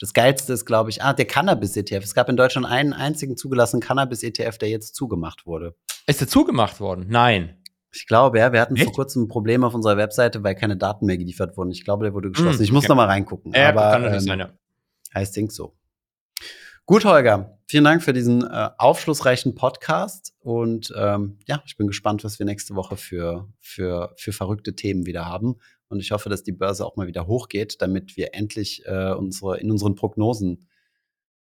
Das 0.01 0.13
Geilste 0.13 0.53
ist, 0.53 0.65
glaube 0.65 0.91
ich, 0.91 1.03
ah, 1.03 1.13
der 1.13 1.25
Cannabis-ETF. 1.25 2.03
Es 2.03 2.15
gab 2.15 2.29
in 2.29 2.37
Deutschland 2.37 2.67
einen 2.67 2.93
einzigen 2.93 3.37
zugelassenen 3.37 3.81
Cannabis-ETF, 3.81 4.59
der 4.59 4.71
jetzt 4.71 4.97
zugemacht 4.97 5.47
wurde. 5.47 5.77
Ist 6.07 6.21
der 6.21 6.27
zugemacht 6.27 6.81
worden? 6.81 7.07
Nein. 7.09 7.62
Ich 7.95 8.07
glaube, 8.07 8.39
ja, 8.39 8.53
wir 8.53 8.61
hatten 8.61 8.75
Echt? 8.75 8.85
vor 8.85 8.95
kurzem 8.95 9.25
ein 9.25 9.29
Problem 9.29 9.65
auf 9.65 9.75
unserer 9.75 9.99
Webseite, 9.99 10.43
weil 10.43 10.55
keine 10.55 10.77
Daten 10.77 11.05
mehr 11.05 11.19
geliefert 11.19 11.57
wurden. 11.57 11.71
Ich 11.71 11.85
glaube, 11.85 12.05
der 12.05 12.15
wurde 12.15 12.31
geschlossen. 12.31 12.61
Mm, 12.61 12.65
ich 12.65 12.73
muss 12.73 12.85
okay. 12.85 12.89
noch 12.89 12.97
mal 12.97 13.07
reingucken. 13.07 13.53
Ja, 13.53 13.69
aber, 13.69 13.83
kann 13.93 14.03
natürlich 14.03 14.23
ähm, 14.23 14.29
sein, 14.29 14.39
ja. 14.41 14.51
Heißt 15.15 15.37
Ding 15.37 15.51
so. 15.51 15.77
Gut, 16.87 17.05
Holger, 17.05 17.59
vielen 17.69 17.85
Dank 17.85 18.03
für 18.03 18.13
diesen 18.13 18.45
äh, 18.45 18.71
aufschlussreichen 18.79 19.55
Podcast. 19.55 20.35
Und 20.41 20.93
ähm, 20.97 21.39
ja, 21.47 21.63
ich 21.67 21.77
bin 21.77 21.87
gespannt, 21.87 22.25
was 22.25 22.39
wir 22.39 22.47
nächste 22.47 22.75
Woche 22.75 22.97
für, 22.97 23.49
für, 23.61 24.15
für 24.17 24.33
verrückte 24.33 24.75
Themen 24.75 25.07
wieder 25.07 25.27
haben. 25.27 25.57
Und 25.89 26.01
ich 26.01 26.11
hoffe, 26.13 26.31
dass 26.31 26.43
die 26.43 26.53
Börse 26.53 26.87
auch 26.87 26.97
mal 26.97 27.07
wieder 27.07 27.27
hochgeht, 27.27 27.83
damit 27.83 28.17
wir 28.17 28.35
endlich 28.35 28.87
äh, 28.87 29.13
unsere, 29.13 29.59
in 29.59 29.71
unseren 29.71 29.95
Prognosen, 29.95 30.67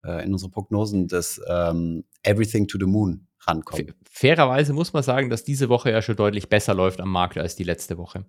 äh, 0.05 0.25
in 0.25 0.33
unsere 0.33 0.51
Prognosen 0.51 1.09
des 1.09 1.41
ähm, 1.49 2.05
Everything 2.23 2.69
to 2.69 2.79
the 2.79 2.87
Moon 2.87 3.27
rankommen. 3.47 3.95
Fairerweise 4.11 4.73
muss 4.73 4.93
man 4.93 5.03
sagen, 5.03 5.31
dass 5.31 5.45
diese 5.45 5.69
Woche 5.69 5.91
ja 5.91 6.03
schon 6.03 6.17
deutlich 6.17 6.49
besser 6.49 6.75
läuft 6.75 7.01
am 7.01 7.11
Markt 7.11 7.39
als 7.39 7.57
die 7.57 7.65
letzte 7.65 7.99
Woche. 7.99 8.25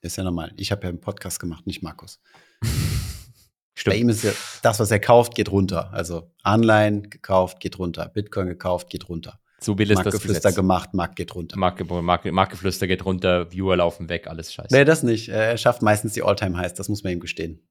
ist 0.00 0.16
ja 0.16 0.24
normal. 0.24 0.52
Ich 0.56 0.72
habe 0.72 0.82
ja 0.82 0.88
einen 0.88 1.00
Podcast 1.00 1.40
gemacht, 1.40 1.66
nicht 1.66 1.82
Markus. 1.82 2.20
Stimmt. 3.74 3.94
Bei 3.94 4.00
ihm 4.00 4.08
ist 4.08 4.24
ja 4.24 4.32
das, 4.62 4.80
was 4.80 4.90
er 4.90 5.00
kauft, 5.00 5.34
geht 5.34 5.50
runter. 5.50 5.92
Also 5.92 6.32
Anleihen 6.42 7.10
gekauft, 7.10 7.60
geht 7.60 7.78
runter. 7.78 8.08
Bitcoin 8.08 8.46
gekauft, 8.46 8.88
geht 8.88 9.08
runter. 9.08 9.38
So 9.60 9.78
will 9.78 9.90
es 9.90 9.96
das 9.96 10.04
Marktgeflüster 10.04 10.52
gemacht, 10.52 10.94
Markt 10.94 11.16
geht 11.16 11.34
runter. 11.34 11.58
Markt, 11.58 11.90
Markt, 11.90 12.24
Marktgeflüster 12.24 12.86
geht 12.86 13.04
runter, 13.04 13.50
Viewer 13.50 13.76
laufen 13.76 14.08
weg, 14.08 14.26
alles 14.26 14.52
scheiße. 14.52 14.74
Nee, 14.74 14.84
das 14.84 15.02
nicht. 15.02 15.28
Er 15.28 15.56
schafft 15.56 15.82
meistens 15.82 16.12
die 16.12 16.22
Alltime-Highs, 16.22 16.74
das 16.74 16.88
muss 16.88 17.04
man 17.04 17.14
ihm 17.14 17.20
gestehen. 17.20 17.66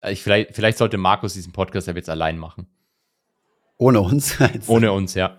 Äh, 0.00 0.12
ich, 0.12 0.22
vielleicht, 0.22 0.54
vielleicht 0.54 0.78
sollte 0.78 0.98
Markus 0.98 1.34
diesen 1.34 1.52
Podcast 1.52 1.86
ja 1.86 1.94
jetzt 1.94 2.10
allein 2.10 2.38
machen. 2.38 2.66
Ohne 3.78 4.00
uns? 4.00 4.36
Ohne 4.66 4.92
uns, 4.92 5.14
ja. 5.14 5.36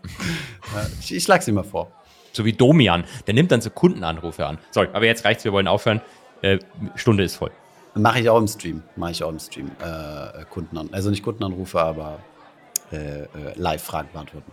ich, 1.00 1.16
ich 1.16 1.24
schlag's 1.24 1.48
ihm 1.48 1.56
mal 1.56 1.64
vor. 1.64 1.92
So 2.34 2.46
wie 2.46 2.54
Domian. 2.54 3.04
Der 3.26 3.34
nimmt 3.34 3.52
dann 3.52 3.62
so 3.62 3.70
Kundenanrufe 3.70 4.46
an. 4.46 4.60
Sorry, 4.70 4.90
aber 4.94 5.06
jetzt 5.06 5.26
reicht's, 5.26 5.44
wir 5.44 5.54
wollen 5.54 5.68
aufhören. 5.68 6.02
Äh, 6.44 6.60
Stunde 6.96 7.24
ist 7.24 7.36
voll. 7.36 7.52
Mache 7.96 8.20
ich 8.20 8.30
auch 8.30 8.38
im 8.38 8.48
Stream. 8.48 8.84
Mache 8.96 9.12
ich 9.12 9.24
auch 9.24 9.30
im 9.30 9.40
Stream. 9.40 9.72
Äh, 9.80 10.46
Kundenanrufe. 10.52 10.94
Also 10.94 11.10
nicht 11.10 11.24
Kundenanrufe, 11.24 11.82
aber 11.82 12.20
äh, 12.92 13.22
äh, 13.22 13.28
Live-Fragen 13.56 14.10
beantworten. 14.14 14.52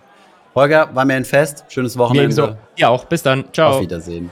Holger, 0.54 0.94
war 0.94 1.04
mir 1.04 1.14
ein 1.14 1.26
Fest. 1.26 1.66
Schönes 1.68 1.98
Wochenende. 1.98 2.56
Ja, 2.76 2.88
auch. 2.88 3.04
Bis 3.04 3.22
dann. 3.22 3.52
Ciao. 3.52 3.74
Auf 3.74 3.80
Wiedersehen. 3.82 4.30